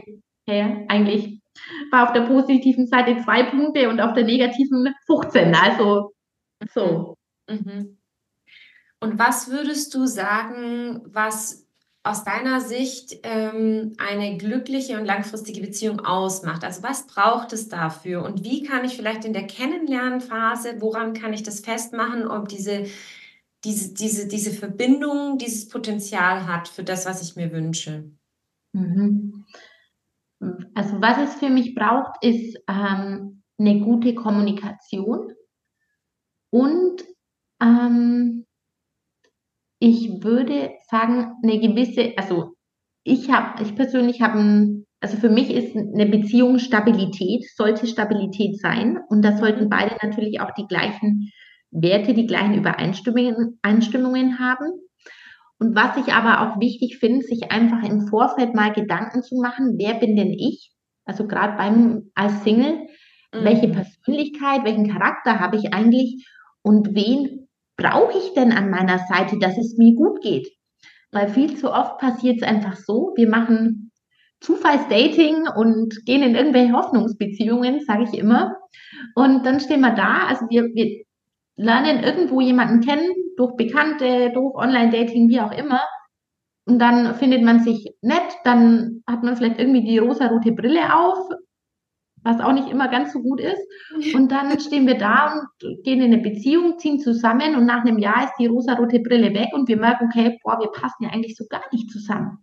hey, 0.46 0.86
eigentlich 0.88 1.40
war 1.90 2.06
auf 2.06 2.12
der 2.12 2.22
positiven 2.22 2.86
Seite 2.86 3.16
zwei 3.22 3.44
Punkte 3.44 3.88
und 3.88 4.00
auf 4.00 4.12
der 4.14 4.24
negativen 4.24 4.94
15. 5.06 5.54
Also 5.54 6.12
so. 6.72 7.16
Mhm. 7.48 7.98
Und 9.00 9.18
was 9.18 9.50
würdest 9.50 9.94
du 9.94 10.06
sagen, 10.06 11.02
was 11.04 11.66
aus 12.02 12.24
deiner 12.24 12.60
Sicht 12.60 13.18
ähm, 13.22 13.94
eine 13.98 14.36
glückliche 14.36 14.98
und 14.98 15.06
langfristige 15.06 15.60
Beziehung 15.60 16.00
ausmacht? 16.00 16.64
Also 16.64 16.82
was 16.82 17.06
braucht 17.06 17.52
es 17.52 17.68
dafür? 17.68 18.24
Und 18.24 18.44
wie 18.44 18.62
kann 18.62 18.84
ich 18.84 18.96
vielleicht 18.96 19.24
in 19.24 19.32
der 19.32 19.46
Kennenlernphase, 19.46 20.80
woran 20.80 21.14
kann 21.14 21.32
ich 21.32 21.42
das 21.42 21.60
festmachen, 21.60 22.26
ob 22.26 22.48
diese, 22.48 22.84
diese, 23.64 23.94
diese, 23.94 24.28
diese 24.28 24.50
Verbindung 24.50 25.38
dieses 25.38 25.68
Potenzial 25.68 26.46
hat 26.46 26.68
für 26.68 26.84
das, 26.84 27.06
was 27.06 27.22
ich 27.22 27.36
mir 27.36 27.52
wünsche? 27.52 28.10
Mhm. 28.72 29.46
Also 30.74 31.00
was 31.00 31.18
es 31.28 31.34
für 31.36 31.48
mich 31.48 31.74
braucht, 31.74 32.22
ist 32.22 32.58
ähm, 32.68 33.42
eine 33.58 33.80
gute 33.80 34.14
Kommunikation 34.14 35.32
und 36.50 37.02
ähm, 37.62 38.46
ich 39.80 40.22
würde 40.22 40.70
sagen, 40.88 41.34
eine 41.42 41.60
gewisse, 41.60 42.12
also 42.16 42.54
ich 43.02 43.30
habe, 43.30 43.62
ich 43.62 43.74
persönlich 43.74 44.22
habe 44.22 44.84
also 45.04 45.18
für 45.18 45.28
mich 45.28 45.50
ist 45.50 45.76
eine 45.76 46.06
Beziehung 46.06 46.58
Stabilität, 46.58 47.44
sollte 47.56 47.86
Stabilität 47.86 48.58
sein. 48.58 48.98
Und 49.10 49.20
da 49.20 49.36
sollten 49.36 49.68
beide 49.68 49.94
natürlich 50.02 50.40
auch 50.40 50.50
die 50.52 50.66
gleichen 50.66 51.30
Werte, 51.74 52.14
die 52.14 52.26
gleichen 52.26 52.54
Übereinstimmungen 52.54 53.58
Einstimmungen 53.62 54.38
haben. 54.38 54.70
Und 55.58 55.74
was 55.74 55.96
ich 55.96 56.12
aber 56.12 56.42
auch 56.42 56.60
wichtig 56.60 56.98
finde, 56.98 57.24
sich 57.24 57.50
einfach 57.50 57.82
im 57.82 58.06
Vorfeld 58.08 58.54
mal 58.54 58.72
Gedanken 58.72 59.22
zu 59.22 59.36
machen, 59.40 59.74
wer 59.78 59.94
bin 59.94 60.16
denn 60.16 60.32
ich? 60.32 60.72
Also 61.04 61.26
gerade 61.26 61.56
beim 61.56 62.10
als 62.14 62.42
Single, 62.44 62.86
mhm. 63.32 63.44
welche 63.44 63.68
Persönlichkeit, 63.68 64.64
welchen 64.64 64.90
Charakter 64.90 65.40
habe 65.40 65.56
ich 65.56 65.74
eigentlich 65.74 66.26
und 66.62 66.94
wen 66.94 67.48
brauche 67.76 68.18
ich 68.18 68.34
denn 68.34 68.52
an 68.52 68.70
meiner 68.70 68.98
Seite, 68.98 69.38
dass 69.38 69.58
es 69.58 69.76
mir 69.76 69.94
gut 69.94 70.22
geht? 70.22 70.48
Weil 71.12 71.28
viel 71.28 71.56
zu 71.56 71.72
oft 71.72 71.98
passiert 71.98 72.38
es 72.38 72.48
einfach 72.48 72.76
so, 72.76 73.12
wir 73.16 73.28
machen 73.28 73.92
Zufallsdating 74.40 75.46
und 75.56 76.04
gehen 76.04 76.22
in 76.22 76.34
irgendwelche 76.34 76.72
Hoffnungsbeziehungen, 76.72 77.80
sage 77.80 78.04
ich 78.04 78.18
immer. 78.18 78.56
Und 79.14 79.44
dann 79.46 79.60
stehen 79.60 79.80
wir 79.80 79.94
da, 79.94 80.26
also 80.28 80.46
wir, 80.50 80.64
wir 80.74 81.04
lernen 81.56 82.02
irgendwo 82.02 82.40
jemanden 82.40 82.80
kennen, 82.80 83.12
durch 83.36 83.56
Bekannte, 83.56 84.30
durch 84.32 84.54
Online-Dating, 84.54 85.28
wie 85.28 85.40
auch 85.40 85.52
immer. 85.52 85.80
Und 86.66 86.78
dann 86.78 87.14
findet 87.14 87.42
man 87.42 87.60
sich 87.60 87.94
nett, 88.00 88.38
dann 88.44 89.02
hat 89.06 89.22
man 89.22 89.36
vielleicht 89.36 89.58
irgendwie 89.58 89.84
die 89.84 89.98
rosa-rote 89.98 90.52
Brille 90.52 90.94
auf, 90.94 91.28
was 92.22 92.40
auch 92.40 92.52
nicht 92.52 92.70
immer 92.70 92.88
ganz 92.88 93.12
so 93.12 93.20
gut 93.20 93.40
ist. 93.40 93.60
Und 94.14 94.32
dann 94.32 94.58
stehen 94.58 94.86
wir 94.86 94.96
da 94.96 95.34
und 95.34 95.82
gehen 95.84 96.00
in 96.00 96.12
eine 96.12 96.22
Beziehung, 96.22 96.78
ziehen 96.78 96.98
zusammen 96.98 97.54
und 97.54 97.66
nach 97.66 97.84
einem 97.84 97.98
Jahr 97.98 98.24
ist 98.24 98.34
die 98.38 98.46
rosarote 98.46 98.98
Brille 99.00 99.34
weg 99.34 99.48
und 99.52 99.68
wir 99.68 99.76
merken, 99.76 100.06
okay, 100.06 100.38
boah, 100.42 100.58
wir 100.58 100.68
passen 100.68 101.04
ja 101.04 101.10
eigentlich 101.10 101.36
so 101.36 101.44
gar 101.48 101.62
nicht 101.70 101.90
zusammen. 101.90 102.38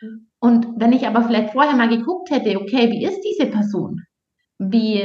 Mhm. 0.00 0.28
Und 0.40 0.68
wenn 0.76 0.92
ich 0.92 1.06
aber 1.06 1.22
vielleicht 1.22 1.52
vorher 1.52 1.76
mal 1.76 1.88
geguckt 1.88 2.30
hätte, 2.30 2.60
okay, 2.60 2.90
wie 2.90 3.04
ist 3.04 3.20
diese 3.20 3.48
Person? 3.48 4.02
Wie, 4.58 5.02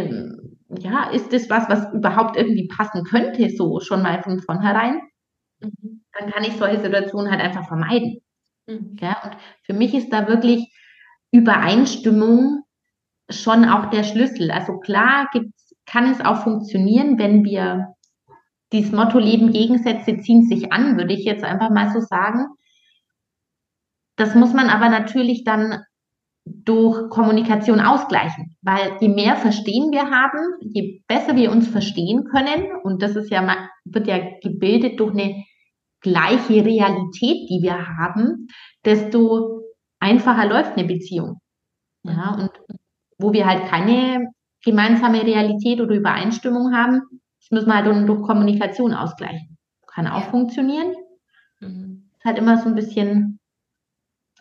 ja, 0.70 1.10
ist 1.12 1.32
das 1.34 1.50
was, 1.50 1.70
was 1.70 1.94
überhaupt 1.94 2.38
irgendwie 2.38 2.68
passen 2.68 3.04
könnte, 3.04 3.50
so 3.50 3.80
schon 3.80 4.02
mal 4.02 4.22
von 4.22 4.42
vornherein? 4.42 5.02
Mhm. 5.60 6.04
Dann 6.18 6.32
kann 6.32 6.44
ich 6.44 6.58
solche 6.58 6.82
Situationen 6.82 7.32
halt 7.32 7.42
einfach 7.42 7.68
vermeiden. 7.68 8.20
Mhm. 8.68 8.98
Ja, 9.00 9.18
und 9.24 9.38
für 9.64 9.74
mich 9.74 9.94
ist 9.94 10.12
da 10.12 10.28
wirklich 10.28 10.72
Übereinstimmung 11.32 12.64
schon 13.30 13.66
auch 13.66 13.90
der 13.90 14.04
Schlüssel. 14.04 14.52
Also 14.52 14.80
klar 14.80 15.30
gibt's, 15.32 15.76
kann 15.86 16.12
es 16.12 16.22
auch 16.22 16.44
funktionieren, 16.44 17.18
wenn 17.18 17.44
wir 17.44 17.94
dieses 18.74 18.92
Motto 18.92 19.20
Leben 19.20 19.52
Gegensätze 19.52 20.18
ziehen 20.18 20.44
sich 20.44 20.72
an, 20.74 20.98
würde 20.98 21.14
ich 21.14 21.24
jetzt 21.24 21.44
einfach 21.44 21.70
mal 21.70 21.92
so 21.92 22.02
sagen. 22.02 22.48
Das 24.18 24.36
muss 24.36 24.54
man 24.54 24.70
aber 24.70 24.90
natürlich 24.90 25.44
dann 25.44 25.84
durch 26.64 27.10
Kommunikation 27.10 27.80
ausgleichen, 27.80 28.56
weil 28.62 28.98
je 29.00 29.10
mehr 29.10 29.36
Verstehen 29.36 29.92
wir 29.92 30.10
haben, 30.10 30.40
je 30.62 31.02
besser 31.08 31.36
wir 31.36 31.52
uns 31.52 31.68
verstehen 31.68 32.26
können, 32.26 32.66
und 32.84 33.02
das 33.02 33.16
ist 33.16 33.32
ja 33.32 33.68
wird 33.86 34.08
ja 34.08 34.20
gebildet 34.42 35.00
durch 35.00 35.14
eine 35.14 35.44
gleiche 36.02 36.66
Realität, 36.66 37.50
die 37.50 37.60
wir 37.62 37.88
haben, 37.98 38.48
desto 38.86 39.62
einfacher 40.00 40.48
läuft 40.48 40.78
eine 40.78 40.88
Beziehung. 40.88 41.40
Ja, 42.04 42.36
und 42.36 42.52
wo 43.18 43.34
wir 43.34 43.46
halt 43.46 43.66
keine 43.68 44.28
gemeinsame 44.64 45.24
Realität 45.24 45.82
oder 45.82 45.96
Übereinstimmung 45.96 46.74
haben, 46.74 47.02
das 47.40 47.52
müssen 47.52 47.68
wir 47.68 47.76
halt 47.76 48.08
durch 48.08 48.22
Kommunikation 48.24 48.94
ausgleichen. 48.94 49.58
Kann 49.88 50.08
auch 50.08 50.30
funktionieren. 50.30 50.94
Mhm. 51.60 52.10
Ist 52.18 52.26
halt 52.26 52.38
immer 52.38 52.58
so 52.58 52.70
ein 52.70 52.76
bisschen 52.76 53.40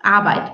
Arbeit. 0.02 0.50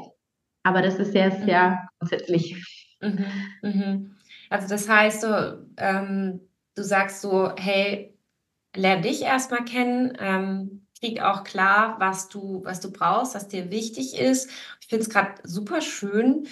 Aber 0.62 0.82
das 0.82 0.96
ist 0.96 1.12
sehr, 1.12 1.32
mhm. 1.32 1.44
sehr 1.44 1.88
grundsätzlich. 1.98 2.64
Mhm. 3.00 3.26
Mhm. 3.62 4.16
Also 4.50 4.68
das 4.68 4.88
heißt, 4.88 5.22
so, 5.22 5.34
ähm, 5.76 6.40
du 6.74 6.82
sagst 6.82 7.20
so, 7.20 7.52
hey, 7.56 8.16
lerne 8.76 9.02
dich 9.02 9.22
erstmal 9.22 9.64
kennen, 9.64 10.16
ähm, 10.20 10.86
krieg 11.00 11.20
auch 11.20 11.42
klar, 11.44 11.96
was 11.98 12.28
du, 12.28 12.62
was 12.64 12.80
du 12.80 12.92
brauchst, 12.92 13.34
was 13.34 13.48
dir 13.48 13.70
wichtig 13.70 14.18
ist. 14.18 14.50
Ich 14.80 14.88
finde 14.88 15.02
es 15.02 15.10
gerade 15.10 15.34
super 15.42 15.80
schön, 15.80 16.46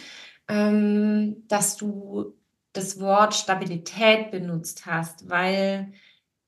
ähm, 0.49 1.45
dass 1.49 1.77
du 1.77 2.35
das 2.73 3.01
Wort 3.01 3.35
Stabilität 3.35 4.31
benutzt 4.31 4.87
hast, 4.87 5.29
weil 5.29 5.93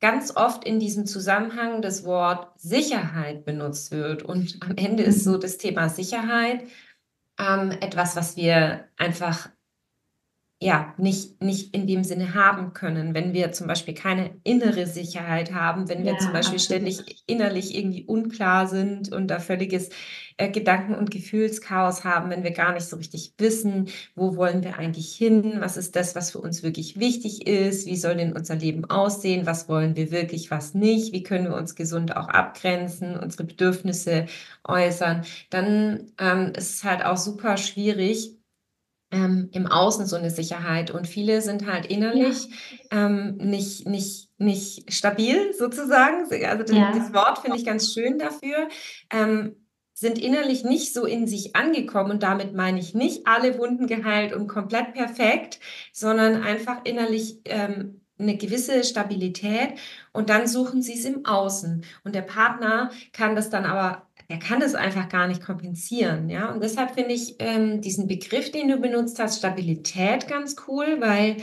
ganz 0.01 0.37
oft 0.37 0.65
in 0.65 0.81
diesem 0.81 1.07
Zusammenhang 1.07 1.81
das 1.81 2.05
Wort 2.05 2.49
Sicherheit 2.61 3.45
benutzt 3.45 3.93
wird. 3.93 4.25
Und 4.25 4.59
am 4.61 4.77
Ende 4.77 5.05
ist 5.05 5.23
so 5.23 5.35
mhm. 5.35 5.41
das 5.41 5.59
Thema 5.59 5.89
Sicherheit 5.89 6.65
ähm, 7.43 7.71
etwas, 7.81 8.17
was 8.17 8.37
wir 8.37 8.89
einfach 8.97 9.49
ja, 10.63 10.95
nicht, 10.97 11.43
nicht 11.43 11.75
in 11.75 11.89
dem 11.89 12.05
Sinne 12.05 12.35
haben 12.35 12.73
können, 12.73 13.15
wenn 13.15 13.33
wir 13.33 13.51
zum 13.51 13.67
Beispiel 13.67 13.95
keine 13.95 14.31
innere 14.45 14.87
Sicherheit 14.87 15.53
haben, 15.53 15.89
wenn 15.89 16.05
wir 16.05 16.13
ja, 16.13 16.19
zum 16.19 16.33
Beispiel 16.33 16.55
absolut. 16.55 16.61
ständig 16.61 17.25
innerlich 17.27 17.77
irgendwie 17.77 18.05
unklar 18.05 18.69
sind 18.69 19.13
und 19.13 19.27
da 19.27 19.41
völliges 19.41 19.91
äh, 20.37 20.51
Gedanken- 20.51 20.95
und 20.95 21.11
Gefühlschaos 21.11 22.05
haben, 22.05 22.31
wenn 22.31 22.45
wir 22.45 22.53
gar 22.53 22.73
nicht 22.73 22.87
so 22.87 22.97
richtig 22.97 23.35
wissen, 23.39 23.89
wo 24.15 24.37
wollen 24.37 24.63
wir 24.63 24.79
eigentlich 24.79 25.13
hin, 25.15 25.57
was 25.59 25.77
ist 25.77 25.97
das, 25.97 26.15
was 26.15 26.31
für 26.31 26.39
uns 26.39 26.63
wirklich 26.63 26.99
wichtig 26.99 27.49
ist, 27.49 27.87
wie 27.87 27.97
soll 27.97 28.17
denn 28.17 28.33
unser 28.33 28.55
Leben 28.55 28.85
aussehen, 28.85 29.47
was 29.47 29.69
wollen 29.69 29.97
wir 29.97 30.13
wirklich, 30.13 30.53
was 30.53 30.75
nicht, 30.75 31.13
wie 31.13 31.25
können 31.25 31.47
wir 31.47 31.57
uns 31.57 31.75
gesund 31.75 32.17
auch 32.17 32.29
abgrenzen, 32.29 33.19
unsere 33.19 33.45
Bedürfnisse 33.45 34.27
äußern, 34.63 35.23
dann 35.51 36.13
ähm, 36.19 36.53
ist 36.57 36.77
es 36.77 36.85
halt 36.85 37.05
auch 37.05 37.17
super 37.17 37.57
schwierig, 37.57 38.37
ähm, 39.13 39.51
im 39.53 39.67
Außen 39.67 40.07
so 40.07 40.17
eine 40.17 40.31
Sicherheit 40.31 40.91
und 40.91 41.07
viele 41.07 41.43
sind 41.43 41.71
halt 41.71 41.87
innerlich 41.87 42.49
ja. 42.91 43.07
ähm, 43.07 43.37
nicht, 43.37 43.87
nicht, 43.87 44.31
nicht 44.39 44.93
stabil 44.93 45.53
sozusagen. 45.53 46.25
Also 46.45 46.65
das, 46.65 46.77
ja. 46.77 46.93
das 46.93 47.13
Wort 47.13 47.39
finde 47.39 47.59
ich 47.59 47.65
ganz 47.65 47.93
schön 47.93 48.19
dafür. 48.19 48.69
Ähm, 49.13 49.57
sind 49.95 50.19
innerlich 50.19 50.65
nicht 50.65 50.95
so 50.95 51.05
in 51.05 51.29
sich 51.29 51.55
angekommen 51.55 52.11
und 52.11 52.23
damit 52.25 52.55
meine 52.55 52.81
ich 52.81 52.95
nicht 52.95 53.27
alle 53.27 53.59
Wunden 53.59 53.87
geheilt 53.87 54.33
und 54.33 54.49
komplett 54.49 54.95
perfekt, 54.95 55.61
sondern 55.93 56.43
einfach 56.43 56.81
innerlich 56.85 57.39
ähm, 57.45 58.01
eine 58.19 58.37
gewisse 58.37 58.83
Stabilität 58.83 59.75
und 60.13 60.31
dann 60.31 60.47
suchen 60.49 60.83
sie 60.83 60.95
es 60.95 61.05
im 61.05 61.25
Außen 61.27 61.85
und 62.05 62.15
der 62.15 62.23
Partner 62.23 62.91
kann 63.13 63.37
das 63.37 63.51
dann 63.51 63.65
aber 63.65 64.07
er 64.33 64.39
kann 64.39 64.61
das 64.61 64.75
einfach 64.75 65.11
gar 65.11 65.29
nicht 65.29 65.45
kompensieren. 65.45 66.31
Ja? 66.31 66.51
Und 66.51 66.63
deshalb 66.63 66.95
finde 66.95 67.13
ich 67.13 67.37
ähm, 67.39 67.83
diesen 67.83 68.07
Begriff, 68.09 68.51
den 68.51 68.69
du 68.69 68.79
benutzt 68.79 69.19
hast, 69.19 69.39
Stabilität 69.39 70.27
ganz 70.27 70.57
cool, 70.67 70.97
weil 71.01 71.37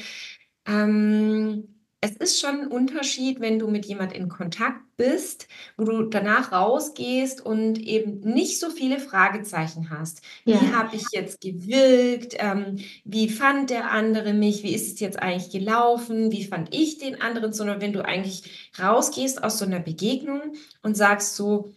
ähm, 0.66 1.76
es 2.02 2.12
ist 2.18 2.40
schon 2.40 2.62
ein 2.62 2.68
Unterschied, 2.68 3.42
wenn 3.42 3.60
du 3.60 3.68
mit 3.68 3.86
jemand 3.86 4.14
in 4.14 4.28
Kontakt 4.28 4.80
bist, 4.98 5.48
wo 5.78 5.84
du 5.84 6.04
danach 6.04 6.52
rausgehst 6.52 7.46
und 7.46 7.78
eben 7.78 8.22
nicht 8.22 8.60
so 8.60 8.72
viele 8.72 9.00
Fragezeichen 9.00 9.92
hast. 9.92 10.24
Wie 10.46 10.54
Ja, 10.54 10.72
habe 10.74 10.96
ich 10.96 11.04
jetzt 11.12 11.42
gewirkt? 11.42 12.38
Ähm, 12.40 12.78
wie 13.04 13.30
fand 13.30 13.70
der 13.70 13.92
andere 13.92 14.34
mich? 14.34 14.64
Wie 14.64 14.74
ist 14.74 14.94
es 14.94 15.00
jetzt 15.00 15.20
eigentlich 15.20 15.52
gelaufen? 15.52 16.32
Wie 16.32 16.46
fand 16.46 16.74
ich 16.74 16.98
den 16.98 17.22
anderen? 17.22 17.54
Sondern 17.54 17.82
wenn 17.82 17.94
du 17.94 18.04
eigentlich 18.04 18.72
rausgehst 18.82 19.44
aus 19.44 19.60
so 19.60 19.66
einer 19.66 19.80
Begegnung 19.80 20.54
und 20.82 20.98
sagst 20.98 21.36
so, 21.36 21.72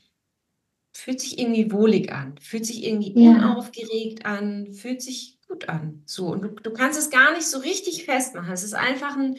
fühlt 0.93 1.20
sich 1.20 1.38
irgendwie 1.38 1.72
wohlig 1.72 2.12
an, 2.12 2.36
fühlt 2.40 2.66
sich 2.66 2.84
irgendwie 2.84 3.14
ja, 3.16 3.30
unaufgeregt 3.32 4.26
an, 4.26 4.72
fühlt 4.72 5.03
sich 5.03 5.38
gut 5.49 5.68
an. 5.68 6.03
So, 6.07 6.28
und 6.28 6.43
du, 6.43 6.49
du 6.49 6.72
kannst 6.72 6.99
es 6.99 7.11
gar 7.11 7.32
nicht 7.32 7.47
so 7.47 7.59
richtig 7.59 8.05
festmachen. 8.05 8.53
Es 8.53 8.64
ist 8.64 8.74
einfach 8.74 9.16
ein 9.16 9.36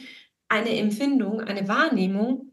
eine 0.48 0.76
Empfindung, 0.76 1.40
eine 1.40 1.68
Wahrnehmung. 1.68 2.52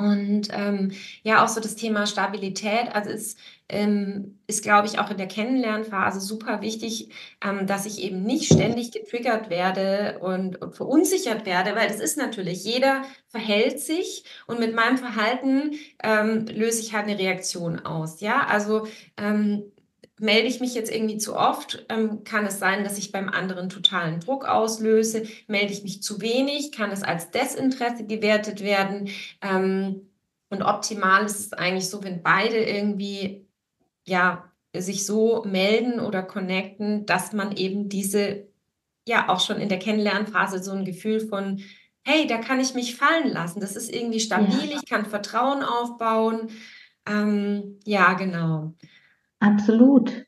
Und 0.00 0.48
ähm, 0.50 0.92
ja, 1.22 1.44
auch 1.44 1.48
so 1.48 1.60
das 1.60 1.76
Thema 1.76 2.06
Stabilität, 2.06 2.88
also 2.94 3.10
ist, 3.10 3.38
ähm, 3.68 4.38
ist 4.46 4.62
glaube 4.62 4.86
ich, 4.86 4.98
auch 4.98 5.10
in 5.10 5.18
der 5.18 5.28
Kennenlernphase 5.28 6.20
super 6.20 6.62
wichtig, 6.62 7.10
ähm, 7.44 7.66
dass 7.66 7.84
ich 7.84 8.02
eben 8.02 8.22
nicht 8.22 8.46
ständig 8.50 8.92
getriggert 8.92 9.50
werde 9.50 10.18
und, 10.20 10.62
und 10.62 10.74
verunsichert 10.74 11.44
werde, 11.44 11.76
weil 11.76 11.88
das 11.88 12.00
ist 12.00 12.16
natürlich, 12.16 12.64
jeder 12.64 13.02
verhält 13.28 13.78
sich 13.80 14.24
und 14.46 14.58
mit 14.58 14.74
meinem 14.74 14.96
Verhalten 14.96 15.72
ähm, 16.02 16.46
löse 16.46 16.80
ich 16.80 16.94
halt 16.94 17.06
eine 17.06 17.18
Reaktion 17.18 17.80
aus. 17.80 18.22
Ja, 18.22 18.46
also 18.46 18.86
ähm, 19.18 19.70
melde 20.20 20.48
ich 20.48 20.60
mich 20.60 20.74
jetzt 20.74 20.92
irgendwie 20.92 21.18
zu 21.18 21.36
oft, 21.36 21.84
ähm, 21.88 22.24
kann 22.24 22.46
es 22.46 22.58
sein, 22.58 22.84
dass 22.84 22.98
ich 22.98 23.12
beim 23.12 23.28
anderen 23.28 23.68
totalen 23.68 24.20
Druck 24.20 24.46
auslöse. 24.46 25.24
Melde 25.46 25.72
ich 25.72 25.82
mich 25.82 26.02
zu 26.02 26.20
wenig, 26.20 26.72
kann 26.72 26.90
es 26.90 27.02
als 27.02 27.30
Desinteresse 27.30 28.06
gewertet 28.06 28.62
werden. 28.62 29.08
Ähm, 29.42 30.10
und 30.50 30.62
optimal 30.62 31.24
ist 31.24 31.40
es 31.40 31.52
eigentlich 31.52 31.88
so, 31.88 32.02
wenn 32.04 32.22
beide 32.22 32.56
irgendwie 32.56 33.46
ja 34.06 34.50
sich 34.76 35.06
so 35.06 35.44
melden 35.44 36.00
oder 36.00 36.22
connecten, 36.22 37.06
dass 37.06 37.32
man 37.32 37.56
eben 37.56 37.88
diese 37.88 38.48
ja 39.08 39.28
auch 39.28 39.40
schon 39.40 39.58
in 39.58 39.68
der 39.68 39.78
Kennenlernphase 39.78 40.62
so 40.62 40.72
ein 40.72 40.84
Gefühl 40.84 41.20
von 41.20 41.62
hey, 42.02 42.26
da 42.26 42.38
kann 42.38 42.60
ich 42.60 42.74
mich 42.74 42.96
fallen 42.96 43.28
lassen. 43.30 43.60
Das 43.60 43.76
ist 43.76 43.94
irgendwie 43.94 44.20
stabil, 44.20 44.70
ja, 44.70 44.76
ich 44.76 44.88
kann 44.88 45.06
Vertrauen 45.06 45.62
aufbauen. 45.62 46.48
Ähm, 47.06 47.78
ja, 47.84 48.14
genau. 48.14 48.74
Absolut. 49.40 50.24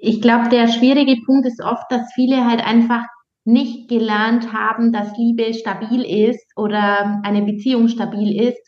Ich 0.00 0.20
glaube, 0.20 0.48
der 0.48 0.68
schwierige 0.68 1.16
Punkt 1.24 1.46
ist 1.46 1.62
oft, 1.62 1.90
dass 1.90 2.12
viele 2.14 2.46
halt 2.46 2.64
einfach 2.66 3.04
nicht 3.44 3.88
gelernt 3.88 4.52
haben, 4.52 4.92
dass 4.92 5.16
Liebe 5.16 5.54
stabil 5.54 6.02
ist 6.04 6.52
oder 6.56 7.20
eine 7.24 7.42
Beziehung 7.42 7.88
stabil 7.88 8.40
ist 8.40 8.60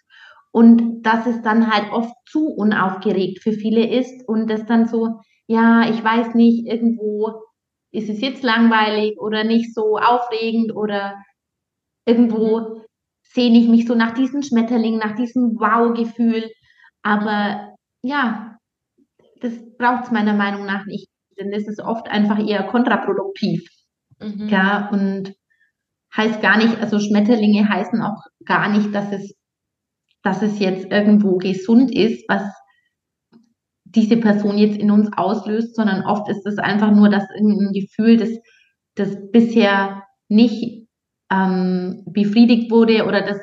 und 0.52 1.02
dass 1.02 1.26
es 1.26 1.42
dann 1.42 1.70
halt 1.70 1.92
oft 1.92 2.14
zu 2.26 2.46
unaufgeregt 2.46 3.42
für 3.42 3.52
viele 3.52 3.86
ist 3.86 4.26
und 4.28 4.48
das 4.48 4.64
dann 4.66 4.86
so, 4.86 5.20
ja, 5.46 5.88
ich 5.90 6.02
weiß 6.02 6.34
nicht, 6.34 6.66
irgendwo 6.66 7.42
ist 7.92 8.08
es 8.08 8.20
jetzt 8.20 8.42
langweilig 8.42 9.18
oder 9.20 9.44
nicht 9.44 9.74
so 9.74 9.98
aufregend 9.98 10.74
oder 10.74 11.16
irgendwo 12.06 12.82
sehne 13.22 13.58
ich 13.58 13.68
mich 13.68 13.86
so 13.86 13.94
nach 13.94 14.12
diesem 14.14 14.42
Schmetterling, 14.42 14.98
nach 14.98 15.14
diesem 15.14 15.56
Wow-Gefühl. 15.60 16.50
Aber 17.02 17.74
ja, 18.02 18.58
das 19.40 19.52
braucht 19.78 20.04
es 20.04 20.10
meiner 20.10 20.34
Meinung 20.34 20.66
nach 20.66 20.86
nicht, 20.86 21.08
denn 21.38 21.50
das 21.50 21.66
ist 21.66 21.80
oft 21.80 22.08
einfach 22.08 22.38
eher 22.38 22.64
kontraproduktiv. 22.64 23.68
Mhm. 24.20 24.48
Ja, 24.48 24.88
und 24.90 25.34
heißt 26.16 26.40
gar 26.42 26.58
nicht, 26.58 26.80
also 26.80 26.98
Schmetterlinge 26.98 27.68
heißen 27.68 28.02
auch 28.02 28.22
gar 28.44 28.68
nicht, 28.68 28.94
dass 28.94 29.12
es, 29.12 29.34
dass 30.22 30.42
es 30.42 30.58
jetzt 30.58 30.90
irgendwo 30.90 31.38
gesund 31.38 31.94
ist, 31.94 32.24
was 32.28 32.42
diese 33.84 34.16
Person 34.16 34.58
jetzt 34.58 34.78
in 34.78 34.90
uns 34.90 35.10
auslöst, 35.16 35.74
sondern 35.74 36.04
oft 36.04 36.28
ist 36.28 36.46
es 36.46 36.58
einfach 36.58 36.92
nur, 36.92 37.08
dass 37.08 37.24
irgendein 37.34 37.72
Gefühl, 37.72 38.16
das, 38.16 38.30
das 38.94 39.16
bisher 39.32 40.04
nicht 40.28 40.86
ähm, 41.32 42.04
befriedigt 42.06 42.70
wurde 42.70 43.06
oder 43.06 43.22
das 43.22 43.38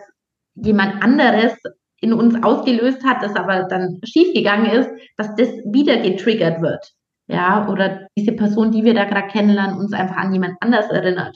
jemand 0.55 1.03
anderes 1.03 1.53
in 2.01 2.13
uns 2.13 2.35
ausgelöst 2.43 3.03
hat, 3.05 3.23
das 3.23 3.35
aber 3.35 3.63
dann 3.63 3.99
schiefgegangen 4.03 4.71
ist, 4.71 4.89
dass 5.17 5.35
das 5.35 5.49
wieder 5.71 5.97
getriggert 5.97 6.61
wird. 6.61 6.85
Ja, 7.27 7.67
oder 7.67 8.07
diese 8.17 8.31
Person, 8.33 8.71
die 8.71 8.83
wir 8.83 8.93
da 8.93 9.03
gerade 9.05 9.27
kennenlernen, 9.27 9.77
uns 9.77 9.93
einfach 9.93 10.15
an 10.17 10.33
jemand 10.33 10.55
anders 10.61 10.89
erinnert. 10.89 11.35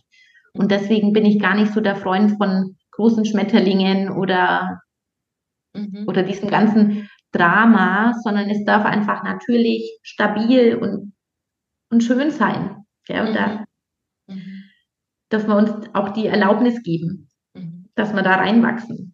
Und 0.54 0.72
deswegen 0.72 1.12
bin 1.14 1.26
ich 1.26 1.40
gar 1.40 1.56
nicht 1.56 1.74
so 1.74 1.82
der 1.82 1.96
Freund 1.96 2.38
von 2.38 2.78
großen 2.92 3.26
Schmetterlingen 3.26 4.10
oder, 4.12 4.80
Mhm. 5.76 6.06
oder 6.08 6.24
diesem 6.24 6.50
ganzen 6.50 7.10
Drama, 7.32 8.14
sondern 8.24 8.50
es 8.50 8.64
darf 8.66 8.86
einfach 8.86 9.24
natürlich 9.24 10.00
stabil 10.04 10.76
und, 10.76 11.14
und 11.90 12.04
schön 12.04 12.30
sein. 12.32 12.78
Ja, 13.08 13.22
und 13.24 13.32
Mhm. 13.32 13.36
da 13.36 13.66
Mhm. 14.28 14.64
dürfen 15.32 15.50
wir 15.50 15.56
uns 15.58 15.72
auch 15.94 16.10
die 16.10 16.28
Erlaubnis 16.28 16.84
geben, 16.84 17.30
Mhm. 17.56 17.86
dass 17.96 18.14
wir 18.14 18.22
da 18.22 18.36
reinwachsen. 18.36 19.11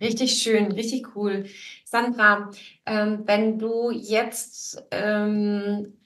Richtig 0.00 0.42
schön, 0.42 0.72
richtig 0.72 1.16
cool. 1.16 1.46
Sandra, 1.84 2.50
ähm, 2.84 3.22
wenn 3.26 3.58
du 3.58 3.90
jetzt 3.90 4.84
ähm, 4.90 5.96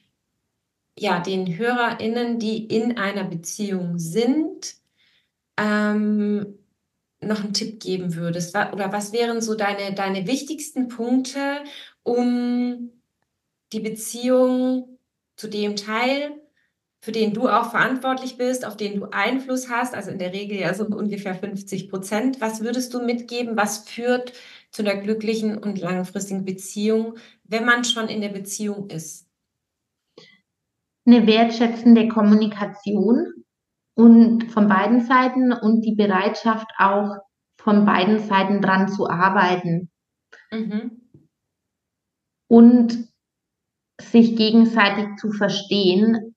ja 0.97 1.19
den 1.21 1.57
HörerInnen, 1.59 2.39
die 2.39 2.67
in 2.67 2.99
einer 2.99 3.25
Beziehung 3.25 3.99
sind, 3.99 4.77
ähm, 5.59 6.59
noch 7.21 7.43
einen 7.43 7.53
Tipp 7.53 7.81
geben 7.81 8.15
würdest, 8.15 8.55
oder 8.55 8.93
was 8.93 9.13
wären 9.13 9.43
so 9.43 9.55
deine, 9.55 9.93
deine 9.95 10.27
wichtigsten 10.27 10.89
Punkte, 10.89 11.65
um 12.05 12.93
die 13.73 13.81
Beziehung 13.81 14.99
zu 15.37 15.49
dem 15.49 15.77
Teil 15.77 16.41
für 17.03 17.13
den 17.13 17.33
du 17.33 17.49
auch 17.49 17.71
verantwortlich 17.71 18.37
bist, 18.37 18.67
auf 18.67 18.77
den 18.77 19.01
du 19.01 19.07
Einfluss 19.11 19.71
hast, 19.71 19.95
also 19.95 20.11
in 20.11 20.19
der 20.19 20.33
Regel 20.33 20.59
ja 20.59 20.75
so 20.75 20.85
ungefähr 20.85 21.35
50 21.35 21.89
Prozent. 21.89 22.41
Was 22.41 22.61
würdest 22.63 22.93
du 22.93 23.03
mitgeben? 23.03 23.57
Was 23.57 23.89
führt 23.89 24.35
zu 24.71 24.83
einer 24.83 24.97
glücklichen 25.01 25.57
und 25.57 25.81
langfristigen 25.81 26.45
Beziehung, 26.45 27.17
wenn 27.45 27.65
man 27.65 27.85
schon 27.85 28.09
in 28.09 28.21
der 28.21 28.29
Beziehung 28.29 28.91
ist? 28.91 29.27
Eine 31.07 31.27
wertschätzende 31.27 32.09
Kommunikation 32.09 33.45
und 33.95 34.45
von 34.53 34.69
beiden 34.69 35.01
Seiten 35.01 35.53
und 35.53 35.81
die 35.83 35.95
Bereitschaft 35.95 36.69
auch 36.79 37.17
von 37.59 37.87
beiden 37.87 38.19
Seiten 38.19 38.61
dran 38.61 38.89
zu 38.89 39.09
arbeiten 39.09 39.91
Mhm. 40.53 41.03
und 42.49 43.09
sich 44.01 44.37
gegenseitig 44.37 45.17
zu 45.19 45.31
verstehen, 45.33 46.30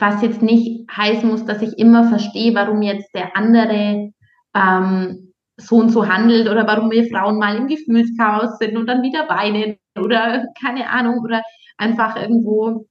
was 0.00 0.22
jetzt 0.22 0.42
nicht 0.42 0.90
heißen 0.90 1.28
muss, 1.28 1.44
dass 1.44 1.62
ich 1.62 1.78
immer 1.78 2.08
verstehe, 2.08 2.54
warum 2.54 2.82
jetzt 2.82 3.14
der 3.14 3.36
andere 3.36 4.12
ähm, 4.54 5.32
so 5.56 5.76
und 5.76 5.90
so 5.90 6.08
handelt 6.08 6.48
oder 6.48 6.66
warum 6.66 6.90
wir 6.90 7.08
Frauen 7.08 7.38
mal 7.38 7.56
im 7.56 7.66
Gefühlschaos 7.66 8.58
sind 8.58 8.76
und 8.76 8.86
dann 8.86 9.02
wieder 9.02 9.28
weinen 9.28 9.76
oder 9.98 10.46
keine 10.60 10.88
Ahnung 10.88 11.18
oder 11.22 11.42
einfach 11.76 12.16
irgendwo 12.16 12.86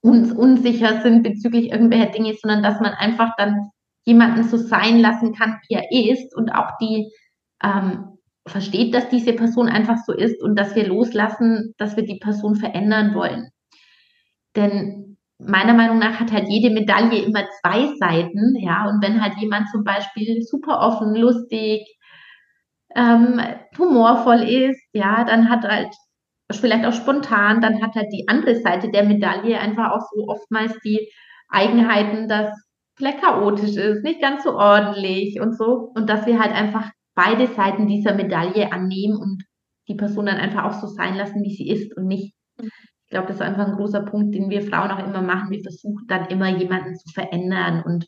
uns 0.00 0.32
unsicher 0.32 1.02
sind 1.02 1.22
bezüglich 1.22 1.70
irgendwelcher 1.70 2.10
Dinge, 2.10 2.34
sondern 2.34 2.62
dass 2.62 2.80
man 2.80 2.92
einfach 2.92 3.32
dann 3.36 3.70
jemanden 4.04 4.44
so 4.44 4.56
sein 4.56 5.00
lassen 5.00 5.34
kann, 5.34 5.58
wie 5.68 5.74
er 5.74 6.12
ist 6.12 6.34
und 6.36 6.50
auch 6.50 6.70
die 6.80 7.10
ähm, 7.62 8.18
versteht, 8.46 8.94
dass 8.94 9.08
diese 9.08 9.34
Person 9.34 9.68
einfach 9.68 9.98
so 10.06 10.12
ist 10.12 10.42
und 10.42 10.56
dass 10.56 10.74
wir 10.74 10.86
loslassen, 10.86 11.74
dass 11.76 11.96
wir 11.96 12.04
die 12.04 12.18
Person 12.18 12.56
verändern 12.56 13.14
wollen. 13.14 13.50
Denn 14.56 15.07
meiner 15.38 15.74
Meinung 15.74 15.98
nach 15.98 16.20
hat 16.20 16.32
halt 16.32 16.48
jede 16.48 16.70
Medaille 16.70 17.22
immer 17.22 17.44
zwei 17.60 17.86
Seiten, 17.96 18.56
ja, 18.56 18.88
und 18.88 19.02
wenn 19.02 19.22
halt 19.22 19.38
jemand 19.38 19.68
zum 19.70 19.84
Beispiel 19.84 20.42
super 20.42 20.80
offen, 20.80 21.14
lustig, 21.14 21.86
ähm, 22.96 23.40
humorvoll 23.78 24.42
ist, 24.42 24.82
ja, 24.92 25.24
dann 25.24 25.48
hat 25.48 25.62
halt 25.64 25.94
vielleicht 26.50 26.84
auch 26.86 26.92
spontan, 26.92 27.60
dann 27.60 27.82
hat 27.82 27.94
halt 27.94 28.08
die 28.12 28.26
andere 28.28 28.56
Seite 28.56 28.90
der 28.90 29.04
Medaille 29.04 29.60
einfach 29.60 29.92
auch 29.92 30.00
so 30.12 30.26
oftmals 30.26 30.78
die 30.84 31.08
Eigenheiten, 31.50 32.28
dass 32.28 32.50
vielleicht 32.96 33.20
chaotisch 33.20 33.76
ist, 33.76 34.02
nicht 34.02 34.20
ganz 34.20 34.44
so 34.44 34.54
ordentlich 34.56 35.40
und 35.40 35.56
so. 35.56 35.92
Und 35.94 36.08
dass 36.10 36.26
wir 36.26 36.38
halt 36.40 36.52
einfach 36.52 36.90
beide 37.14 37.46
Seiten 37.48 37.86
dieser 37.86 38.14
Medaille 38.14 38.72
annehmen 38.72 39.16
und 39.16 39.44
die 39.88 39.94
Person 39.94 40.26
dann 40.26 40.36
einfach 40.36 40.64
auch 40.64 40.80
so 40.80 40.86
sein 40.86 41.14
lassen, 41.16 41.42
wie 41.42 41.54
sie 41.54 41.68
ist 41.68 41.96
und 41.96 42.06
nicht. 42.06 42.34
Ich 43.08 43.10
glaube, 43.10 43.28
das 43.28 43.36
ist 43.36 43.42
einfach 43.42 43.66
ein 43.66 43.76
großer 43.76 44.02
Punkt, 44.02 44.34
den 44.34 44.50
wir 44.50 44.62
Frauen 44.62 44.90
auch 44.90 44.98
immer 44.98 45.22
machen. 45.22 45.50
Wir 45.50 45.62
versuchen 45.62 46.06
dann 46.08 46.26
immer 46.26 46.48
jemanden 46.48 46.94
zu 46.94 47.08
verändern 47.08 47.82
und 47.82 48.06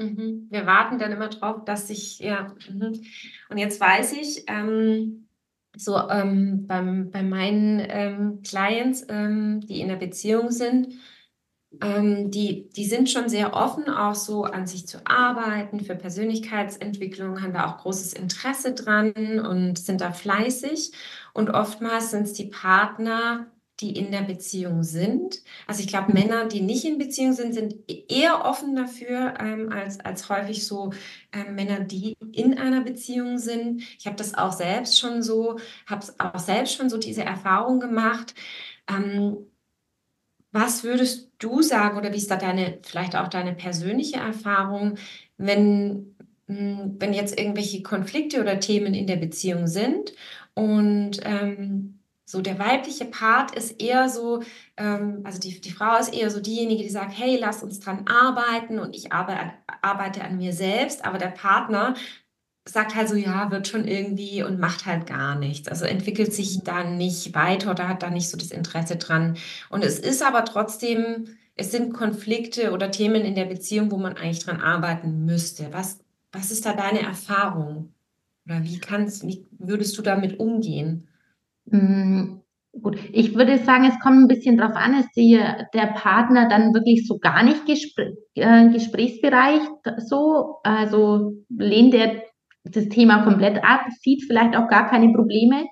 Mhm. 0.00 0.46
Wir 0.50 0.66
warten 0.66 0.98
dann 0.98 1.12
immer 1.12 1.28
drauf, 1.28 1.64
dass 1.64 1.88
sich, 1.88 2.20
ja. 2.20 2.54
Mhm. 2.70 3.02
Und 3.50 3.58
jetzt 3.58 3.80
weiß 3.80 4.14
ich, 4.14 4.44
ähm, 4.46 5.28
so 5.76 5.96
ähm, 6.08 6.66
beim, 6.66 7.10
bei 7.10 7.22
meinen 7.22 7.80
ähm, 7.86 8.42
Clients, 8.42 9.04
ähm, 9.08 9.60
die 9.60 9.80
in 9.80 9.88
der 9.88 9.96
Beziehung 9.96 10.50
sind, 10.50 10.94
ähm, 11.80 12.30
die, 12.30 12.68
die 12.70 12.84
sind 12.86 13.10
schon 13.10 13.28
sehr 13.28 13.54
offen, 13.54 13.88
auch 13.88 14.14
so 14.14 14.44
an 14.44 14.66
sich 14.66 14.88
zu 14.88 15.06
arbeiten. 15.06 15.80
Für 15.80 15.94
Persönlichkeitsentwicklung 15.94 17.42
haben 17.42 17.52
da 17.52 17.66
auch 17.66 17.78
großes 17.78 18.14
Interesse 18.14 18.74
dran 18.74 19.12
und 19.38 19.78
sind 19.78 20.00
da 20.00 20.12
fleißig. 20.12 20.92
Und 21.34 21.50
oftmals 21.50 22.10
sind 22.10 22.22
es 22.22 22.32
die 22.32 22.46
Partner, 22.46 23.46
die 23.80 23.96
in 23.96 24.10
der 24.10 24.22
Beziehung 24.22 24.82
sind. 24.82 25.42
Also 25.66 25.80
ich 25.82 25.88
glaube, 25.88 26.12
Männer, 26.12 26.46
die 26.46 26.60
nicht 26.60 26.84
in 26.84 26.98
Beziehung 26.98 27.32
sind, 27.32 27.54
sind 27.54 27.74
eher 27.88 28.44
offen 28.44 28.76
dafür 28.76 29.34
ähm, 29.40 29.72
als, 29.72 30.00
als 30.00 30.28
häufig 30.28 30.66
so 30.66 30.92
äh, 31.32 31.50
Männer, 31.50 31.80
die 31.80 32.16
in 32.32 32.58
einer 32.58 32.82
Beziehung 32.82 33.38
sind. 33.38 33.82
Ich 33.98 34.06
habe 34.06 34.16
das 34.16 34.34
auch 34.34 34.52
selbst 34.52 34.98
schon 34.98 35.22
so, 35.22 35.58
habe 35.86 36.06
auch 36.18 36.38
selbst 36.38 36.74
schon 36.74 36.90
so 36.90 36.98
diese 36.98 37.22
Erfahrung 37.22 37.80
gemacht. 37.80 38.34
Ähm, 38.88 39.38
was 40.52 40.82
würdest 40.84 41.30
du 41.38 41.62
sagen 41.62 41.96
oder 41.96 42.12
wie 42.12 42.16
ist 42.16 42.30
da 42.30 42.36
deine, 42.36 42.78
vielleicht 42.82 43.16
auch 43.16 43.28
deine 43.28 43.54
persönliche 43.54 44.16
Erfahrung, 44.16 44.96
wenn, 45.36 46.16
hm, 46.48 46.96
wenn 46.98 47.14
jetzt 47.14 47.38
irgendwelche 47.38 47.82
Konflikte 47.82 48.40
oder 48.40 48.58
Themen 48.60 48.94
in 48.94 49.06
der 49.06 49.16
Beziehung 49.16 49.68
sind 49.68 50.12
und 50.54 51.20
ähm, 51.24 51.99
so 52.30 52.40
der 52.40 52.58
weibliche 52.60 53.06
Part 53.06 53.56
ist 53.56 53.82
eher 53.82 54.08
so, 54.08 54.42
ähm, 54.76 55.22
also 55.24 55.40
die, 55.40 55.60
die 55.60 55.72
Frau 55.72 55.98
ist 55.98 56.14
eher 56.14 56.30
so 56.30 56.40
diejenige, 56.40 56.84
die 56.84 56.88
sagt, 56.88 57.18
hey, 57.18 57.36
lass 57.36 57.62
uns 57.64 57.80
dran 57.80 58.06
arbeiten 58.06 58.78
und 58.78 58.94
ich 58.94 59.12
arbeite, 59.12 59.52
arbeite 59.82 60.22
an 60.22 60.36
mir 60.36 60.52
selbst, 60.52 61.04
aber 61.04 61.18
der 61.18 61.28
Partner 61.28 61.94
sagt 62.64 62.94
halt 62.94 63.08
so, 63.08 63.16
ja, 63.16 63.50
wird 63.50 63.66
schon 63.66 63.88
irgendwie 63.88 64.44
und 64.44 64.60
macht 64.60 64.86
halt 64.86 65.08
gar 65.08 65.34
nichts. 65.34 65.66
Also 65.66 65.86
entwickelt 65.86 66.32
sich 66.32 66.62
da 66.62 66.84
nicht 66.84 67.34
weiter 67.34 67.72
oder 67.72 67.88
hat 67.88 68.04
da 68.04 68.10
nicht 68.10 68.28
so 68.28 68.36
das 68.36 68.52
Interesse 68.52 68.96
dran. 68.96 69.36
Und 69.68 69.82
es 69.82 69.98
ist 69.98 70.22
aber 70.22 70.44
trotzdem, 70.44 71.36
es 71.56 71.72
sind 71.72 71.92
Konflikte 71.92 72.70
oder 72.72 72.92
Themen 72.92 73.24
in 73.24 73.34
der 73.34 73.46
Beziehung, 73.46 73.90
wo 73.90 73.96
man 73.96 74.16
eigentlich 74.16 74.44
dran 74.44 74.60
arbeiten 74.60 75.24
müsste. 75.24 75.72
Was, 75.72 75.98
was 76.30 76.52
ist 76.52 76.64
da 76.64 76.74
deine 76.74 77.00
Erfahrung? 77.00 77.92
Oder 78.46 78.62
wie 78.62 78.78
kannst, 78.78 79.26
wie 79.26 79.46
würdest 79.58 79.98
du 79.98 80.02
damit 80.02 80.38
umgehen? 80.38 81.08
Mm, 81.70 82.40
gut, 82.80 82.98
ich 83.12 83.34
würde 83.34 83.58
sagen, 83.58 83.84
es 83.84 83.98
kommt 84.00 84.18
ein 84.18 84.28
bisschen 84.28 84.56
darauf 84.56 84.76
an, 84.76 84.98
ist 84.98 85.10
die, 85.16 85.40
der 85.74 85.86
Partner 85.94 86.48
dann 86.48 86.74
wirklich 86.74 87.06
so 87.06 87.18
gar 87.18 87.42
nicht 87.42 87.66
gespr 87.66 88.12
äh, 88.34 88.68
gesprächsbereit 88.70 89.62
so, 89.98 90.58
also 90.62 91.32
lehnt 91.48 91.94
er 91.94 92.22
das 92.64 92.88
Thema 92.88 93.24
komplett 93.24 93.62
ab, 93.64 93.86
sieht 94.02 94.24
vielleicht 94.24 94.56
auch 94.56 94.68
gar 94.68 94.88
keine 94.88 95.12
Probleme. 95.12 95.66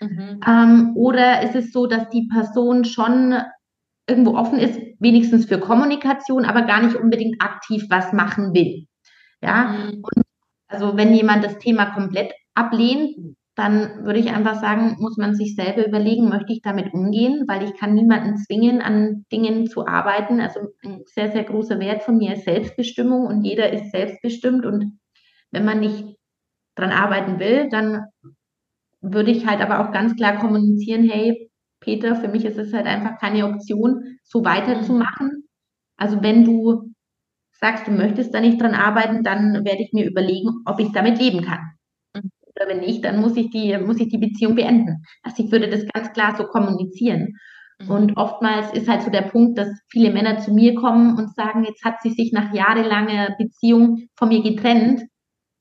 Mhm. 0.00 0.40
Ähm, 0.46 0.92
oder 0.96 1.42
ist 1.42 1.54
es 1.54 1.72
so, 1.72 1.86
dass 1.86 2.08
die 2.08 2.28
Person 2.32 2.84
schon 2.84 3.36
irgendwo 4.08 4.34
offen 4.36 4.58
ist, 4.58 4.80
wenigstens 4.98 5.46
für 5.46 5.58
Kommunikation, 5.58 6.44
aber 6.44 6.62
gar 6.62 6.82
nicht 6.82 6.96
unbedingt 6.96 7.40
aktiv 7.40 7.84
was 7.88 8.12
machen 8.12 8.52
will. 8.52 8.86
Ja, 9.42 9.64
mhm. 9.64 10.02
und 10.02 10.24
also 10.68 10.96
wenn 10.96 11.14
jemand 11.14 11.44
das 11.44 11.58
Thema 11.58 11.86
komplett 11.86 12.32
ablehnt, 12.54 13.36
dann 13.62 14.04
würde 14.04 14.18
ich 14.18 14.28
einfach 14.30 14.60
sagen, 14.60 14.96
muss 14.98 15.16
man 15.18 15.36
sich 15.36 15.54
selber 15.54 15.86
überlegen, 15.86 16.28
möchte 16.28 16.52
ich 16.52 16.62
damit 16.62 16.92
umgehen, 16.92 17.44
weil 17.46 17.62
ich 17.62 17.74
kann 17.76 17.94
niemanden 17.94 18.36
zwingen, 18.36 18.82
an 18.82 19.24
Dingen 19.30 19.68
zu 19.68 19.86
arbeiten. 19.86 20.40
Also 20.40 20.58
ein 20.82 21.02
sehr, 21.06 21.30
sehr 21.30 21.44
großer 21.44 21.78
Wert 21.78 22.02
von 22.02 22.16
mir 22.16 22.32
ist 22.32 22.44
Selbstbestimmung 22.44 23.24
und 23.24 23.44
jeder 23.44 23.72
ist 23.72 23.92
selbstbestimmt 23.92 24.66
und 24.66 24.98
wenn 25.52 25.64
man 25.64 25.78
nicht 25.78 26.16
dran 26.74 26.90
arbeiten 26.90 27.38
will, 27.38 27.68
dann 27.68 28.06
würde 29.00 29.30
ich 29.30 29.46
halt 29.46 29.60
aber 29.60 29.78
auch 29.78 29.92
ganz 29.92 30.16
klar 30.16 30.38
kommunizieren, 30.38 31.08
hey, 31.08 31.48
Peter, 31.78 32.16
für 32.16 32.28
mich 32.28 32.44
ist 32.44 32.58
es 32.58 32.72
halt 32.72 32.86
einfach 32.86 33.20
keine 33.20 33.46
Option, 33.46 34.18
so 34.24 34.44
weiterzumachen. 34.44 35.46
Also 35.96 36.20
wenn 36.20 36.44
du 36.44 36.92
sagst, 37.52 37.86
du 37.86 37.92
möchtest 37.92 38.34
da 38.34 38.40
nicht 38.40 38.60
dran 38.60 38.74
arbeiten, 38.74 39.22
dann 39.22 39.64
werde 39.64 39.84
ich 39.84 39.92
mir 39.92 40.04
überlegen, 40.10 40.50
ob 40.64 40.80
ich 40.80 40.90
damit 40.90 41.20
leben 41.20 41.42
kann. 41.42 41.60
Oder 42.56 42.68
wenn 42.68 42.80
nicht, 42.80 43.04
dann 43.04 43.20
muss 43.20 43.36
ich 43.36 43.50
die, 43.50 43.76
muss 43.78 44.00
ich 44.00 44.08
die 44.08 44.18
Beziehung 44.18 44.54
beenden. 44.54 45.04
Also 45.22 45.44
ich 45.44 45.50
würde 45.52 45.68
das 45.68 45.86
ganz 45.92 46.12
klar 46.12 46.36
so 46.36 46.44
kommunizieren. 46.44 47.36
Mhm. 47.80 47.90
Und 47.90 48.16
oftmals 48.16 48.72
ist 48.72 48.88
halt 48.88 49.02
so 49.02 49.10
der 49.10 49.22
Punkt, 49.22 49.58
dass 49.58 49.68
viele 49.88 50.12
Männer 50.12 50.38
zu 50.38 50.52
mir 50.52 50.74
kommen 50.74 51.18
und 51.18 51.34
sagen, 51.34 51.64
jetzt 51.64 51.84
hat 51.84 52.02
sie 52.02 52.10
sich 52.10 52.32
nach 52.32 52.52
jahrelanger 52.52 53.34
Beziehung 53.38 54.08
von 54.16 54.28
mir 54.28 54.42
getrennt 54.42 55.02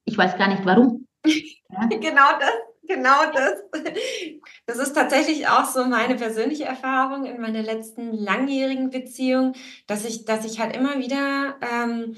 ich 0.06 0.18
weiß 0.18 0.38
gar 0.38 0.48
nicht 0.48 0.66
warum. 0.66 1.08
Ja? 1.74 1.88
genau 1.88 2.38
das, 2.38 2.52
genau 2.86 3.32
das. 3.34 3.54
Das 4.66 4.78
ist 4.78 4.92
tatsächlich 4.92 5.48
auch 5.48 5.64
so 5.64 5.86
meine 5.86 6.16
persönliche 6.16 6.66
Erfahrung 6.66 7.24
in 7.24 7.40
meiner 7.40 7.62
letzten 7.62 8.12
langjährigen 8.12 8.90
Beziehung, 8.90 9.54
dass 9.88 10.04
ich, 10.04 10.26
dass 10.26 10.44
ich 10.44 10.60
halt 10.60 10.76
immer 10.76 11.00
wieder 11.00 11.56
ähm, 11.62 12.18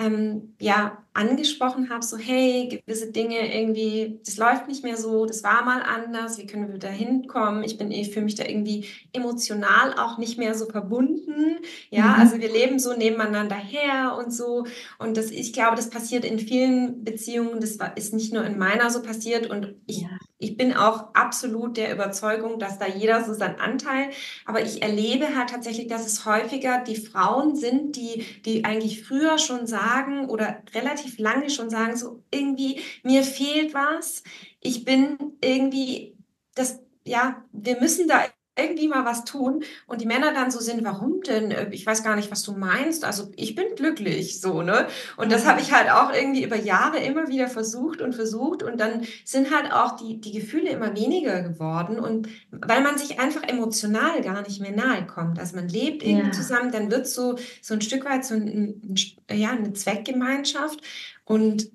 ähm, 0.00 0.54
ja, 0.58 0.98
angesprochen 1.12 1.90
habe, 1.90 2.04
so 2.04 2.16
hey, 2.16 2.68
gewisse 2.68 3.10
Dinge 3.10 3.52
irgendwie, 3.54 4.20
das 4.24 4.36
läuft 4.36 4.68
nicht 4.68 4.84
mehr 4.84 4.96
so, 4.96 5.26
das 5.26 5.42
war 5.42 5.64
mal 5.64 5.82
anders, 5.82 6.38
wie 6.38 6.46
können 6.46 6.70
wir 6.70 6.78
da 6.78 6.88
hinkommen? 6.88 7.64
Ich 7.64 7.76
bin, 7.76 7.90
ich 7.90 8.12
fühle 8.12 8.26
mich 8.26 8.36
da 8.36 8.44
irgendwie 8.44 8.86
emotional 9.12 9.94
auch 9.98 10.18
nicht 10.18 10.38
mehr 10.38 10.54
so 10.54 10.66
verbunden. 10.66 11.58
Ja, 11.90 12.04
mhm. 12.04 12.20
also 12.20 12.38
wir 12.38 12.50
leben 12.50 12.78
so 12.78 12.96
nebeneinander 12.96 13.56
her 13.56 14.16
und 14.18 14.32
so. 14.32 14.66
Und 14.98 15.16
das, 15.16 15.32
ich 15.32 15.52
glaube, 15.52 15.74
das 15.74 15.90
passiert 15.90 16.24
in 16.24 16.38
vielen 16.38 17.02
Beziehungen, 17.02 17.60
das 17.60 17.78
ist 17.96 18.14
nicht 18.14 18.32
nur 18.32 18.44
in 18.44 18.56
meiner 18.56 18.90
so 18.90 19.02
passiert 19.02 19.50
und 19.50 19.74
ich, 19.86 20.02
ja. 20.02 20.08
ich 20.38 20.56
bin 20.56 20.74
auch 20.74 21.12
absolut 21.14 21.76
der 21.76 21.92
Überzeugung, 21.92 22.60
dass 22.60 22.78
da 22.78 22.86
jeder 22.86 23.24
so 23.24 23.34
seinen 23.34 23.58
Anteil, 23.58 24.10
aber 24.46 24.62
ich 24.62 24.80
erlebe 24.80 25.36
halt 25.36 25.50
tatsächlich, 25.50 25.88
dass 25.88 26.06
es 26.06 26.24
häufiger 26.24 26.84
die 26.84 26.96
Frauen 26.96 27.56
sind, 27.56 27.96
die, 27.96 28.24
die 28.44 28.64
eigentlich 28.64 29.02
früher 29.02 29.38
schon 29.38 29.66
sagen 29.66 29.89
oder 30.28 30.62
relativ 30.74 31.00
relativ 31.10 31.18
lange 31.18 31.50
schon 31.50 31.70
sagen, 31.70 31.96
so 31.96 32.22
irgendwie, 32.30 32.80
mir 33.02 33.22
fehlt 33.22 33.74
was. 33.74 34.22
Ich 34.60 34.84
bin 34.84 35.18
irgendwie, 35.42 36.16
das, 36.54 36.80
ja, 37.04 37.44
wir 37.52 37.80
müssen 37.80 38.08
da 38.08 38.24
irgendwie 38.62 38.88
mal 38.88 39.04
was 39.04 39.24
tun 39.24 39.64
und 39.86 40.00
die 40.00 40.06
Männer 40.06 40.32
dann 40.32 40.50
so 40.50 40.60
sind, 40.60 40.84
warum 40.84 41.20
denn? 41.22 41.50
Äh, 41.50 41.68
ich 41.70 41.86
weiß 41.86 42.02
gar 42.02 42.16
nicht, 42.16 42.30
was 42.30 42.42
du 42.42 42.52
meinst. 42.52 43.04
Also 43.04 43.30
ich 43.36 43.54
bin 43.54 43.66
glücklich, 43.76 44.40
so, 44.40 44.62
ne? 44.62 44.86
Und 45.16 45.32
das 45.32 45.46
habe 45.46 45.60
ich 45.60 45.72
halt 45.72 45.90
auch 45.90 46.12
irgendwie 46.12 46.44
über 46.44 46.56
Jahre 46.56 46.98
immer 46.98 47.28
wieder 47.28 47.48
versucht 47.48 48.00
und 48.00 48.14
versucht 48.14 48.62
und 48.62 48.80
dann 48.80 49.06
sind 49.24 49.54
halt 49.54 49.72
auch 49.72 49.96
die, 49.96 50.20
die 50.20 50.32
Gefühle 50.32 50.70
immer 50.70 50.94
weniger 50.94 51.42
geworden 51.42 51.98
und 51.98 52.28
weil 52.50 52.82
man 52.82 52.98
sich 52.98 53.20
einfach 53.20 53.42
emotional 53.42 54.20
gar 54.22 54.42
nicht 54.42 54.60
mehr 54.60 54.72
nahe 54.72 55.06
kommt. 55.06 55.38
Also 55.38 55.56
man 55.56 55.68
lebt 55.68 56.02
irgendwie 56.02 56.26
ja. 56.26 56.32
zusammen, 56.32 56.72
dann 56.72 56.90
wird 56.90 57.06
so, 57.06 57.36
so 57.62 57.74
ein 57.74 57.80
Stück 57.80 58.04
weit 58.04 58.24
so 58.24 58.34
ein, 58.34 58.46
ein, 58.48 58.94
ja, 59.30 59.50
eine 59.50 59.72
Zweckgemeinschaft 59.72 60.80
und 61.24 61.70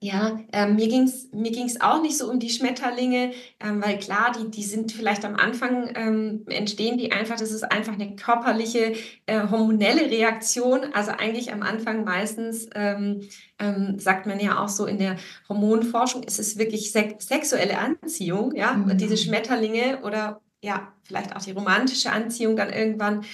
ja, 0.00 0.38
ähm, 0.52 0.76
mir 0.76 0.86
ging's 0.86 1.28
mir 1.32 1.50
ging's 1.50 1.80
auch 1.80 2.00
nicht 2.00 2.16
so 2.16 2.30
um 2.30 2.38
die 2.38 2.50
Schmetterlinge, 2.50 3.32
ähm, 3.58 3.82
weil 3.82 3.98
klar, 3.98 4.30
die 4.38 4.48
die 4.48 4.62
sind 4.62 4.92
vielleicht 4.92 5.24
am 5.24 5.34
Anfang, 5.34 5.90
ähm, 5.96 6.44
entstehen 6.46 6.98
die 6.98 7.10
einfach 7.10 7.36
das 7.36 7.50
ist 7.50 7.64
einfach 7.64 7.94
eine 7.94 8.14
körperliche, 8.14 8.94
äh, 9.26 9.48
hormonelle 9.50 10.02
Reaktion. 10.08 10.92
Also, 10.92 11.10
eigentlich 11.10 11.52
am 11.52 11.62
Anfang 11.62 12.04
meistens, 12.04 12.68
ähm, 12.76 13.28
ähm, 13.58 13.98
sagt 13.98 14.26
man 14.26 14.38
ja 14.38 14.62
auch 14.62 14.68
so 14.68 14.86
in 14.86 14.98
der 14.98 15.16
Hormonforschung, 15.48 16.22
ist 16.22 16.38
es 16.38 16.58
wirklich 16.58 16.92
sex 16.92 17.26
sexuelle 17.26 17.78
Anziehung, 17.78 18.54
ja, 18.54 18.74
mhm. 18.74 18.96
diese 18.98 19.16
Schmetterlinge 19.16 20.02
oder 20.02 20.40
ja, 20.60 20.92
vielleicht 21.02 21.34
auch 21.34 21.42
die 21.42 21.52
romantische 21.52 22.12
Anziehung 22.12 22.56
dann 22.56 22.72
irgendwann. 22.72 23.24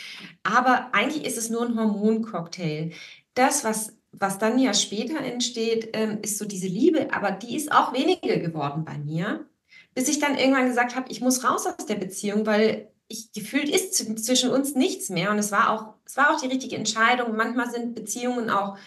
Aber 0.42 0.94
eigentlich 0.94 1.26
ist 1.26 1.36
es 1.38 1.50
nur 1.50 1.66
ein 1.66 1.76
Hormoncocktail. 1.76 2.92
Das, 3.34 3.64
was 3.64 3.94
was 4.18 4.38
dann 4.38 4.58
ja 4.58 4.74
später 4.74 5.18
entsteht, 5.18 5.90
ähm, 5.92 6.18
ist 6.22 6.38
so 6.38 6.44
diese 6.44 6.66
Liebe, 6.66 7.12
aber 7.12 7.30
die 7.30 7.56
ist 7.56 7.72
auch 7.72 7.92
weniger 7.92 8.38
geworden 8.38 8.84
bei 8.84 8.98
mir, 8.98 9.46
bis 9.94 10.08
ich 10.08 10.18
dann 10.18 10.36
irgendwann 10.36 10.68
gesagt 10.68 10.96
habe, 10.96 11.10
ich 11.10 11.20
muss 11.20 11.44
raus 11.44 11.66
aus 11.66 11.86
der 11.86 11.96
Beziehung, 11.96 12.46
weil 12.46 12.88
ich 13.08 13.32
gefühlt 13.32 13.68
ist 13.68 13.94
zwischen 13.94 14.50
uns 14.50 14.74
nichts 14.74 15.10
mehr 15.10 15.30
und 15.30 15.38
es 15.38 15.52
war 15.52 15.70
auch, 15.70 15.94
es 16.04 16.16
war 16.16 16.34
auch 16.34 16.40
die 16.40 16.48
richtige 16.48 16.76
Entscheidung. 16.76 17.36
Manchmal 17.36 17.70
sind 17.70 17.94
Beziehungen 17.94 18.50
auch 18.50 18.78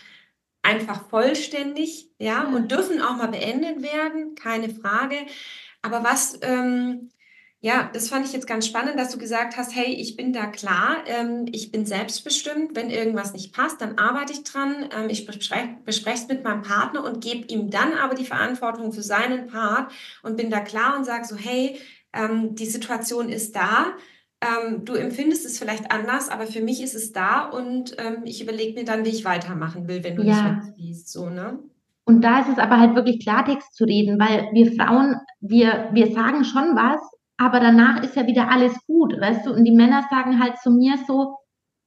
einfach 0.64 1.08
vollständig, 1.10 2.10
ja, 2.20 2.48
und 2.48 2.72
dürfen 2.72 3.02
auch 3.02 3.16
mal 3.16 3.28
beendet 3.28 3.82
werden, 3.82 4.36
keine 4.36 4.70
Frage. 4.70 5.16
Aber 5.82 6.04
was 6.04 6.40
ähm, 6.42 7.10
ja, 7.60 7.90
das 7.92 8.10
fand 8.10 8.26
ich 8.26 8.34
jetzt 8.34 8.46
ganz 8.46 8.68
spannend, 8.68 9.00
dass 9.00 9.12
du 9.12 9.18
gesagt 9.18 9.58
hast, 9.58 9.76
hey, 9.76 9.94
ich 9.94 10.16
bin 10.16 10.32
da 10.32 10.46
klar, 10.46 10.98
ähm, 11.08 11.48
ich 11.52 11.72
bin 11.72 11.88
selbstbestimmt, 11.88 12.76
wenn 12.76 12.92
irgendwas 12.92 13.34
nicht 13.34 13.54
passt, 13.54 13.82
dann 13.82 13.98
arbeite 13.98 14.34
ich 14.34 14.44
dran, 14.44 14.90
ähm, 14.96 15.10
ich 15.10 15.26
bespreche 15.26 15.78
es 15.86 16.28
mit 16.28 16.44
meinem 16.44 16.62
Partner 16.62 17.04
und 17.04 17.24
gebe 17.24 17.48
ihm 17.48 17.72
dann 17.72 17.94
aber 17.94 18.14
die 18.14 18.26
Verantwortung 18.26 18.94
für 18.94 19.02
seinen 19.02 19.48
Part 19.48 19.92
und 20.22 20.38
bin 20.38 20.52
da 20.52 20.60
klar 20.60 20.98
und 20.98 21.06
sage 21.06 21.26
so, 21.26 21.36
hey, 21.36 21.80
ähm, 22.14 22.54
die 22.54 22.68
Situation 22.68 23.30
ist 23.30 23.56
da, 23.56 23.88
ähm, 24.40 24.86
du 24.86 24.94
empfindest 24.94 25.44
es 25.44 25.58
vielleicht 25.58 25.92
anders, 25.92 26.30
aber 26.30 26.46
für 26.46 26.62
mich 26.62 26.84
ist 26.84 26.94
es 26.94 27.12
da 27.12 27.50
und 27.50 27.96
ähm, 27.98 28.18
ich 28.24 28.42
überlege 28.42 28.80
mir 28.80 28.86
dann, 28.86 29.04
wie 29.04 29.10
ich 29.10 29.26
weitermachen 29.26 29.88
will, 29.88 30.04
wenn 30.04 30.16
du 30.16 30.22
ja. 30.22 30.52
nicht 30.52 30.66
mitliest, 30.68 31.12
so, 31.12 31.30
ne? 31.30 31.58
Und 32.06 32.22
da 32.22 32.40
ist 32.42 32.50
es 32.50 32.58
aber 32.58 32.80
halt 32.80 32.96
wirklich 32.96 33.20
Klartext 33.20 33.74
zu 33.76 33.84
reden, 33.84 34.18
weil 34.18 34.48
wir 34.54 34.72
Frauen, 34.74 35.16
wir, 35.42 35.90
wir 35.92 36.14
sagen 36.14 36.46
schon 36.46 36.76
was, 36.76 37.02
aber 37.38 37.60
danach 37.60 38.04
ist 38.04 38.16
ja 38.16 38.26
wieder 38.28 38.50
alles 38.50 38.74
gut, 38.86 39.20
weißt 39.20 39.46
du? 39.46 39.54
Und 39.54 39.64
die 39.64 39.72
Männer 39.72 40.06
sagen 40.10 40.42
halt 40.42 40.58
zu 40.60 40.72
mir 40.72 40.98
so, 41.08 41.38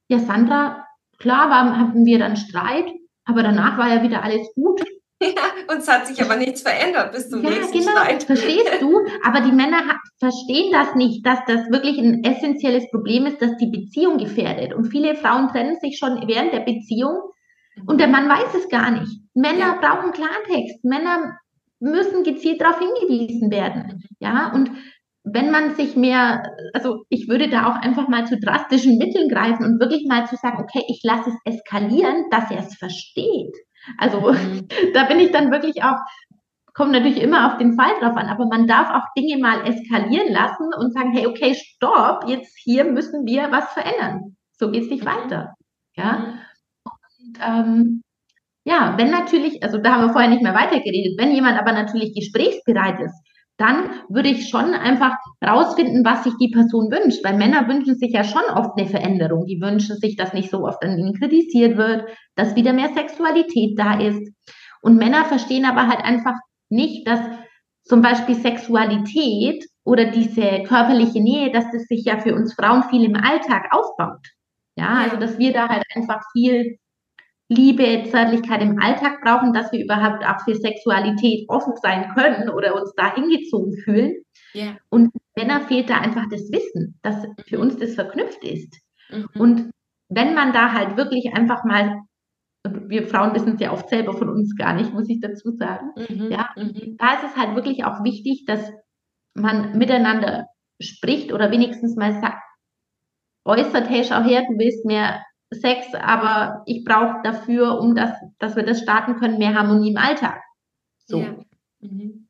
ja, 0.07 0.19
Sandra, 0.19 0.85
klar 1.19 1.49
war, 1.49 1.77
hatten 1.77 2.05
wir 2.05 2.19
dann 2.19 2.37
Streit, 2.37 2.85
aber 3.25 3.43
danach 3.43 3.77
war 3.77 3.89
ja 3.93 4.03
wieder 4.03 4.23
alles 4.23 4.47
gut. 4.55 4.81
Ja, 5.23 5.71
und 5.71 5.81
es 5.81 5.87
hat 5.87 6.07
sich 6.07 6.19
aber 6.19 6.35
nichts 6.35 6.63
verändert 6.63 7.11
bis 7.11 7.29
zum 7.29 7.43
ja, 7.43 7.51
nächsten 7.51 7.77
genau, 7.77 7.91
Streit. 7.91 8.23
Verstehst 8.23 8.81
du? 8.81 9.01
Aber 9.23 9.41
die 9.41 9.51
Männer 9.51 9.83
verstehen 10.17 10.71
das 10.71 10.95
nicht, 10.95 11.23
dass 11.23 11.37
das 11.45 11.69
wirklich 11.69 11.99
ein 11.99 12.23
essentielles 12.23 12.89
Problem 12.89 13.27
ist, 13.27 13.39
dass 13.39 13.55
die 13.57 13.67
Beziehung 13.67 14.17
gefährdet. 14.17 14.73
Und 14.73 14.85
viele 14.85 15.13
Frauen 15.13 15.49
trennen 15.49 15.77
sich 15.79 15.99
schon 15.99 16.27
während 16.27 16.53
der 16.53 16.61
Beziehung 16.61 17.21
und 17.85 17.99
der 17.99 18.07
Mann 18.07 18.27
weiß 18.27 18.55
es 18.55 18.69
gar 18.69 18.89
nicht. 18.89 19.21
Männer 19.35 19.59
ja. 19.59 19.77
brauchen 19.79 20.11
Klartext. 20.11 20.83
Männer 20.83 21.37
müssen 21.79 22.23
gezielt 22.23 22.59
darauf 22.59 22.79
hingewiesen 22.79 23.51
werden. 23.51 24.03
Ja, 24.19 24.51
und 24.53 24.71
wenn 25.23 25.51
man 25.51 25.75
sich 25.75 25.95
mehr, 25.95 26.43
also 26.73 27.03
ich 27.09 27.27
würde 27.27 27.49
da 27.49 27.69
auch 27.69 27.75
einfach 27.75 28.07
mal 28.07 28.25
zu 28.25 28.39
drastischen 28.39 28.97
Mitteln 28.97 29.29
greifen 29.29 29.65
und 29.65 29.79
wirklich 29.79 30.07
mal 30.07 30.25
zu 30.25 30.35
sagen, 30.35 30.59
okay, 30.61 30.83
ich 30.87 31.01
lasse 31.03 31.29
es 31.29 31.53
eskalieren, 31.53 32.25
dass 32.31 32.49
er 32.49 32.59
es 32.59 32.75
versteht. 32.75 33.55
Also 33.97 34.31
mhm. 34.31 34.67
da 34.93 35.05
bin 35.05 35.19
ich 35.19 35.31
dann 35.31 35.51
wirklich 35.51 35.83
auch, 35.83 35.97
kommt 36.73 36.91
natürlich 36.91 37.21
immer 37.21 37.51
auf 37.51 37.57
den 37.57 37.75
Fall 37.75 37.91
drauf 37.99 38.17
an, 38.17 38.27
aber 38.27 38.47
man 38.47 38.65
darf 38.65 38.89
auch 38.89 39.05
Dinge 39.15 39.37
mal 39.39 39.67
eskalieren 39.67 40.31
lassen 40.31 40.69
und 40.77 40.93
sagen, 40.93 41.11
hey, 41.13 41.27
okay, 41.27 41.53
stopp, 41.55 42.27
jetzt 42.27 42.57
hier 42.57 42.85
müssen 42.85 43.25
wir 43.25 43.51
was 43.51 43.71
verändern. 43.73 44.37
So 44.57 44.71
geht 44.71 44.83
es 44.83 44.89
nicht 44.89 45.03
mhm. 45.03 45.09
weiter. 45.09 45.53
Ja. 45.95 46.17
Mhm. 46.17 46.39
Und, 46.83 47.39
ähm, 47.41 48.01
ja, 48.63 48.95
wenn 48.97 49.09
natürlich, 49.09 49.63
also 49.63 49.77
da 49.77 49.93
haben 49.93 50.05
wir 50.05 50.13
vorher 50.13 50.29
nicht 50.29 50.43
mehr 50.43 50.53
weitergeredet, 50.53 51.17
wenn 51.17 51.31
jemand 51.31 51.59
aber 51.59 51.73
natürlich 51.73 52.13
gesprächsbereit 52.13 52.99
ist, 52.99 53.15
dann 53.61 53.91
würde 54.09 54.29
ich 54.29 54.49
schon 54.49 54.73
einfach 54.73 55.15
rausfinden, 55.45 56.03
was 56.03 56.23
sich 56.23 56.33
die 56.39 56.49
Person 56.49 56.91
wünscht. 56.91 57.23
Weil 57.23 57.37
Männer 57.37 57.67
wünschen 57.67 57.95
sich 57.95 58.11
ja 58.11 58.23
schon 58.23 58.43
oft 58.53 58.77
eine 58.77 58.87
Veränderung. 58.87 59.45
Die 59.45 59.61
wünschen 59.61 59.97
sich, 59.97 60.15
dass 60.15 60.33
nicht 60.33 60.49
so 60.49 60.65
oft 60.65 60.83
an 60.83 60.97
ihnen 60.97 61.13
kritisiert 61.13 61.77
wird, 61.77 62.05
dass 62.35 62.55
wieder 62.55 62.73
mehr 62.73 62.89
Sexualität 62.93 63.77
da 63.77 63.99
ist. 63.99 64.33
Und 64.81 64.97
Männer 64.97 65.25
verstehen 65.25 65.65
aber 65.65 65.87
halt 65.87 66.03
einfach 66.03 66.35
nicht, 66.69 67.07
dass 67.07 67.19
zum 67.83 68.01
Beispiel 68.01 68.35
Sexualität 68.35 69.63
oder 69.83 70.05
diese 70.05 70.63
körperliche 70.63 71.21
Nähe, 71.21 71.51
dass 71.51 71.65
das 71.71 71.83
sich 71.83 72.05
ja 72.05 72.19
für 72.19 72.35
uns 72.35 72.53
Frauen 72.53 72.83
viel 72.83 73.03
im 73.03 73.15
Alltag 73.15 73.67
aufbaut. 73.71 74.27
Ja, 74.75 74.99
also 75.03 75.17
dass 75.17 75.37
wir 75.37 75.53
da 75.53 75.67
halt 75.67 75.83
einfach 75.95 76.21
viel 76.31 76.77
Liebe, 77.51 78.09
Zärtlichkeit 78.09 78.61
im 78.61 78.79
Alltag 78.79 79.19
brauchen, 79.21 79.51
dass 79.51 79.73
wir 79.73 79.83
überhaupt 79.83 80.23
auch 80.25 80.39
für 80.45 80.55
Sexualität 80.55 81.49
offen 81.49 81.73
sein 81.81 82.07
können 82.15 82.49
oder 82.49 82.73
uns 82.79 82.93
da 82.95 83.13
hingezogen 83.13 83.75
fühlen. 83.83 84.23
Yeah. 84.55 84.77
Und 84.89 85.11
Männer 85.35 85.59
fehlt 85.59 85.89
da 85.89 85.97
einfach 85.97 86.29
das 86.29 86.49
Wissen, 86.49 86.97
dass 87.01 87.27
für 87.45 87.59
uns 87.59 87.75
das 87.75 87.95
verknüpft 87.95 88.41
ist. 88.45 88.79
Mhm. 89.09 89.27
Und 89.37 89.71
wenn 90.07 90.33
man 90.33 90.53
da 90.53 90.71
halt 90.71 90.95
wirklich 90.95 91.33
einfach 91.33 91.65
mal, 91.65 91.99
wir 92.63 93.05
Frauen 93.07 93.35
wissen 93.35 93.55
es 93.55 93.59
ja 93.59 93.73
oft 93.73 93.89
selber 93.89 94.13
von 94.13 94.29
uns 94.29 94.55
gar 94.55 94.73
nicht, 94.73 94.93
muss 94.93 95.09
ich 95.09 95.19
dazu 95.19 95.51
sagen, 95.51 95.91
mhm. 95.97 96.31
ja, 96.31 96.51
mhm. 96.55 96.95
da 96.97 97.15
ist 97.15 97.31
es 97.31 97.35
halt 97.35 97.57
wirklich 97.57 97.83
auch 97.83 98.01
wichtig, 98.05 98.45
dass 98.47 98.71
man 99.33 99.77
miteinander 99.77 100.45
spricht 100.79 101.33
oder 101.33 101.51
wenigstens 101.51 101.97
mal 101.97 102.13
sagt, 102.21 102.41
äußert, 103.43 103.89
hey, 103.89 104.05
schau 104.05 104.23
her, 104.23 104.43
du 104.47 104.57
willst 104.57 104.85
mehr 104.85 105.21
Sex, 105.53 105.93
aber 105.93 106.63
ich 106.65 106.83
brauche 106.85 107.21
dafür, 107.23 107.79
um 107.79 107.95
das, 107.95 108.11
dass 108.39 108.55
wir 108.55 108.63
das 108.63 108.81
starten 108.81 109.17
können, 109.17 109.37
mehr 109.37 109.53
Harmonie 109.53 109.91
im 109.91 109.97
Alltag. 109.97 110.41
So. 111.05 111.19
Ja. 111.19 111.35
Mhm. 111.81 112.27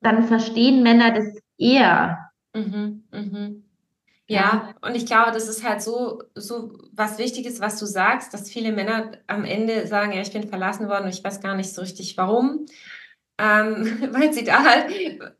Dann 0.00 0.24
verstehen 0.24 0.82
Männer 0.82 1.12
das 1.12 1.38
eher. 1.58 2.30
Mhm. 2.54 3.04
Mhm. 3.12 3.62
Ja, 4.28 4.74
und 4.82 4.96
ich 4.96 5.06
glaube, 5.06 5.30
das 5.30 5.48
ist 5.48 5.62
halt 5.62 5.82
so, 5.82 6.22
so 6.34 6.76
was 6.92 7.18
Wichtiges, 7.18 7.60
was 7.60 7.78
du 7.78 7.86
sagst, 7.86 8.34
dass 8.34 8.50
viele 8.50 8.72
Männer 8.72 9.12
am 9.28 9.44
Ende 9.44 9.86
sagen, 9.86 10.12
ja, 10.12 10.20
ich 10.20 10.32
bin 10.32 10.48
verlassen 10.48 10.88
worden 10.88 11.04
und 11.04 11.10
ich 11.14 11.22
weiß 11.22 11.40
gar 11.40 11.54
nicht 11.54 11.72
so 11.72 11.82
richtig 11.82 12.16
warum 12.16 12.66
ähm, 13.38 13.98
weil 14.12 14.32
sie 14.32 14.44
da 14.44 14.64
halt 14.64 14.86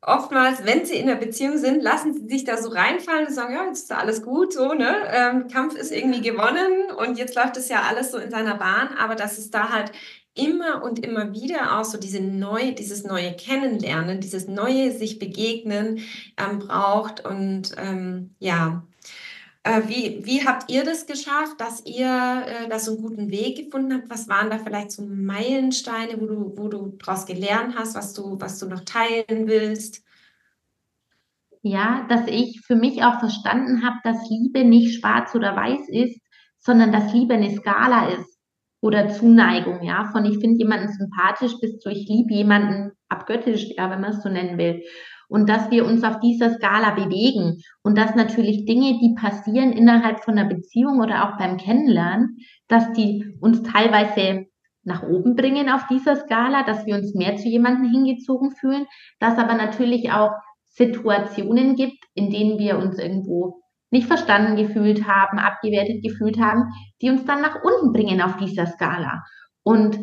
oftmals, 0.02 0.64
wenn 0.64 0.84
sie 0.84 0.96
in 0.96 1.08
einer 1.08 1.18
Beziehung 1.18 1.58
sind, 1.58 1.82
lassen 1.82 2.14
sie 2.14 2.28
sich 2.28 2.44
da 2.44 2.56
so 2.56 2.68
reinfallen 2.68 3.26
und 3.26 3.32
sagen, 3.32 3.54
ja, 3.54 3.64
jetzt 3.66 3.82
ist 3.82 3.90
da 3.90 3.98
alles 3.98 4.22
gut, 4.22 4.52
so, 4.52 4.74
ne? 4.74 4.94
Ähm, 5.10 5.48
Kampf 5.48 5.74
ist 5.74 5.92
irgendwie 5.92 6.20
gewonnen 6.20 6.90
und 6.96 7.18
jetzt 7.18 7.34
läuft 7.34 7.56
es 7.56 7.68
ja 7.68 7.82
alles 7.88 8.12
so 8.12 8.18
in 8.18 8.30
seiner 8.30 8.56
Bahn, 8.56 8.88
aber 8.98 9.14
dass 9.14 9.38
es 9.38 9.50
da 9.50 9.70
halt 9.70 9.92
immer 10.34 10.82
und 10.82 10.98
immer 11.04 11.32
wieder 11.32 11.78
auch 11.78 11.84
so 11.84 11.98
diese 11.98 12.20
neue, 12.20 12.74
dieses 12.74 13.04
neue 13.04 13.34
Kennenlernen, 13.34 14.20
dieses 14.20 14.46
neue 14.46 14.92
sich 14.92 15.18
begegnen 15.18 16.00
ähm, 16.36 16.58
braucht 16.58 17.24
und 17.24 17.72
ähm, 17.78 18.34
ja, 18.38 18.84
wie, 19.88 20.24
wie 20.24 20.46
habt 20.46 20.70
ihr 20.70 20.84
das 20.84 21.06
geschafft, 21.06 21.60
dass 21.60 21.84
ihr 21.84 22.06
äh, 22.46 22.68
da 22.68 22.78
so 22.78 22.92
einen 22.92 23.02
guten 23.02 23.30
Weg 23.30 23.56
gefunden 23.56 23.94
habt? 23.94 24.10
Was 24.10 24.28
waren 24.28 24.50
da 24.50 24.58
vielleicht 24.58 24.92
so 24.92 25.02
Meilensteine, 25.02 26.20
wo 26.20 26.26
du, 26.26 26.52
wo 26.56 26.68
du 26.68 26.96
daraus 26.98 27.26
gelernt 27.26 27.74
hast, 27.76 27.96
was 27.96 28.12
du, 28.14 28.40
was 28.40 28.58
du 28.58 28.66
noch 28.66 28.84
teilen 28.84 29.46
willst? 29.48 30.04
Ja, 31.62 32.06
dass 32.08 32.28
ich 32.28 32.60
für 32.64 32.76
mich 32.76 33.02
auch 33.02 33.18
verstanden 33.18 33.84
habe, 33.84 33.96
dass 34.04 34.30
Liebe 34.30 34.64
nicht 34.64 35.00
schwarz 35.00 35.34
oder 35.34 35.56
weiß 35.56 35.88
ist, 35.88 36.20
sondern 36.58 36.92
dass 36.92 37.12
Liebe 37.12 37.34
eine 37.34 37.50
Skala 37.56 38.10
ist 38.10 38.38
oder 38.80 39.08
Zuneigung, 39.08 39.82
ja, 39.82 40.08
von 40.12 40.24
ich 40.24 40.38
finde 40.38 40.58
jemanden 40.58 40.92
sympathisch 40.92 41.54
bis 41.60 41.78
zu 41.78 41.88
ich 41.88 42.06
liebe 42.08 42.34
jemanden 42.34 42.92
abgöttisch, 43.08 43.66
ja, 43.76 43.90
wenn 43.90 44.00
man 44.00 44.12
es 44.12 44.22
so 44.22 44.28
nennen 44.28 44.58
will 44.58 44.82
und 45.28 45.48
dass 45.48 45.70
wir 45.70 45.86
uns 45.86 46.04
auf 46.04 46.20
dieser 46.20 46.50
Skala 46.50 46.90
bewegen 46.90 47.58
und 47.82 47.98
dass 47.98 48.14
natürlich 48.14 48.64
Dinge, 48.64 48.98
die 49.00 49.14
passieren 49.18 49.72
innerhalb 49.72 50.22
von 50.22 50.38
einer 50.38 50.48
Beziehung 50.48 51.00
oder 51.00 51.24
auch 51.24 51.38
beim 51.38 51.56
Kennenlernen, 51.56 52.36
dass 52.68 52.92
die 52.92 53.36
uns 53.40 53.62
teilweise 53.62 54.46
nach 54.84 55.02
oben 55.02 55.34
bringen 55.34 55.68
auf 55.68 55.86
dieser 55.88 56.16
Skala, 56.16 56.62
dass 56.62 56.86
wir 56.86 56.94
uns 56.94 57.14
mehr 57.14 57.36
zu 57.36 57.48
jemandem 57.48 57.90
hingezogen 57.90 58.52
fühlen, 58.52 58.86
dass 59.18 59.36
aber 59.36 59.54
natürlich 59.54 60.12
auch 60.12 60.30
Situationen 60.68 61.74
gibt, 61.74 62.04
in 62.14 62.30
denen 62.30 62.58
wir 62.58 62.78
uns 62.78 62.98
irgendwo 62.98 63.62
nicht 63.90 64.06
verstanden 64.06 64.56
gefühlt 64.56 65.06
haben, 65.06 65.38
abgewertet 65.38 66.02
gefühlt 66.02 66.38
haben, 66.38 66.70
die 67.00 67.10
uns 67.10 67.24
dann 67.24 67.40
nach 67.40 67.62
unten 67.62 67.92
bringen 67.92 68.20
auf 68.20 68.36
dieser 68.36 68.66
Skala. 68.66 69.22
Und 69.62 69.98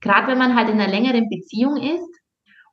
gerade 0.00 0.28
wenn 0.28 0.38
man 0.38 0.56
halt 0.56 0.68
in 0.68 0.80
einer 0.80 0.90
längeren 0.90 1.28
Beziehung 1.28 1.76
ist 1.76 2.20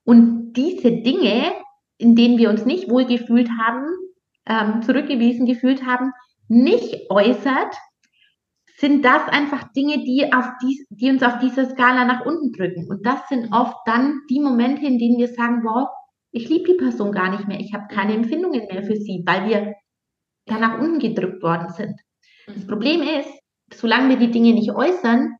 und 0.03 0.53
diese 0.53 0.91
Dinge 0.91 1.51
in 1.97 2.15
denen 2.15 2.37
wir 2.37 2.49
uns 2.49 2.65
nicht 2.65 2.89
wohlgefühlt 2.89 3.49
haben, 3.59 3.85
ähm, 4.47 4.81
zurückgewiesen 4.81 5.45
gefühlt 5.45 5.85
haben, 5.85 6.11
nicht 6.47 7.09
äußert, 7.09 7.75
sind 8.77 9.05
das 9.05 9.27
einfach 9.29 9.71
Dinge, 9.71 10.03
die, 10.03 10.31
auf 10.33 10.45
die, 10.61 10.85
die 10.89 11.09
uns 11.09 11.23
auf 11.23 11.39
dieser 11.39 11.69
Skala 11.69 12.05
nach 12.05 12.25
unten 12.25 12.51
drücken. 12.51 12.87
Und 12.89 13.05
das 13.05 13.27
sind 13.29 13.53
oft 13.53 13.77
dann 13.85 14.21
die 14.29 14.41
Momente, 14.41 14.85
in 14.85 14.99
denen 14.99 15.17
wir 15.17 15.29
sagen, 15.29 15.63
wow, 15.63 15.87
ich 16.31 16.49
liebe 16.49 16.73
die 16.73 16.77
Person 16.77 17.13
gar 17.13 17.31
nicht 17.31 17.47
mehr, 17.47 17.59
ich 17.59 17.73
habe 17.73 17.87
keine 17.87 18.13
Empfindungen 18.13 18.67
mehr 18.67 18.83
für 18.83 18.97
sie, 18.97 19.23
weil 19.25 19.47
wir 19.47 19.73
da 20.45 20.59
nach 20.59 20.79
unten 20.79 20.99
gedrückt 20.99 21.41
worden 21.41 21.69
sind. 21.69 21.99
Das 22.47 22.67
Problem 22.67 23.01
ist, 23.01 23.29
solange 23.73 24.09
wir 24.09 24.17
die 24.17 24.31
Dinge 24.31 24.53
nicht 24.53 24.71
äußern, 24.71 25.37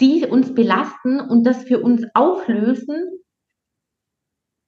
die 0.00 0.26
uns 0.26 0.54
belasten 0.54 1.20
und 1.20 1.44
das 1.44 1.64
für 1.64 1.80
uns 1.80 2.04
auflösen, 2.14 3.23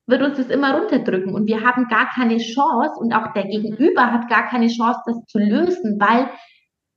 wird 0.07 0.23
uns 0.23 0.37
das 0.37 0.49
immer 0.49 0.75
runterdrücken 0.79 1.35
und 1.35 1.47
wir 1.47 1.63
haben 1.63 1.89
gar 1.89 2.09
keine 2.15 2.39
Chance 2.39 2.99
und 2.99 3.13
auch 3.13 3.33
der 3.33 3.45
Gegenüber 3.45 4.13
hat 4.13 4.29
gar 4.29 4.49
keine 4.49 4.69
Chance, 4.69 5.01
das 5.07 5.25
zu 5.27 5.39
lösen, 5.39 5.99
weil 5.99 6.31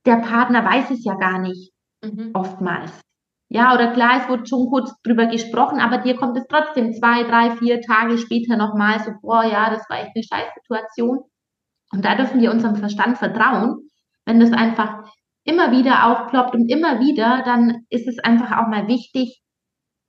der 0.06 0.16
Partner 0.16 0.64
weiß 0.64 0.90
es 0.90 1.04
ja 1.04 1.14
gar 1.14 1.38
nicht, 1.38 1.72
mhm. 2.02 2.30
oftmals. 2.34 3.00
Ja, 3.52 3.74
oder 3.74 3.92
klar, 3.92 4.20
es 4.22 4.28
wurde 4.28 4.46
schon 4.46 4.68
kurz 4.68 4.94
drüber 5.02 5.26
gesprochen, 5.26 5.80
aber 5.80 5.98
dir 5.98 6.16
kommt 6.16 6.38
es 6.38 6.46
trotzdem 6.48 6.92
zwei, 6.92 7.24
drei, 7.24 7.50
vier 7.56 7.80
Tage 7.80 8.16
später 8.16 8.56
nochmal 8.56 9.00
so, 9.00 9.10
boah, 9.20 9.42
ja, 9.42 9.70
das 9.70 9.90
war 9.90 9.98
echt 9.98 10.12
eine 10.14 10.22
Scheißsituation. 10.22 11.18
Und 11.92 12.04
da 12.04 12.14
dürfen 12.14 12.40
wir 12.40 12.52
unserem 12.52 12.76
Verstand 12.76 13.18
vertrauen. 13.18 13.88
Wenn 14.24 14.38
das 14.38 14.52
einfach 14.52 15.04
immer 15.42 15.72
wieder 15.72 16.06
aufploppt 16.06 16.54
und 16.54 16.68
immer 16.68 17.00
wieder, 17.00 17.42
dann 17.44 17.86
ist 17.90 18.06
es 18.06 18.20
einfach 18.20 18.56
auch 18.56 18.68
mal 18.68 18.86
wichtig, 18.86 19.42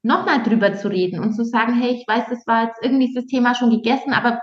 nochmal 0.04 0.43
drüber 0.43 0.74
zu 0.74 0.88
reden 0.88 1.20
und 1.20 1.34
zu 1.34 1.43
sagen, 1.43 1.74
hey, 1.74 1.91
ich 1.91 2.08
weiß, 2.08 2.26
das 2.30 2.45
war 2.47 2.66
jetzt 2.66 2.80
irgendwie 2.82 3.14
das 3.14 3.26
Thema 3.26 3.56
schon 3.56 3.70
gegessen, 3.70 4.14
aber 4.14 4.39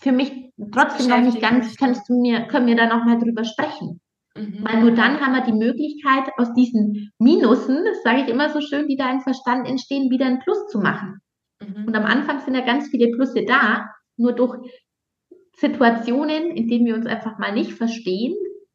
für 0.00 0.12
mich 0.12 0.32
trotzdem 0.72 1.08
noch 1.08 1.20
nicht 1.20 1.40
ganz, 1.40 1.76
kannst 1.76 2.08
du 2.08 2.20
mir, 2.20 2.46
können 2.46 2.66
wir 2.66 2.76
da 2.76 2.86
nochmal 2.86 3.18
drüber 3.18 3.44
sprechen. 3.44 4.00
Mhm. 4.36 4.58
Weil 4.62 4.80
nur 4.80 4.92
dann 4.92 5.20
haben 5.20 5.34
wir 5.34 5.42
die 5.42 5.52
Möglichkeit, 5.52 6.30
aus 6.36 6.52
diesen 6.54 7.10
Minusen, 7.18 7.84
das 7.84 8.02
sage 8.02 8.22
ich 8.22 8.28
immer 8.28 8.50
so 8.50 8.60
schön, 8.60 8.86
die 8.86 8.96
da 8.96 9.10
im 9.10 9.20
Verstand 9.20 9.66
entstehen, 9.66 10.10
wieder 10.10 10.26
ein 10.26 10.40
Plus 10.40 10.66
zu 10.68 10.78
machen. 10.78 11.20
Mhm. 11.60 11.86
Und 11.86 11.96
am 11.96 12.04
Anfang 12.04 12.40
sind 12.40 12.54
ja 12.54 12.64
ganz 12.64 12.88
viele 12.88 13.10
Plusse 13.10 13.44
da, 13.44 13.90
nur 14.16 14.32
durch 14.32 14.56
Situationen, 15.56 16.50
in 16.50 16.68
denen 16.68 16.86
wir 16.86 16.94
uns 16.94 17.06
einfach 17.06 17.38
mal 17.38 17.52
nicht 17.52 17.72
verstehen, 17.72 18.34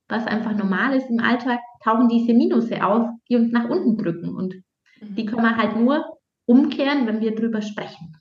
was 0.09 0.27
einfach 0.27 0.55
normal 0.55 0.95
ist 0.95 1.09
im 1.09 1.19
Alltag, 1.19 1.59
tauchen 1.83 2.09
diese 2.09 2.33
Minuse 2.33 2.85
auf, 2.85 3.07
die 3.29 3.37
uns 3.37 3.51
nach 3.51 3.69
unten 3.69 3.97
drücken. 3.97 4.35
Und 4.35 4.55
die 5.01 5.23
mhm. 5.23 5.27
können 5.27 5.43
wir 5.43 5.57
halt 5.57 5.77
nur 5.77 6.03
umkehren, 6.45 7.07
wenn 7.07 7.21
wir 7.21 7.35
drüber 7.35 7.61
sprechen. 7.61 8.17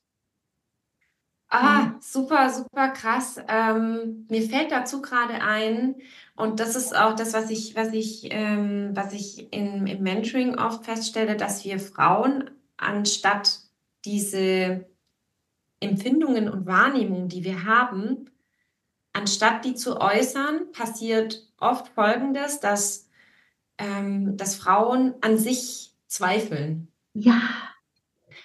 Ah, 1.49 1.93
super, 2.01 2.49
super 2.49 2.89
krass. 2.89 3.39
Ähm, 3.47 4.27
mir 4.31 4.43
fällt 4.43 4.71
dazu 4.71 5.03
gerade 5.03 5.35
ein, 5.43 5.97
und 6.35 6.61
das 6.61 6.77
ist 6.77 6.97
auch 6.97 7.15
das, 7.15 7.35
was 7.35 7.51
ich, 7.51 7.77
was 7.77 7.93
ich, 7.93 8.29
ähm, 8.31 8.93
was 8.95 9.13
ich 9.13 9.53
in, 9.53 9.87
im 9.87 10.03
Mentoring 10.03 10.59
oft 10.59 10.85
feststelle, 10.85 11.37
dass 11.37 11.65
wir 11.65 11.79
Frauen 11.79 12.51
anstatt 12.79 13.61
diese 14.05 14.87
Empfindungen 15.81 16.49
und 16.49 16.67
Wahrnehmungen, 16.67 17.29
die 17.29 17.45
wir 17.45 17.65
haben, 17.65 18.31
anstatt 19.13 19.65
die 19.65 19.75
zu 19.75 20.01
äußern, 20.01 20.73
passiert 20.73 21.47
oft 21.59 21.89
Folgendes, 21.89 22.61
dass, 22.61 23.09
ähm, 23.77 24.37
dass 24.37 24.57
Frauen 24.57 25.15
an 25.21 25.37
sich 25.37 25.93
zweifeln. 26.07 26.89
Ja. 27.13 27.41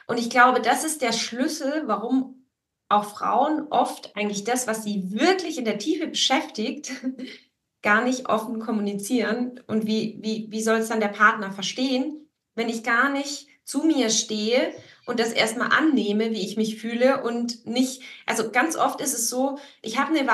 Und 0.08 0.18
ich 0.18 0.30
glaube, 0.30 0.62
das 0.62 0.84
ist 0.84 1.02
der 1.02 1.12
Schlüssel, 1.12 1.84
warum 1.86 2.46
auch 2.90 3.06
Frauen 3.06 3.68
oft 3.70 4.16
eigentlich 4.16 4.46
das, 4.46 4.66
was 4.66 4.84
sie 4.84 5.12
wirklich 5.12 5.58
in 5.58 5.66
der 5.66 5.78
Tiefe 5.78 6.08
beschäftigt, 6.08 6.92
gar 7.82 8.04
nicht 8.04 8.30
offen 8.30 8.60
kommunizieren. 8.60 9.62
Und 9.68 9.86
wie, 9.86 10.18
wie, 10.22 10.48
wie 10.50 10.62
soll 10.62 10.78
es 10.78 10.88
dann 10.88 11.02
der 11.02 11.10
Partner 11.10 11.52
verstehen, 11.52 12.30
wenn 12.56 12.70
ich 12.70 12.84
gar 12.84 13.10
nicht 13.10 13.48
zu 13.66 13.84
mir 13.84 14.10
stehe 14.10 14.74
und 15.08 15.20
das 15.20 15.32
erstmal 15.32 15.70
annehme, 15.72 16.32
wie 16.32 16.46
ich 16.46 16.58
mich 16.58 16.80
fühle 16.80 17.24
und 17.24 17.66
nicht, 17.66 18.04
also 18.26 18.52
ganz 18.52 18.76
oft 18.76 19.00
ist 19.02 19.14
es 19.14 19.30
so, 19.30 19.58
ich 19.82 19.98
habe 19.98 20.18
eine 20.18 20.28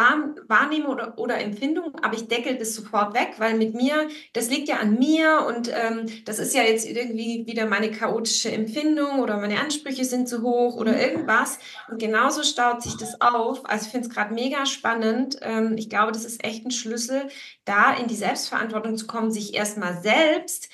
Wahrnehmung 0.48 0.92
oder, 0.92 1.18
oder 1.18 1.40
Empfindung, 1.40 1.94
aber 2.02 2.16
ich 2.16 2.28
deckel 2.28 2.58
das 2.58 2.74
sofort 2.74 3.14
weg, 3.14 3.36
weil 3.38 3.56
mit 3.56 3.76
mir, 3.76 4.10
das 4.34 4.50
liegt 4.50 4.68
ja 4.68 4.78
an 4.78 4.98
mir 4.98 5.46
und 5.48 5.70
ähm, 5.70 6.08
das 6.26 6.40
ist 6.40 6.56
ja 6.56 6.64
jetzt 6.64 6.88
irgendwie 6.88 7.46
wieder 7.46 7.68
meine 7.68 7.92
chaotische 7.92 8.52
Empfindung 8.52 9.20
oder 9.20 9.38
meine 9.38 9.60
Ansprüche 9.60 10.06
sind 10.06 10.28
zu 10.28 10.42
hoch 10.42 10.76
oder 10.76 11.00
irgendwas 11.00 11.60
und 11.90 12.00
genauso 12.00 12.42
staut 12.42 12.82
sich 12.82 12.98
das 12.98 13.22
auf. 13.22 13.70
Also 13.70 13.86
ich 13.86 13.92
finde 13.92 14.08
es 14.08 14.14
gerade 14.14 14.34
mega 14.34 14.66
spannend. 14.66 15.38
Ähm, 15.42 15.76
ich 15.78 15.90
glaube, 15.90 16.12
das 16.12 16.26
ist 16.26 16.44
echt 16.44 16.66
ein 16.66 16.72
Schlüssel, 16.72 17.28
da 17.64 17.94
in 17.94 18.08
die 18.08 18.16
Selbstverantwortung 18.16 18.98
zu 18.98 19.06
kommen, 19.06 19.32
sich 19.32 19.54
erstmal 19.54 20.02
selbst 20.02 20.70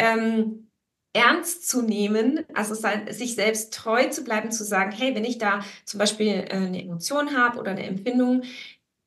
ähm, 0.00 0.63
ernst 1.14 1.68
zu 1.68 1.80
nehmen, 1.80 2.44
also 2.52 2.74
sich 2.74 3.36
selbst 3.36 3.72
treu 3.72 4.08
zu 4.10 4.24
bleiben, 4.24 4.50
zu 4.50 4.64
sagen, 4.64 4.92
hey, 4.92 5.14
wenn 5.14 5.24
ich 5.24 5.38
da 5.38 5.60
zum 5.84 5.98
Beispiel 5.98 6.44
äh, 6.48 6.56
eine 6.56 6.82
Emotion 6.82 7.36
habe 7.36 7.58
oder 7.58 7.70
eine 7.70 7.86
Empfindung, 7.86 8.42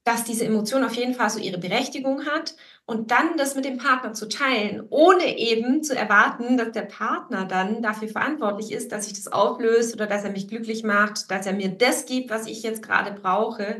dass 0.06 0.24
diese 0.24 0.46
Emotion 0.46 0.86
auf 0.86 0.96
jeden 0.96 1.14
Fall 1.14 1.30
so 1.30 1.38
ihre 1.38 1.58
Berechtigung 1.58 2.26
hat 2.26 2.56
und 2.86 3.12
dann 3.12 3.36
das 3.36 3.56
mit 3.56 3.66
dem 3.66 3.78
Partner 3.78 4.14
zu 4.14 4.30
teilen, 4.30 4.86
ohne 4.90 5.38
eben 5.38 5.84
zu 5.84 5.98
erwarten, 5.98 6.56
dass 6.56 6.72
der 6.72 6.84
Partner 6.84 7.44
dann 7.44 7.82
dafür 7.82 8.08
verantwortlich 8.08 8.72
ist, 8.72 8.94
dass 8.94 9.04
sich 9.04 9.14
das 9.14 9.28
auflöst 9.28 9.94
oder 9.94 10.08
dass 10.08 10.24
er 10.24 10.32
mich 10.32 10.48
glücklich 10.48 10.84
macht, 10.84 11.30
dass 11.30 11.46
er 11.46 11.52
mir 11.52 11.68
das 11.68 12.06
gibt, 12.06 12.30
was 12.30 12.48
ich 12.48 12.64
jetzt 12.64 12.82
gerade 12.82 13.12
brauche, 13.20 13.80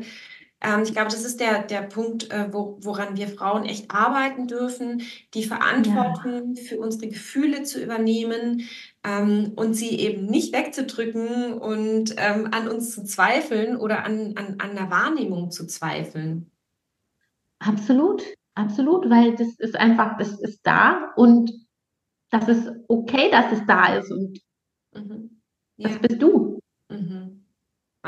ähm, 0.60 0.82
ich 0.82 0.92
glaube, 0.92 1.10
das 1.10 1.24
ist 1.24 1.38
der, 1.38 1.62
der 1.62 1.82
Punkt, 1.82 2.30
äh, 2.30 2.52
wo, 2.52 2.78
woran 2.80 3.16
wir 3.16 3.28
Frauen 3.28 3.64
echt 3.64 3.90
arbeiten 3.90 4.48
dürfen, 4.48 5.02
die 5.34 5.44
Verantwortung 5.44 6.54
ja. 6.54 6.62
für 6.62 6.78
unsere 6.78 7.08
Gefühle 7.08 7.62
zu 7.62 7.82
übernehmen 7.82 8.68
ähm, 9.04 9.52
und 9.54 9.74
sie 9.74 9.98
eben 10.00 10.26
nicht 10.26 10.52
wegzudrücken 10.52 11.54
und 11.54 12.14
ähm, 12.16 12.48
an 12.52 12.68
uns 12.68 12.92
zu 12.92 13.04
zweifeln 13.04 13.76
oder 13.76 14.04
an, 14.04 14.34
an, 14.36 14.56
an 14.58 14.74
der 14.74 14.90
Wahrnehmung 14.90 15.52
zu 15.52 15.66
zweifeln. 15.66 16.50
Absolut, 17.60 18.22
absolut, 18.54 19.08
weil 19.08 19.36
das 19.36 19.54
ist 19.58 19.76
einfach, 19.76 20.18
das 20.18 20.40
ist 20.40 20.60
da 20.64 21.12
und 21.16 21.52
das 22.30 22.48
ist 22.48 22.68
okay, 22.88 23.30
dass 23.30 23.52
es 23.52 23.64
da 23.66 23.96
ist 23.96 24.10
und 24.10 24.40
mhm. 24.92 25.40
ja. 25.76 25.88
das 25.88 25.98
bist 26.00 26.20
du. 26.20 26.57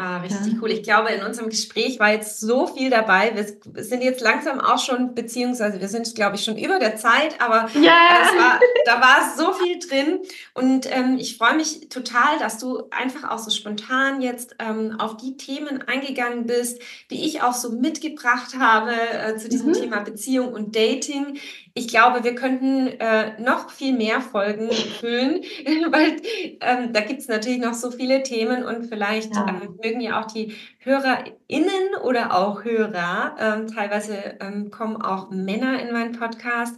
Ah, 0.00 0.16
richtig 0.22 0.54
ja. 0.54 0.58
cool. 0.62 0.70
Ich 0.70 0.82
glaube, 0.82 1.10
in 1.10 1.22
unserem 1.22 1.50
Gespräch 1.50 2.00
war 2.00 2.10
jetzt 2.10 2.40
so 2.40 2.66
viel 2.66 2.88
dabei. 2.88 3.34
Wir 3.34 3.84
sind 3.84 4.02
jetzt 4.02 4.22
langsam 4.22 4.58
auch 4.58 4.78
schon, 4.78 5.14
beziehungsweise 5.14 5.78
wir 5.78 5.88
sind, 5.88 6.14
glaube 6.14 6.36
ich, 6.36 6.44
schon 6.44 6.56
über 6.56 6.78
der 6.78 6.96
Zeit, 6.96 7.38
aber 7.38 7.68
ja. 7.74 7.92
war, 8.38 8.60
da 8.86 8.98
war 8.98 9.34
so 9.36 9.52
viel 9.52 9.78
drin. 9.78 10.20
Und 10.54 10.90
ähm, 10.90 11.18
ich 11.18 11.36
freue 11.36 11.54
mich 11.54 11.90
total, 11.90 12.38
dass 12.38 12.56
du 12.56 12.84
einfach 12.90 13.30
auch 13.30 13.38
so 13.38 13.50
spontan 13.50 14.22
jetzt 14.22 14.56
ähm, 14.58 14.96
auf 14.98 15.18
die 15.18 15.36
Themen 15.36 15.82
eingegangen 15.86 16.46
bist, 16.46 16.80
die 17.10 17.26
ich 17.26 17.42
auch 17.42 17.54
so 17.54 17.70
mitgebracht 17.70 18.58
habe 18.58 18.92
äh, 18.92 19.36
zu 19.36 19.50
diesem 19.50 19.68
mhm. 19.68 19.74
Thema 19.74 20.00
Beziehung 20.00 20.54
und 20.54 20.74
Dating 20.74 21.38
ich 21.74 21.88
glaube, 21.88 22.24
wir 22.24 22.34
könnten 22.34 22.88
äh, 22.88 23.40
noch 23.40 23.70
viel 23.70 23.96
mehr 23.96 24.20
Folgen 24.20 24.70
füllen, 25.00 25.42
weil 25.90 26.16
ähm, 26.60 26.92
da 26.92 27.00
gibt 27.00 27.20
es 27.20 27.28
natürlich 27.28 27.60
noch 27.60 27.74
so 27.74 27.90
viele 27.90 28.22
Themen 28.22 28.64
und 28.64 28.86
vielleicht 28.86 29.34
ja. 29.34 29.46
äh, 29.46 29.68
mögen 29.86 30.00
ja 30.00 30.20
auch 30.20 30.26
die 30.26 30.54
HörerInnen 30.78 31.94
oder 32.02 32.36
auch 32.36 32.64
Hörer, 32.64 33.36
ähm, 33.38 33.66
teilweise 33.66 34.38
ähm, 34.40 34.70
kommen 34.70 35.00
auch 35.00 35.30
Männer 35.30 35.80
in 35.80 35.92
meinen 35.92 36.12
Podcast, 36.12 36.76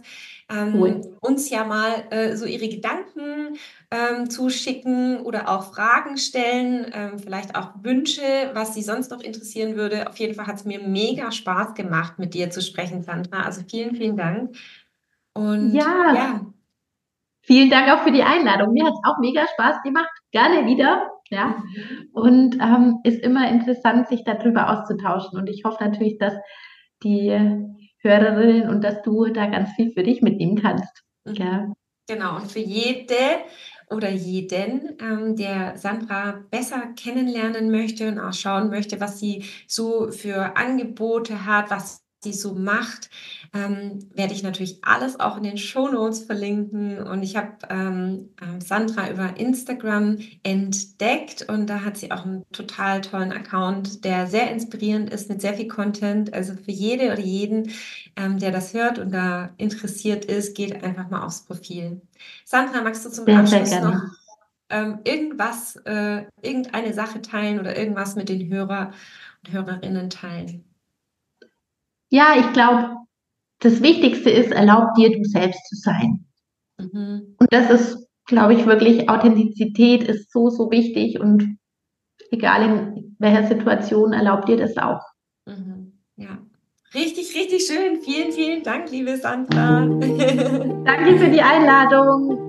cool. 0.51 0.89
Ähm, 0.89 1.01
uns 1.21 1.49
ja 1.49 1.63
mal 1.63 2.03
äh, 2.09 2.35
so 2.35 2.45
ihre 2.45 2.67
Gedanken 2.67 3.57
ähm, 3.91 4.29
zuschicken 4.29 5.21
oder 5.21 5.49
auch 5.49 5.73
Fragen 5.73 6.17
stellen, 6.17 6.91
ähm, 6.93 7.19
vielleicht 7.19 7.55
auch 7.55 7.71
Wünsche, 7.81 8.21
was 8.53 8.73
sie 8.73 8.81
sonst 8.81 9.11
noch 9.11 9.21
interessieren 9.21 9.75
würde. 9.75 10.09
Auf 10.09 10.17
jeden 10.17 10.35
Fall 10.35 10.47
hat 10.47 10.57
es 10.57 10.65
mir 10.65 10.79
mega 10.79 11.31
Spaß 11.31 11.73
gemacht, 11.75 12.19
mit 12.19 12.33
dir 12.33 12.49
zu 12.49 12.61
sprechen, 12.61 13.03
Sandra. 13.03 13.43
Also 13.43 13.61
vielen, 13.67 13.95
vielen 13.95 14.17
Dank. 14.17 14.55
Und 15.33 15.73
ja. 15.73 16.13
ja. 16.13 16.41
Vielen 17.41 17.69
Dank 17.69 17.89
auch 17.91 18.03
für 18.03 18.11
die 18.11 18.23
Einladung. 18.23 18.73
Mir 18.73 18.85
hat 18.85 18.93
es 18.93 19.09
auch 19.09 19.19
mega 19.19 19.45
Spaß 19.47 19.83
gemacht. 19.83 20.11
Gerne 20.31 20.65
wieder. 20.65 21.11
Ja. 21.29 21.47
Mhm. 21.47 22.09
Und 22.13 22.57
ähm, 22.61 22.99
ist 23.03 23.21
immer 23.21 23.49
interessant, 23.49 24.07
sich 24.07 24.23
darüber 24.23 24.69
auszutauschen. 24.69 25.37
Und 25.37 25.49
ich 25.49 25.63
hoffe 25.65 25.83
natürlich, 25.83 26.17
dass 26.17 26.33
die 27.03 27.31
Hörerinnen 27.99 28.69
und 28.69 28.83
dass 28.83 29.01
du 29.01 29.25
da 29.25 29.47
ganz 29.47 29.71
viel 29.71 29.91
für 29.91 30.03
dich 30.03 30.21
mitnehmen 30.21 30.61
kannst. 30.61 31.03
Mhm. 31.25 31.33
Ja. 31.33 31.73
Genau. 32.07 32.35
Und 32.35 32.51
für 32.51 32.59
jede 32.59 33.15
oder 33.89 34.09
jeden, 34.09 34.97
ähm, 35.01 35.35
der 35.35 35.77
Sandra 35.77 36.43
besser 36.51 36.93
kennenlernen 36.97 37.71
möchte 37.71 38.07
und 38.07 38.19
auch 38.19 38.33
schauen 38.33 38.69
möchte, 38.69 38.99
was 38.99 39.19
sie 39.19 39.45
so 39.67 40.11
für 40.11 40.57
Angebote 40.57 41.45
hat, 41.45 41.69
was 41.69 42.02
sie 42.23 42.33
so 42.33 42.53
macht, 42.53 43.09
ähm, 43.53 43.99
werde 44.13 44.33
ich 44.33 44.43
natürlich 44.43 44.83
alles 44.83 45.19
auch 45.19 45.37
in 45.37 45.43
den 45.43 45.57
Show 45.57 45.87
Notes 45.87 46.23
verlinken. 46.23 46.97
Und 46.99 47.23
ich 47.23 47.35
habe 47.35 47.51
ähm, 47.69 48.29
ähm, 48.41 48.61
Sandra 48.61 49.09
über 49.09 49.37
Instagram 49.37 50.17
entdeckt 50.43 51.45
und 51.47 51.67
da 51.67 51.81
hat 51.81 51.97
sie 51.97 52.11
auch 52.11 52.25
einen 52.25 52.45
total 52.51 53.01
tollen 53.01 53.31
Account, 53.31 54.03
der 54.05 54.27
sehr 54.27 54.51
inspirierend 54.51 55.09
ist 55.11 55.29
mit 55.29 55.41
sehr 55.41 55.53
viel 55.53 55.67
Content. 55.67 56.33
Also 56.33 56.53
für 56.55 56.71
jede 56.71 57.11
oder 57.11 57.19
jeden, 57.19 57.71
ähm, 58.15 58.39
der 58.39 58.51
das 58.51 58.73
hört 58.73 58.97
und 58.97 59.11
da 59.11 59.51
interessiert 59.57 60.25
ist, 60.25 60.55
geht 60.55 60.83
einfach 60.83 61.09
mal 61.09 61.23
aufs 61.23 61.45
Profil. 61.45 62.01
Sandra, 62.45 62.81
magst 62.81 63.05
du 63.05 63.09
zum 63.09 63.25
sehr, 63.25 63.39
Abschluss 63.39 63.71
noch 63.81 64.01
ähm, 64.69 64.99
irgendwas, 65.03 65.75
äh, 65.85 66.23
irgendeine 66.41 66.93
Sache 66.93 67.21
teilen 67.21 67.59
oder 67.59 67.77
irgendwas 67.77 68.15
mit 68.15 68.29
den 68.29 68.51
Hörer 68.51 68.91
und 69.45 69.53
Hörerinnen 69.53 70.09
teilen? 70.09 70.65
Ja, 72.13 72.35
ich 72.37 72.53
glaube, 72.53 72.97
das 73.59 73.81
Wichtigste 73.81 74.29
ist, 74.29 74.51
erlaub 74.51 74.93
dir, 74.95 75.09
du 75.09 75.23
selbst 75.23 75.67
zu 75.67 75.75
sein. 75.75 76.23
Mhm. 76.77 77.35
Und 77.39 77.51
das 77.51 77.71
ist, 77.71 78.07
glaube 78.27 78.53
ich, 78.53 78.67
wirklich, 78.67 79.09
Authentizität 79.09 80.03
ist 80.03 80.31
so, 80.31 80.49
so 80.49 80.69
wichtig 80.69 81.19
und 81.19 81.57
egal 82.29 82.69
in 82.69 83.15
welcher 83.17 83.47
Situation, 83.47 84.13
erlaubt 84.13 84.47
dir 84.47 84.57
das 84.57 84.77
auch. 84.77 85.01
Mhm. 85.47 85.93
Ja. 86.15 86.37
Richtig, 86.93 87.35
richtig 87.35 87.65
schön. 87.65 87.99
Vielen, 88.01 88.31
vielen 88.31 88.61
Dank, 88.61 88.91
liebe 88.91 89.17
Sandra. 89.17 89.79
Danke 90.85 91.17
für 91.17 91.31
die 91.31 91.41
Einladung. 91.41 92.47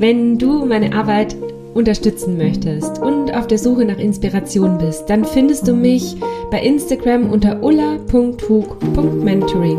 Wenn 0.00 0.38
du 0.38 0.66
meine 0.66 0.92
Arbeit 0.92 1.36
unterstützen 1.76 2.36
möchtest 2.36 3.00
und 3.00 3.32
auf 3.36 3.46
der 3.46 3.58
Suche 3.58 3.84
nach 3.84 3.98
Inspiration 3.98 4.78
bist, 4.78 5.08
dann 5.08 5.24
findest 5.24 5.68
du 5.68 5.74
mich 5.74 6.16
bei 6.50 6.60
Instagram 6.60 7.30
unter 7.30 7.62
ulla.hug.mentoring. 7.62 9.76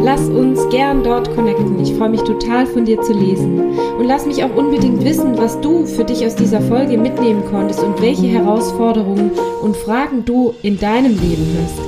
Lass 0.00 0.28
uns 0.28 0.68
gern 0.68 1.02
dort 1.02 1.34
connecten. 1.34 1.80
Ich 1.80 1.94
freue 1.94 2.10
mich 2.10 2.20
total 2.22 2.66
von 2.66 2.84
dir 2.84 3.00
zu 3.00 3.14
lesen. 3.14 3.78
Und 3.98 4.06
lass 4.06 4.26
mich 4.26 4.44
auch 4.44 4.54
unbedingt 4.54 5.02
wissen, 5.04 5.38
was 5.38 5.58
du 5.60 5.86
für 5.86 6.04
dich 6.04 6.26
aus 6.26 6.34
dieser 6.34 6.60
Folge 6.60 6.98
mitnehmen 6.98 7.42
konntest 7.50 7.82
und 7.82 8.02
welche 8.02 8.26
Herausforderungen 8.26 9.30
und 9.62 9.74
Fragen 9.76 10.24
du 10.24 10.54
in 10.62 10.78
deinem 10.78 11.12
Leben 11.12 11.56
hast. 11.62 11.78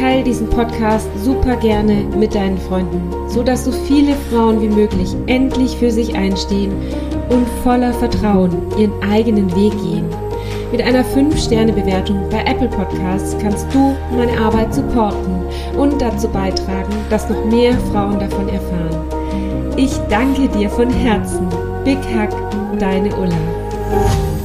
Teil 0.00 0.24
diesen 0.24 0.48
Podcast 0.48 1.06
super 1.22 1.56
gerne 1.56 2.06
mit 2.18 2.34
deinen 2.34 2.58
Freunden, 2.58 3.00
so 3.28 3.42
dass 3.42 3.64
so 3.64 3.72
viele 3.72 4.14
Frauen 4.30 4.60
wie 4.60 4.68
möglich 4.68 5.14
endlich 5.26 5.76
für 5.76 5.90
sich 5.90 6.14
einstehen 6.14 6.72
und 7.28 7.46
voller 7.62 7.92
Vertrauen 7.92 8.50
ihren 8.78 8.92
eigenen 9.02 9.54
Weg 9.56 9.72
gehen. 9.82 10.06
Mit 10.72 10.82
einer 10.82 11.04
5-Sterne-Bewertung 11.04 12.28
bei 12.30 12.42
Apple 12.44 12.68
Podcasts 12.68 13.36
kannst 13.40 13.66
du 13.72 13.94
meine 14.16 14.36
Arbeit 14.38 14.74
supporten 14.74 15.44
und 15.78 16.00
dazu 16.00 16.28
beitragen, 16.28 16.92
dass 17.08 17.28
noch 17.28 17.44
mehr 17.46 17.72
Frauen 17.92 18.18
davon 18.18 18.48
erfahren. 18.48 19.06
Ich 19.76 19.96
danke 20.08 20.48
dir 20.48 20.68
von 20.68 20.90
Herzen. 20.90 21.48
Big 21.84 21.98
Hug, 21.98 22.30
deine 22.78 23.14
Ulla. 23.14 24.35